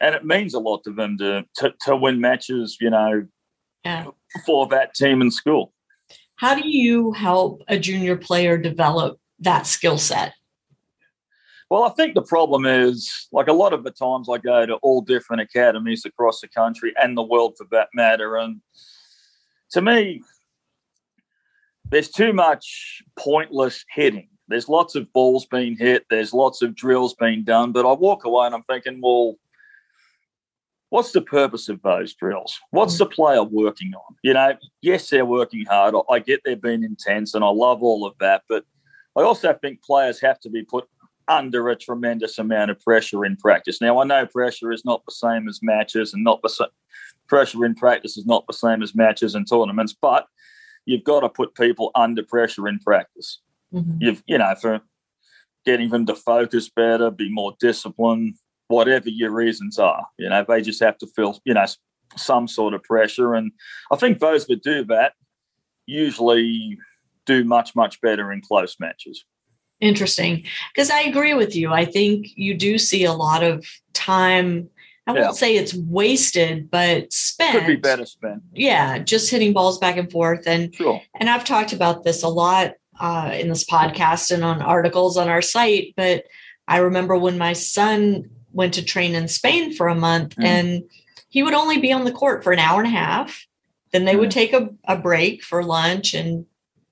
and 0.00 0.14
it 0.14 0.24
means 0.24 0.54
a 0.54 0.60
lot 0.60 0.82
to 0.84 0.92
them 0.92 1.18
to 1.18 1.44
to, 1.56 1.74
to 1.82 1.96
win 1.96 2.20
matches. 2.20 2.76
You 2.80 2.90
know, 2.90 3.26
yeah. 3.84 4.06
for 4.44 4.66
that 4.68 4.94
team 4.94 5.22
in 5.22 5.30
school. 5.30 5.72
How 6.36 6.54
do 6.54 6.68
you 6.68 7.12
help 7.12 7.62
a 7.66 7.78
junior 7.78 8.16
player 8.16 8.56
develop 8.56 9.18
that 9.40 9.66
skill 9.66 9.98
set? 9.98 10.34
Well, 11.70 11.84
I 11.84 11.90
think 11.90 12.14
the 12.14 12.22
problem 12.22 12.64
is 12.64 13.28
like 13.30 13.48
a 13.48 13.52
lot 13.52 13.74
of 13.74 13.84
the 13.84 13.90
times 13.90 14.28
I 14.30 14.38
go 14.38 14.64
to 14.64 14.76
all 14.76 15.02
different 15.02 15.42
academies 15.42 16.06
across 16.06 16.40
the 16.40 16.48
country 16.48 16.94
and 17.00 17.16
the 17.16 17.22
world 17.22 17.56
for 17.58 17.66
that 17.72 17.88
matter. 17.94 18.36
And 18.36 18.60
to 19.72 19.82
me, 19.82 20.22
there's 21.90 22.10
too 22.10 22.32
much 22.32 23.02
pointless 23.18 23.84
hitting. 23.94 24.28
There's 24.48 24.68
lots 24.68 24.94
of 24.94 25.12
balls 25.12 25.44
being 25.44 25.76
hit, 25.76 26.06
there's 26.08 26.32
lots 26.32 26.62
of 26.62 26.74
drills 26.74 27.14
being 27.14 27.44
done. 27.44 27.72
But 27.72 27.84
I 27.84 27.92
walk 27.92 28.24
away 28.24 28.46
and 28.46 28.54
I'm 28.54 28.62
thinking, 28.62 29.00
well, 29.02 29.36
what's 30.88 31.12
the 31.12 31.20
purpose 31.20 31.68
of 31.68 31.82
those 31.82 32.14
drills? 32.14 32.58
What's 32.70 32.96
the 32.96 33.04
player 33.04 33.42
working 33.42 33.92
on? 33.94 34.16
You 34.22 34.32
know, 34.32 34.54
yes, 34.80 35.10
they're 35.10 35.26
working 35.26 35.66
hard. 35.66 35.94
I 36.10 36.18
get 36.20 36.40
they're 36.46 36.56
being 36.56 36.82
intense 36.82 37.34
and 37.34 37.44
I 37.44 37.48
love 37.48 37.82
all 37.82 38.06
of 38.06 38.14
that. 38.20 38.44
But 38.48 38.64
I 39.16 39.20
also 39.22 39.52
think 39.52 39.82
players 39.82 40.18
have 40.20 40.40
to 40.40 40.48
be 40.48 40.62
put 40.62 40.88
under 41.28 41.68
a 41.68 41.76
tremendous 41.76 42.38
amount 42.38 42.70
of 42.70 42.80
pressure 42.80 43.24
in 43.24 43.36
practice. 43.36 43.80
Now, 43.80 44.00
I 44.00 44.04
know 44.04 44.26
pressure 44.26 44.72
is 44.72 44.84
not 44.84 45.04
the 45.04 45.12
same 45.12 45.48
as 45.48 45.60
matches, 45.62 46.14
and 46.14 46.24
not 46.24 46.40
the 46.42 46.48
same, 46.48 46.68
pressure 47.28 47.64
in 47.64 47.74
practice 47.74 48.16
is 48.16 48.26
not 48.26 48.46
the 48.46 48.54
same 48.54 48.82
as 48.82 48.94
matches 48.94 49.34
and 49.34 49.48
tournaments, 49.48 49.94
but 50.00 50.26
you've 50.86 51.04
got 51.04 51.20
to 51.20 51.28
put 51.28 51.54
people 51.54 51.90
under 51.94 52.22
pressure 52.22 52.66
in 52.68 52.78
practice. 52.78 53.40
Mm-hmm. 53.72 53.98
You've, 54.00 54.22
you 54.26 54.38
know, 54.38 54.54
for 54.60 54.80
getting 55.66 55.90
them 55.90 56.06
to 56.06 56.14
focus 56.14 56.70
better, 56.70 57.10
be 57.10 57.30
more 57.30 57.54
disciplined, 57.60 58.36
whatever 58.68 59.08
your 59.08 59.30
reasons 59.30 59.78
are. 59.78 60.06
You 60.18 60.30
know, 60.30 60.44
they 60.48 60.62
just 60.62 60.82
have 60.82 60.96
to 60.98 61.06
feel, 61.06 61.38
you 61.44 61.54
know, 61.54 61.66
some 62.16 62.48
sort 62.48 62.72
of 62.72 62.82
pressure. 62.82 63.34
And 63.34 63.52
I 63.92 63.96
think 63.96 64.18
those 64.18 64.46
that 64.46 64.62
do 64.62 64.84
that 64.84 65.12
usually 65.84 66.78
do 67.26 67.44
much, 67.44 67.76
much 67.76 68.00
better 68.00 68.32
in 68.32 68.40
close 68.40 68.76
matches. 68.80 69.24
Interesting. 69.80 70.44
Because 70.74 70.90
I 70.90 71.02
agree 71.02 71.34
with 71.34 71.54
you. 71.54 71.72
I 71.72 71.84
think 71.84 72.28
you 72.36 72.54
do 72.54 72.78
see 72.78 73.04
a 73.04 73.12
lot 73.12 73.42
of 73.42 73.64
time. 73.92 74.68
I 75.06 75.12
won't 75.12 75.36
say 75.36 75.56
it's 75.56 75.72
wasted, 75.72 76.70
but 76.70 77.12
spent. 77.12 77.58
Could 77.58 77.66
be 77.66 77.76
better 77.76 78.04
spent. 78.04 78.42
Yeah, 78.52 78.98
just 78.98 79.30
hitting 79.30 79.54
balls 79.54 79.78
back 79.78 79.96
and 79.96 80.10
forth. 80.10 80.46
And 80.46 80.74
sure. 80.74 81.00
and 81.18 81.30
I've 81.30 81.44
talked 81.44 81.72
about 81.72 82.04
this 82.04 82.22
a 82.22 82.28
lot 82.28 82.74
uh, 83.00 83.30
in 83.32 83.48
this 83.48 83.64
podcast 83.64 84.30
and 84.30 84.44
on 84.44 84.60
articles 84.60 85.16
on 85.16 85.28
our 85.28 85.40
site. 85.40 85.94
But 85.96 86.24
I 86.66 86.78
remember 86.78 87.16
when 87.16 87.38
my 87.38 87.54
son 87.54 88.28
went 88.52 88.74
to 88.74 88.84
train 88.84 89.14
in 89.14 89.28
Spain 89.28 89.72
for 89.72 89.88
a 89.88 89.94
month, 89.94 90.36
mm. 90.36 90.44
and 90.44 90.82
he 91.30 91.42
would 91.42 91.54
only 91.54 91.78
be 91.78 91.92
on 91.92 92.04
the 92.04 92.12
court 92.12 92.44
for 92.44 92.52
an 92.52 92.58
hour 92.58 92.80
and 92.80 92.88
a 92.88 92.96
half. 92.96 93.46
Then 93.92 94.04
they 94.04 94.14
mm. 94.14 94.20
would 94.20 94.30
take 94.30 94.52
a, 94.52 94.68
a 94.84 94.96
break 94.98 95.42
for 95.42 95.62
lunch 95.62 96.12
and 96.12 96.44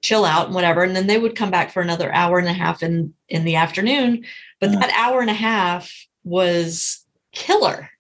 chill 0.07 0.24
out 0.24 0.46
and 0.46 0.54
whatever. 0.54 0.84
And 0.84 0.94
then 0.94 1.09
they 1.09 1.18
would 1.18 1.34
come 1.34 1.50
back 1.50 1.72
for 1.72 1.82
another 1.82 2.12
hour 2.14 2.38
and 2.38 2.48
a 2.48 2.52
half 2.52 2.82
in, 2.82 3.12
in 3.28 3.44
the 3.44 3.57
afternoon. 3.57 4.24
But 4.61 4.70
that 4.72 4.92
hour 4.96 5.20
and 5.20 5.30
a 5.30 5.34
half 5.34 5.92
was 6.22 7.04
killer. 7.32 7.90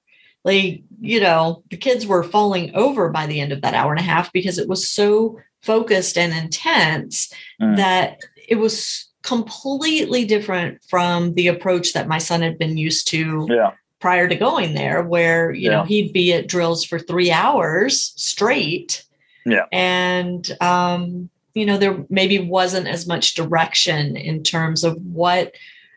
Like, 0.44 0.84
you 1.00 1.18
know, 1.20 1.64
the 1.70 1.76
kids 1.76 2.06
were 2.06 2.22
falling 2.22 2.72
over 2.76 3.10
by 3.10 3.26
the 3.26 3.40
end 3.40 3.52
of 3.52 3.62
that 3.62 3.74
hour 3.74 3.90
and 3.90 3.98
a 4.00 4.04
half 4.04 4.32
because 4.32 4.58
it 4.58 4.68
was 4.68 4.88
so 4.88 5.40
focused 5.62 6.16
and 6.16 6.32
intense 6.32 7.32
mm. 7.60 7.76
that 7.76 8.20
it 8.48 8.54
was 8.54 9.08
completely 9.22 10.24
different 10.24 10.78
from 10.88 11.34
the 11.34 11.48
approach 11.48 11.92
that 11.92 12.06
my 12.06 12.18
son 12.18 12.42
had 12.42 12.56
been 12.56 12.76
used 12.76 13.08
to 13.08 13.48
yeah. 13.50 13.72
prior 13.98 14.28
to 14.28 14.36
going 14.36 14.74
there, 14.74 15.02
where, 15.02 15.50
you 15.50 15.68
yeah. 15.68 15.78
know, 15.78 15.82
he'd 15.82 16.12
be 16.12 16.32
at 16.32 16.46
drills 16.46 16.84
for 16.84 17.00
three 17.00 17.32
hours 17.32 18.12
straight. 18.16 19.04
Yeah. 19.44 19.66
And 19.72 20.48
um, 20.60 21.28
you 21.56 21.64
know 21.64 21.78
there 21.78 22.04
maybe 22.10 22.38
wasn't 22.38 22.86
as 22.86 23.06
much 23.06 23.34
direction 23.34 24.14
in 24.14 24.42
terms 24.42 24.84
of 24.84 24.94
what 25.02 25.54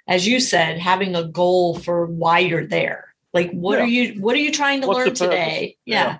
as 0.08 0.26
you 0.26 0.40
said 0.40 0.80
having 0.80 1.16
a 1.16 1.28
goal 1.28 1.78
for 1.78 2.06
why 2.06 2.40
you're 2.40 2.66
there 2.66 3.14
like 3.34 3.52
what 3.52 3.78
yeah. 3.78 3.84
are 3.84 3.88
you 3.88 4.22
what 4.22 4.36
are 4.36 4.40
you 4.40 4.52
trying 4.52 4.82
to 4.82 4.88
What's 4.88 5.22
learn 5.22 5.30
today 5.30 5.76
yeah. 5.86 6.04
yeah. 6.04 6.18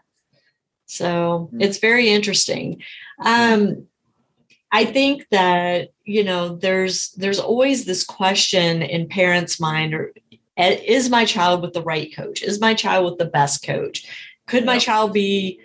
so 0.86 1.08
mm-hmm. 1.48 1.62
it's 1.62 1.80
very 1.80 2.10
interesting 2.10 2.84
um 3.24 3.88
i 4.74 4.84
think 4.84 5.26
that 5.32 5.90
you 6.04 6.26
know 6.26 6.58
there's 6.58 7.12
there's 7.12 7.40
always 7.40 7.86
this 7.86 8.04
question 8.04 8.82
in 8.82 9.08
parents 9.08 9.58
mind 9.58 9.94
or 9.94 10.14
is 10.58 11.10
my 11.10 11.24
child 11.24 11.62
with 11.62 11.72
the 11.72 11.82
right 11.82 12.14
coach 12.14 12.44
is 12.44 12.60
my 12.60 12.74
child 12.74 13.06
with 13.06 13.18
the 13.18 13.32
best 13.40 13.64
coach 13.64 14.06
could 14.48 14.66
my 14.66 14.78
child 14.78 15.14
be 15.14 15.62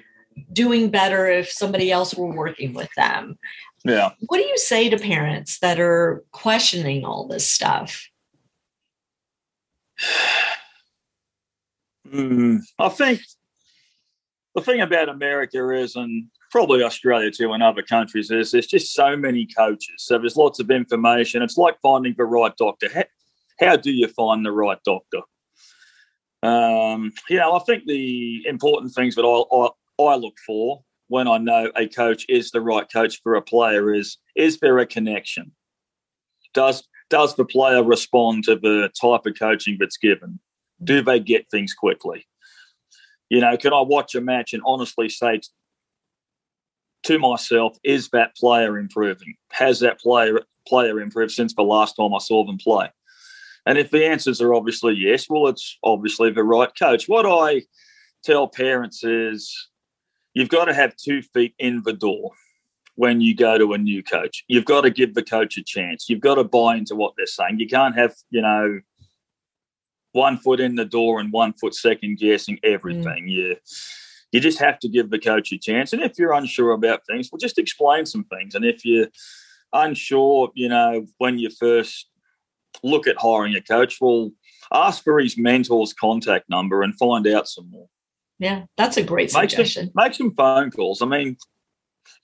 doing 0.53 0.91
better 0.91 1.29
if 1.29 1.51
somebody 1.51 1.91
else 1.91 2.15
were 2.15 2.33
working 2.33 2.75
with 2.75 2.91
them. 2.97 3.39
Yeah. 3.85 4.13
What 4.27 4.39
do 4.39 4.45
you 4.45 4.57
say 4.59 4.89
to 4.89 4.97
parents 4.97 5.59
that 5.59 5.79
are 5.79 6.25
questioning 6.33 7.05
all 7.05 7.27
this 7.27 7.49
stuff? 7.49 8.09
Mm, 12.13 12.61
I 12.79 12.91
think 12.91 13.23
the 14.55 14.61
thing 14.61 14.81
about 14.81 15.09
America 15.09 15.71
is, 15.71 15.97
and 15.97 16.27
probably 16.51 16.83
Australia 16.83 17.31
too, 17.31 17.53
and 17.53 17.63
other 17.63 17.83
countries, 17.83 18.31
is 18.31 18.53
there's 18.53 18.67
just 18.67 18.95
so 18.95 19.17
many 19.17 19.47
coaches. 19.47 19.95
So 19.99 20.19
there's 20.19 20.37
lots 20.37 20.61
of 20.61 20.71
information. 20.71 21.43
It's 21.43 21.57
like 21.57 21.77
finding 21.83 22.15
the 22.17 22.25
right 22.25 22.57
doctor. 22.57 22.89
How, 22.93 23.05
how 23.59 23.77
do 23.77 23.91
you 23.91 24.07
find 24.09 24.45
the 24.45 24.53
right 24.53 24.79
doctor? 24.85 25.23
Um, 26.43 27.11
you 27.29 27.39
know, 27.39 27.55
I 27.57 27.59
think 27.61 27.85
the 27.87 28.45
important 28.47 28.95
things 28.95 29.15
that 29.15 29.25
I, 29.25 29.69
I, 29.99 30.17
look 30.17 30.37
for 30.47 30.83
when 31.09 31.29
I 31.29 31.39
know 31.39 31.71
a 31.77 31.87
coach 31.87 32.25
is 32.29 32.51
the 32.51 32.61
right 32.61 32.91
coach 32.91 33.21
for 33.23 33.35
a 33.35 33.43
player 33.43 33.93
is 33.93 34.19
is 34.35 34.59
there 34.61 34.79
a 34.79 34.87
connection? 34.87 35.53
Does 36.53 36.87
does 37.11 37.37
the 37.37 37.45
player 37.45 37.83
respond 37.83 38.45
to 38.45 38.57
the 38.57 38.91
type 39.01 39.27
of 39.27 39.39
coaching 39.39 39.77
that's 39.79 39.97
given? 39.97 40.41
Do 40.83 41.03
they 41.03 41.21
get 41.21 41.51
things 41.51 41.75
quickly? 41.75 42.27
You 43.29 43.41
know, 43.41 43.57
can 43.57 43.73
I 43.73 43.81
watch 43.81 44.15
a 44.15 44.21
match 44.21 44.53
and 44.53 44.63
honestly 44.67 45.09
say 45.09 45.41
to 47.05 47.19
myself, 47.19 47.77
is 47.85 48.09
that 48.11 48.35
player 48.37 48.79
improving? 48.79 49.35
Has 49.53 49.81
that 49.81 50.01
player 50.01 50.41
player 50.67 51.01
improved 51.01 51.33
since 51.33 51.55
the 51.55 51.63
last 51.63 51.95
time 51.97 52.15
I 52.15 52.19
saw 52.19 52.45
them 52.45 52.59
play? 52.59 52.91
And 53.67 53.79
if 53.79 53.91
the 53.91 54.07
answers 54.07 54.41
are 54.41 54.55
obviously 54.55 54.95
yes, 54.95 55.27
well, 55.29 55.49
it's 55.49 55.79
obviously 55.83 56.31
the 56.31 56.45
right 56.45 56.71
coach. 56.79 57.09
What 57.09 57.27
I 57.27 57.63
tell 58.23 58.49
parents 58.49 59.05
is 59.05 59.69
you've 60.35 60.49
got 60.49 60.67
to 60.67 60.75
have 60.75 60.95
two 60.97 61.23
feet 61.23 61.55
in 61.59 61.83
the 61.85 61.93
door. 61.93 62.33
when 62.97 63.21
you 63.21 63.35
go 63.35 63.59
to 63.59 63.73
a 63.73 63.79
new 63.79 64.03
coach. 64.03 64.45
You've 64.49 64.65
got 64.65 64.83
to 64.83 64.91
give 64.91 65.15
the 65.15 65.23
coach 65.23 65.57
a 65.59 65.63
chance. 65.65 66.09
You've 66.09 66.21
got 66.21 66.37
to 66.37 66.45
buy 66.45 66.77
into 66.77 66.95
what 66.95 67.15
they're 67.17 67.27
saying. 67.27 67.59
You 67.59 67.67
can't 67.67 67.97
have, 67.97 68.15
you 68.31 68.41
know, 68.41 68.81
one 70.13 70.39
foot 70.39 70.61
in 70.61 70.77
the 70.77 70.85
door 70.85 71.19
and 71.19 71.33
one 71.33 71.53
foot 71.55 71.75
second 71.75 72.19
guessing 72.19 72.59
everything. 72.63 73.25
Mm. 73.25 73.31
You 73.31 73.57
you 74.31 74.41
just 74.41 74.59
have 74.59 74.81
to 74.81 74.89
give 74.89 75.11
the 75.11 75.19
coach 75.19 75.53
a 75.53 75.59
chance. 75.59 75.93
And 75.93 76.03
if 76.03 76.19
you're 76.19 76.33
unsure 76.33 76.73
about 76.73 77.07
things, 77.07 77.29
well, 77.31 77.39
just 77.39 77.59
explain 77.59 78.05
some 78.05 78.25
things. 78.25 78.57
And 78.57 78.65
if 78.65 78.85
you're 78.85 79.07
unsure, 79.73 80.51
you 80.55 80.69
know, 80.69 81.07
when 81.19 81.39
you 81.39 81.51
first 81.51 82.09
look 82.83 83.07
at 83.07 83.17
hiring 83.17 83.55
a 83.55 83.61
coach, 83.61 83.99
well, 84.01 84.33
ask 84.73 85.05
for 85.05 85.21
his 85.21 85.37
mentor's 85.37 85.93
contact 85.93 86.51
number 86.51 86.83
and 86.83 86.97
find 86.97 87.29
out 87.29 87.47
some 87.49 87.71
more. 87.71 87.87
Yeah, 88.39 88.65
that's 88.77 88.97
a 88.97 89.03
great 89.03 89.33
make 89.33 89.51
suggestion. 89.51 89.87
Some, 89.87 89.93
make 89.95 90.15
some 90.15 90.35
phone 90.35 90.71
calls. 90.71 91.03
I 91.03 91.07
mean, 91.07 91.37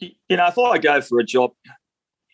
you 0.01 0.37
know, 0.37 0.47
if 0.47 0.59
I 0.59 0.79
go 0.79 1.01
for 1.01 1.21
a 1.21 1.25
job 1.25 1.53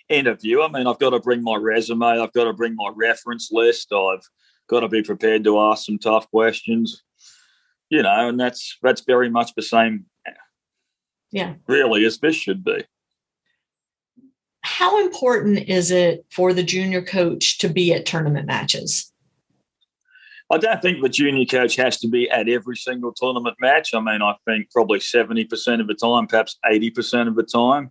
interview, 0.09 0.63
I 0.63 0.69
mean, 0.69 0.87
I've 0.87 0.99
got 0.99 1.11
to 1.11 1.21
bring 1.21 1.43
my 1.43 1.57
resume, 1.57 2.05
I've 2.05 2.33
got 2.33 2.45
to 2.45 2.53
bring 2.53 2.75
my 2.75 2.91
reference 2.95 3.51
list, 3.53 3.93
I've 3.93 4.27
got 4.69 4.81
to 4.81 4.89
be 4.89 5.03
prepared 5.03 5.45
to 5.45 5.61
ask 5.61 5.85
some 5.85 5.99
tough 5.99 6.29
questions 6.31 7.03
you 7.91 8.03
know, 8.03 8.29
and 8.29 8.39
that's 8.39 8.79
that's 8.83 9.03
very 9.03 9.31
much 9.31 9.55
the 9.55 9.63
same. 9.63 10.07
Yeah, 11.31 11.55
really, 11.67 12.05
as 12.05 12.19
this 12.19 12.37
should 12.37 12.65
be. 12.65 12.85
How 14.63 15.05
important 15.05 15.69
is 15.69 15.91
it 15.91 16.27
for 16.31 16.53
the 16.53 16.63
junior 16.63 17.03
coach 17.03 17.59
to 17.59 17.69
be 17.69 17.93
at 17.93 18.07
tournament 18.07 18.47
matches? 18.47 19.13
I 20.51 20.59
don't 20.59 20.81
think 20.81 21.03
the 21.03 21.09
junior 21.09 21.45
coach 21.45 21.75
has 21.77 21.99
to 21.99 22.09
be 22.09 22.31
at 22.31 22.49
every 22.49 22.77
single 22.77 23.13
tournament 23.13 23.57
match. 23.61 23.95
I 23.95 24.01
mean, 24.01 24.23
I 24.23 24.37
think 24.45 24.71
probably 24.71 25.01
70% 25.01 25.81
of 25.81 25.89
the 25.89 25.95
time, 25.95 26.29
perhaps 26.29 26.57
80% 26.65 27.27
of 27.27 27.35
the 27.35 27.43
time. 27.43 27.91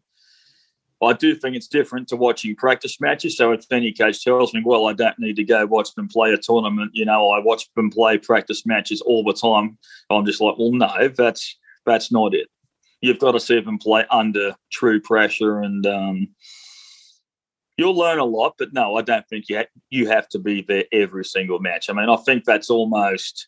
I 1.03 1.13
do 1.13 1.35
think 1.35 1.55
it's 1.55 1.67
different 1.67 2.07
to 2.07 2.15
watching 2.15 2.55
practice 2.55 3.01
matches. 3.01 3.35
So 3.37 3.51
if 3.51 3.65
any 3.71 3.91
coach 3.91 4.23
tells 4.23 4.53
me, 4.53 4.63
well, 4.65 4.87
I 4.87 4.93
don't 4.93 5.19
need 5.19 5.35
to 5.35 5.43
go 5.43 5.65
watch 5.65 5.93
them 5.93 6.07
play 6.07 6.31
a 6.33 6.37
tournament, 6.37 6.91
you 6.93 7.03
know, 7.03 7.31
I 7.31 7.39
watch 7.39 7.71
them 7.75 7.89
play 7.89 8.17
practice 8.17 8.65
matches 8.65 9.01
all 9.01 9.23
the 9.23 9.33
time. 9.33 9.77
I'm 10.09 10.25
just 10.25 10.41
like, 10.41 10.55
well, 10.57 10.71
no, 10.71 11.09
that's 11.09 11.57
that's 11.85 12.11
not 12.11 12.33
it. 12.33 12.47
You've 13.01 13.19
got 13.19 13.33
to 13.33 13.39
see 13.39 13.59
them 13.59 13.77
play 13.77 14.05
under 14.09 14.55
true 14.71 15.01
pressure, 15.01 15.59
and 15.59 15.85
um, 15.85 16.29
you'll 17.77 17.97
learn 17.97 18.19
a 18.19 18.25
lot. 18.25 18.55
But 18.57 18.73
no, 18.73 18.95
I 18.95 19.01
don't 19.01 19.27
think 19.27 19.45
you 19.49 19.57
ha- 19.57 19.79
you 19.89 20.07
have 20.07 20.27
to 20.29 20.39
be 20.39 20.63
there 20.67 20.85
every 20.91 21.25
single 21.25 21.59
match. 21.59 21.89
I 21.89 21.93
mean, 21.93 22.09
I 22.09 22.17
think 22.17 22.45
that's 22.45 22.69
almost 22.69 23.47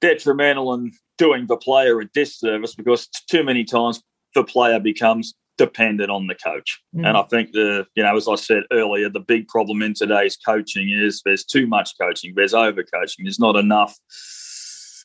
detrimental 0.00 0.72
and 0.72 0.92
doing 1.18 1.46
the 1.46 1.56
player 1.56 2.00
a 2.00 2.06
disservice 2.06 2.74
because 2.74 3.08
too 3.30 3.44
many 3.44 3.64
times 3.64 4.02
the 4.34 4.44
player 4.44 4.80
becomes 4.80 5.34
dependent 5.58 6.10
on 6.10 6.26
the 6.26 6.34
coach. 6.34 6.80
Mm. 6.96 7.06
And 7.06 7.16
I 7.18 7.22
think 7.24 7.52
the, 7.52 7.86
you 7.94 8.02
know, 8.02 8.16
as 8.16 8.26
I 8.26 8.36
said 8.36 8.62
earlier, 8.72 9.10
the 9.10 9.20
big 9.20 9.46
problem 9.48 9.82
in 9.82 9.92
today's 9.92 10.36
coaching 10.36 10.88
is 10.88 11.20
there's 11.24 11.44
too 11.44 11.66
much 11.66 11.90
coaching, 12.00 12.32
there's 12.34 12.54
over 12.54 12.82
coaching, 12.82 13.26
there's 13.26 13.38
not 13.38 13.56
enough 13.56 13.94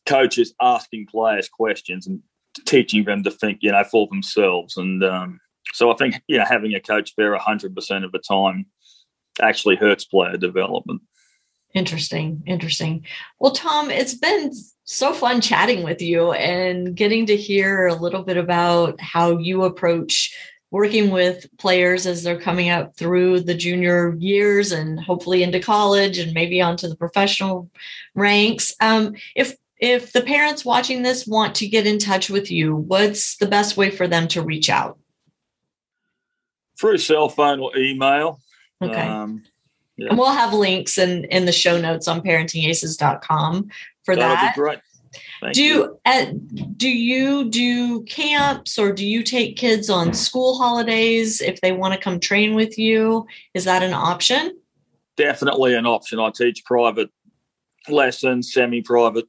coaches 0.06 0.54
asking 0.62 1.08
players 1.08 1.50
questions 1.50 2.08
and 2.08 2.22
teaching 2.66 3.04
them 3.04 3.24
to 3.24 3.32
think, 3.32 3.60
you 3.62 3.72
know, 3.72 3.84
for 3.84 4.08
themselves. 4.08 4.78
And 4.78 5.04
um, 5.04 5.42
so 5.74 5.92
I 5.92 5.96
think, 5.96 6.22
you 6.28 6.38
know, 6.38 6.46
having 6.48 6.74
a 6.74 6.80
coach 6.80 7.14
there 7.16 7.38
100% 7.38 8.06
of 8.06 8.12
the 8.12 8.20
time 8.20 8.68
actually 9.42 9.76
hurts 9.76 10.06
player 10.06 10.38
development. 10.38 11.02
Interesting. 11.74 12.42
Interesting. 12.48 13.06
Well, 13.40 13.52
Tom, 13.52 13.92
it's 13.92 14.14
been 14.14 14.54
so 14.86 15.12
fun 15.14 15.42
chatting 15.42 15.84
with 15.84 16.02
you 16.02 16.32
and 16.32 16.96
getting 16.96 17.26
to 17.26 17.36
hear 17.36 17.88
a 17.88 17.96
little 17.96 18.24
bit 18.24 18.38
about 18.38 19.00
how 19.02 19.38
you 19.38 19.64
approach 19.64 20.34
working 20.72 21.10
with 21.10 21.48
players 21.58 22.06
as 22.06 22.24
they're 22.24 22.40
coming 22.40 22.70
up 22.70 22.96
through 22.96 23.42
the 23.42 23.54
junior 23.54 24.16
years 24.20 24.72
and 24.72 25.00
hopefully 25.00 25.44
into 25.44 25.60
college 25.60 26.18
and 26.18 26.34
maybe 26.34 26.62
onto 26.62 26.88
the 26.88 26.96
professional 26.96 27.70
ranks. 28.14 28.74
Um, 28.80 29.16
if 29.36 29.56
if 29.78 30.14
the 30.14 30.22
parents 30.22 30.64
watching 30.64 31.04
this 31.04 31.28
want 31.28 31.56
to 31.56 31.68
get 31.68 31.86
in 31.86 32.00
touch 32.00 32.30
with 32.30 32.50
you, 32.50 32.76
what's 32.76 33.36
the 33.38 33.46
best 33.46 33.76
way 33.76 33.90
for 33.90 34.08
them 34.08 34.28
to 34.30 34.42
reach 34.42 34.70
out? 34.70 34.98
Through 36.80 36.98
cell 36.98 37.30
phone 37.30 37.60
or 37.60 37.76
email. 37.78 38.40
Okay. 38.82 39.02
Um, 39.02 39.44
yeah. 39.98 40.10
And 40.10 40.18
we'll 40.18 40.32
have 40.32 40.54
links 40.54 40.98
in, 40.98 41.26
in 41.26 41.46
the 41.46 41.52
show 41.52 41.80
notes 41.80 42.08
on 42.08 42.22
parentingaces.com 42.22 43.70
for 44.04 44.16
That'll 44.16 44.36
that. 44.36 44.56
Be 44.56 44.60
great. 44.62 44.80
Thank 45.42 45.56
do 45.56 45.64
you. 45.64 46.00
Uh, 46.06 46.26
do 46.76 46.90
you 46.90 47.50
do 47.50 48.04
camps 48.04 48.78
or 48.78 48.92
do 48.92 49.06
you 49.06 49.24
take 49.24 49.56
kids 49.56 49.90
on 49.90 50.14
school 50.14 50.58
holidays 50.58 51.42
if 51.42 51.62
they 51.62 51.72
want 51.72 51.94
to 51.94 52.00
come 52.00 52.20
train 52.20 52.56
with 52.56 52.78
you? 52.78 53.26
Is 53.54 53.64
that 53.64 53.84
an 53.84 53.94
option? 53.94 54.58
Definitely 55.16 55.76
an 55.76 55.86
option. 55.86 56.20
I 56.20 56.32
teach 56.32 56.66
private 56.66 57.10
lessons, 57.88 58.52
semi-private 58.52 59.26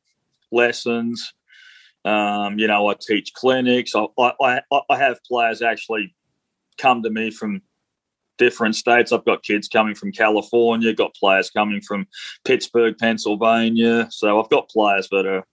lessons. 0.50 1.32
Um, 2.04 2.58
you 2.58 2.66
know, 2.66 2.88
I 2.88 2.94
teach 3.00 3.32
clinics. 3.34 3.92
I, 3.94 4.06
I, 4.40 4.60
I 4.90 4.96
have 4.96 5.22
players 5.24 5.62
actually 5.62 6.14
come 6.78 7.02
to 7.02 7.10
me 7.10 7.30
from 7.30 7.62
different 8.38 8.76
states. 8.76 9.12
I've 9.12 9.24
got 9.24 9.42
kids 9.42 9.68
coming 9.68 9.94
from 9.94 10.12
California, 10.12 10.92
got 10.92 11.14
players 11.14 11.50
coming 11.50 11.80
from 11.80 12.06
Pittsburgh, 12.44 12.96
Pennsylvania. 12.98 14.08
So 14.10 14.40
I've 14.40 14.50
got 14.50 14.68
players 14.68 15.08
that 15.10 15.26
are 15.26 15.44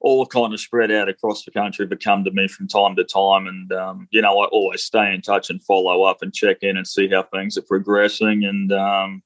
all 0.00 0.26
kind 0.26 0.54
of 0.54 0.60
spread 0.60 0.90
out 0.90 1.08
across 1.08 1.44
the 1.44 1.50
country 1.50 1.86
but 1.86 2.02
come 2.02 2.24
to 2.24 2.30
me 2.30 2.48
from 2.48 2.66
time 2.66 2.96
to 2.96 3.04
time. 3.04 3.46
And, 3.46 3.72
um, 3.72 4.08
you 4.10 4.22
know, 4.22 4.40
I 4.40 4.46
always 4.46 4.82
stay 4.82 5.12
in 5.14 5.20
touch 5.20 5.50
and 5.50 5.62
follow 5.62 6.02
up 6.02 6.22
and 6.22 6.32
check 6.32 6.58
in 6.62 6.76
and 6.76 6.86
see 6.86 7.08
how 7.08 7.22
things 7.24 7.58
are 7.58 7.62
progressing. 7.62 8.44
And, 8.44 8.72
um, 8.72 9.22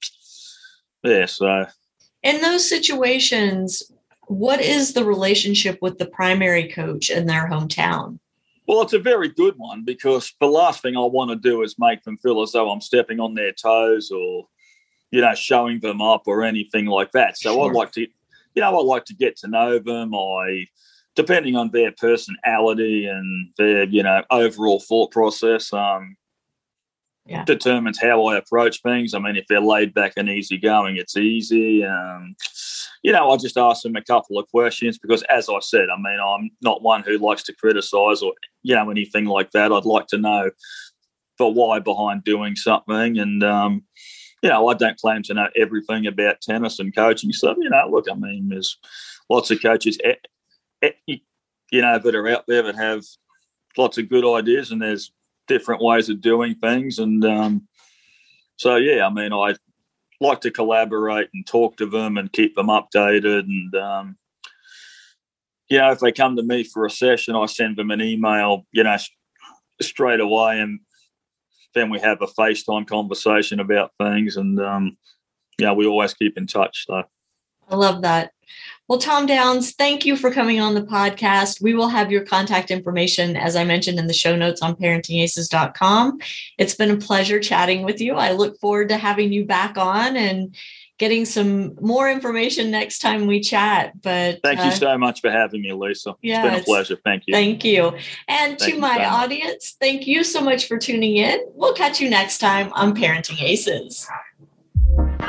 yeah, 1.02 1.26
so. 1.26 1.66
In 2.22 2.40
those 2.40 2.68
situations, 2.68 3.82
what 4.26 4.60
is 4.60 4.94
the 4.94 5.04
relationship 5.04 5.78
with 5.82 5.98
the 5.98 6.06
primary 6.06 6.68
coach 6.68 7.10
in 7.10 7.26
their 7.26 7.48
hometown? 7.48 8.18
Well, 8.66 8.82
it's 8.82 8.94
a 8.94 8.98
very 8.98 9.28
good 9.28 9.54
one 9.56 9.84
because 9.84 10.32
the 10.40 10.46
last 10.46 10.80
thing 10.82 10.96
I 10.96 11.00
want 11.00 11.30
to 11.30 11.36
do 11.36 11.62
is 11.62 11.76
make 11.78 12.02
them 12.02 12.16
feel 12.16 12.40
as 12.42 12.52
though 12.52 12.70
I'm 12.70 12.80
stepping 12.80 13.20
on 13.20 13.34
their 13.34 13.52
toes 13.52 14.10
or, 14.10 14.48
you 15.10 15.20
know, 15.20 15.34
showing 15.34 15.80
them 15.80 16.00
up 16.00 16.22
or 16.26 16.42
anything 16.42 16.86
like 16.86 17.12
that. 17.12 17.36
So 17.36 17.54
sure. 17.54 17.68
I'd 17.68 17.76
like 17.76 17.92
to, 17.92 18.00
you 18.00 18.62
know, 18.62 18.78
I 18.78 18.82
like 18.82 19.04
to 19.06 19.14
get 19.14 19.36
to 19.38 19.48
know 19.48 19.78
them. 19.78 20.14
I, 20.14 20.66
depending 21.14 21.56
on 21.56 21.70
their 21.70 21.92
personality 21.92 23.06
and 23.06 23.50
their, 23.58 23.84
you 23.84 24.02
know, 24.02 24.22
overall 24.30 24.80
thought 24.80 25.10
process, 25.10 25.72
um, 25.72 26.16
yeah. 27.26 27.44
determines 27.44 28.00
how 28.00 28.26
I 28.26 28.36
approach 28.36 28.82
things. 28.82 29.14
I 29.14 29.18
mean, 29.18 29.36
if 29.36 29.46
they're 29.46 29.60
laid 29.60 29.94
back 29.94 30.14
and 30.16 30.28
easygoing, 30.28 30.96
it's 30.96 31.16
easy. 31.16 31.84
Um, 31.84 32.36
you 33.04 33.12
know, 33.12 33.30
I 33.30 33.36
just 33.36 33.58
ask 33.58 33.82
them 33.82 33.96
a 33.96 34.02
couple 34.02 34.38
of 34.38 34.48
questions 34.48 34.98
because, 34.98 35.22
as 35.24 35.50
I 35.50 35.60
said, 35.60 35.88
I 35.90 35.96
mean, 36.00 36.18
I'm 36.18 36.50
not 36.62 36.82
one 36.82 37.02
who 37.02 37.18
likes 37.18 37.42
to 37.44 37.54
criticise 37.54 38.22
or 38.22 38.32
you 38.62 38.74
know 38.74 38.90
anything 38.90 39.26
like 39.26 39.50
that. 39.50 39.70
I'd 39.70 39.84
like 39.84 40.06
to 40.08 40.18
know 40.18 40.50
the 41.38 41.46
why 41.46 41.80
behind 41.80 42.24
doing 42.24 42.56
something, 42.56 43.18
and 43.18 43.44
um, 43.44 43.82
you 44.42 44.48
know, 44.48 44.68
I 44.68 44.74
don't 44.74 44.98
claim 44.98 45.22
to 45.24 45.34
know 45.34 45.48
everything 45.54 46.06
about 46.06 46.40
tennis 46.40 46.78
and 46.78 46.96
coaching 46.96 47.30
stuff. 47.32 47.58
You 47.60 47.68
know, 47.68 47.88
look, 47.90 48.06
I 48.10 48.14
mean, 48.14 48.48
there's 48.48 48.78
lots 49.28 49.50
of 49.50 49.60
coaches, 49.60 49.98
you 51.06 51.82
know, 51.82 51.98
that 51.98 52.14
are 52.14 52.28
out 52.28 52.44
there 52.48 52.62
that 52.62 52.76
have 52.76 53.04
lots 53.76 53.98
of 53.98 54.08
good 54.08 54.24
ideas, 54.26 54.70
and 54.70 54.80
there's 54.80 55.12
different 55.46 55.82
ways 55.82 56.08
of 56.08 56.22
doing 56.22 56.54
things. 56.54 56.98
And 56.98 57.22
um, 57.26 57.68
so, 58.56 58.76
yeah, 58.76 59.06
I 59.06 59.10
mean, 59.10 59.34
I 59.34 59.56
like 60.24 60.40
to 60.42 60.50
collaborate 60.50 61.28
and 61.32 61.46
talk 61.46 61.76
to 61.76 61.86
them 61.86 62.16
and 62.16 62.32
keep 62.32 62.54
them 62.54 62.66
updated. 62.66 63.40
And, 63.40 63.74
um, 63.74 64.16
you 65.68 65.78
know, 65.78 65.92
if 65.92 66.00
they 66.00 66.12
come 66.12 66.36
to 66.36 66.42
me 66.42 66.64
for 66.64 66.84
a 66.84 66.90
session, 66.90 67.36
I 67.36 67.46
send 67.46 67.76
them 67.76 67.90
an 67.90 68.02
email, 68.02 68.66
you 68.72 68.82
know, 68.82 68.96
straight 69.80 70.20
away. 70.20 70.60
And 70.60 70.80
then 71.74 71.90
we 71.90 72.00
have 72.00 72.22
a 72.22 72.26
FaceTime 72.26 72.86
conversation 72.86 73.60
about 73.60 73.92
things. 73.98 74.36
And, 74.36 74.60
um, 74.60 74.96
know, 75.64 75.74
we 75.74 75.86
always 75.86 76.14
keep 76.14 76.36
in 76.36 76.46
touch. 76.46 76.86
So 76.86 77.02
I 77.68 77.76
love 77.76 78.02
that. 78.02 78.32
Well, 78.88 78.98
Tom 78.98 79.26
Downs, 79.26 79.72
thank 79.72 80.04
you 80.04 80.16
for 80.16 80.30
coming 80.30 80.60
on 80.60 80.74
the 80.74 80.82
podcast. 80.82 81.62
We 81.62 81.74
will 81.74 81.88
have 81.88 82.12
your 82.12 82.24
contact 82.24 82.70
information, 82.70 83.36
as 83.36 83.56
I 83.56 83.64
mentioned, 83.64 83.98
in 83.98 84.06
the 84.06 84.12
show 84.12 84.36
notes 84.36 84.60
on 84.60 84.76
parentingaces.com. 84.76 86.18
It's 86.58 86.74
been 86.74 86.90
a 86.90 86.96
pleasure 86.96 87.40
chatting 87.40 87.82
with 87.82 88.00
you. 88.00 88.14
I 88.14 88.32
look 88.32 88.60
forward 88.60 88.90
to 88.90 88.98
having 88.98 89.32
you 89.32 89.46
back 89.46 89.78
on 89.78 90.16
and 90.16 90.54
getting 90.98 91.24
some 91.24 91.74
more 91.80 92.10
information 92.10 92.70
next 92.70 93.00
time 93.00 93.26
we 93.26 93.40
chat. 93.40 94.00
But 94.00 94.40
thank 94.42 94.60
uh, 94.60 94.64
you 94.64 94.70
so 94.72 94.96
much 94.96 95.20
for 95.20 95.30
having 95.30 95.62
me, 95.62 95.72
Lisa. 95.72 96.14
Yeah, 96.22 96.44
it's 96.44 96.50
been 96.50 96.60
a 96.60 96.64
pleasure. 96.64 96.96
Thank 97.02 97.24
you. 97.26 97.34
Thank 97.34 97.64
you. 97.64 97.96
And 98.28 98.58
thank 98.58 98.74
to 98.74 98.80
my 98.80 98.96
so 98.96 99.02
audience, 99.02 99.76
thank 99.80 100.06
you 100.06 100.22
so 100.22 100.40
much 100.40 100.66
for 100.66 100.78
tuning 100.78 101.16
in. 101.16 101.40
We'll 101.54 101.74
catch 101.74 102.00
you 102.00 102.08
next 102.08 102.38
time 102.38 102.72
on 102.74 102.94
Parenting 102.94 103.42
Aces. 103.42 104.08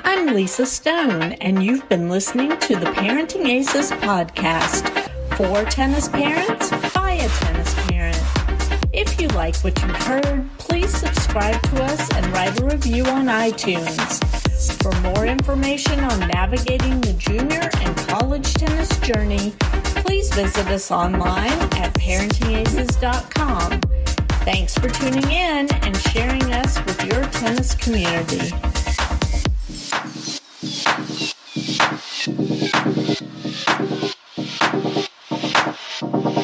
I'm 0.07 0.35
Lisa 0.35 0.67
Stone, 0.67 1.33
and 1.41 1.63
you've 1.63 1.89
been 1.89 2.09
listening 2.09 2.55
to 2.59 2.75
the 2.75 2.85
Parenting 2.85 3.47
Aces 3.47 3.89
podcast 3.89 4.87
for 5.35 5.67
tennis 5.67 6.07
parents 6.07 6.69
by 6.93 7.13
a 7.13 7.27
tennis 7.27 7.73
parent. 7.87 8.21
If 8.93 9.19
you 9.19 9.27
like 9.29 9.57
what 9.63 9.81
you've 9.81 10.03
heard, 10.03 10.47
please 10.59 10.95
subscribe 10.95 11.59
to 11.59 11.83
us 11.83 12.13
and 12.13 12.27
write 12.27 12.61
a 12.61 12.65
review 12.65 13.03
on 13.07 13.25
iTunes. 13.25 14.23
For 14.83 14.91
more 15.01 15.25
information 15.25 15.99
on 16.01 16.19
navigating 16.27 17.01
the 17.01 17.13
junior 17.13 17.67
and 17.77 17.97
college 18.07 18.53
tennis 18.53 18.99
journey, 18.99 19.55
please 20.05 20.31
visit 20.35 20.67
us 20.67 20.91
online 20.91 21.59
at 21.79 21.95
parentingaces.com. 21.95 23.81
Thanks 24.45 24.77
for 24.77 24.87
tuning 24.87 25.31
in 25.31 25.73
and 25.73 25.97
sharing 25.97 26.43
us 26.53 26.77
with 26.85 27.03
your 27.05 27.23
tennis 27.31 27.73
community. 27.73 28.53
Thank 35.99 36.34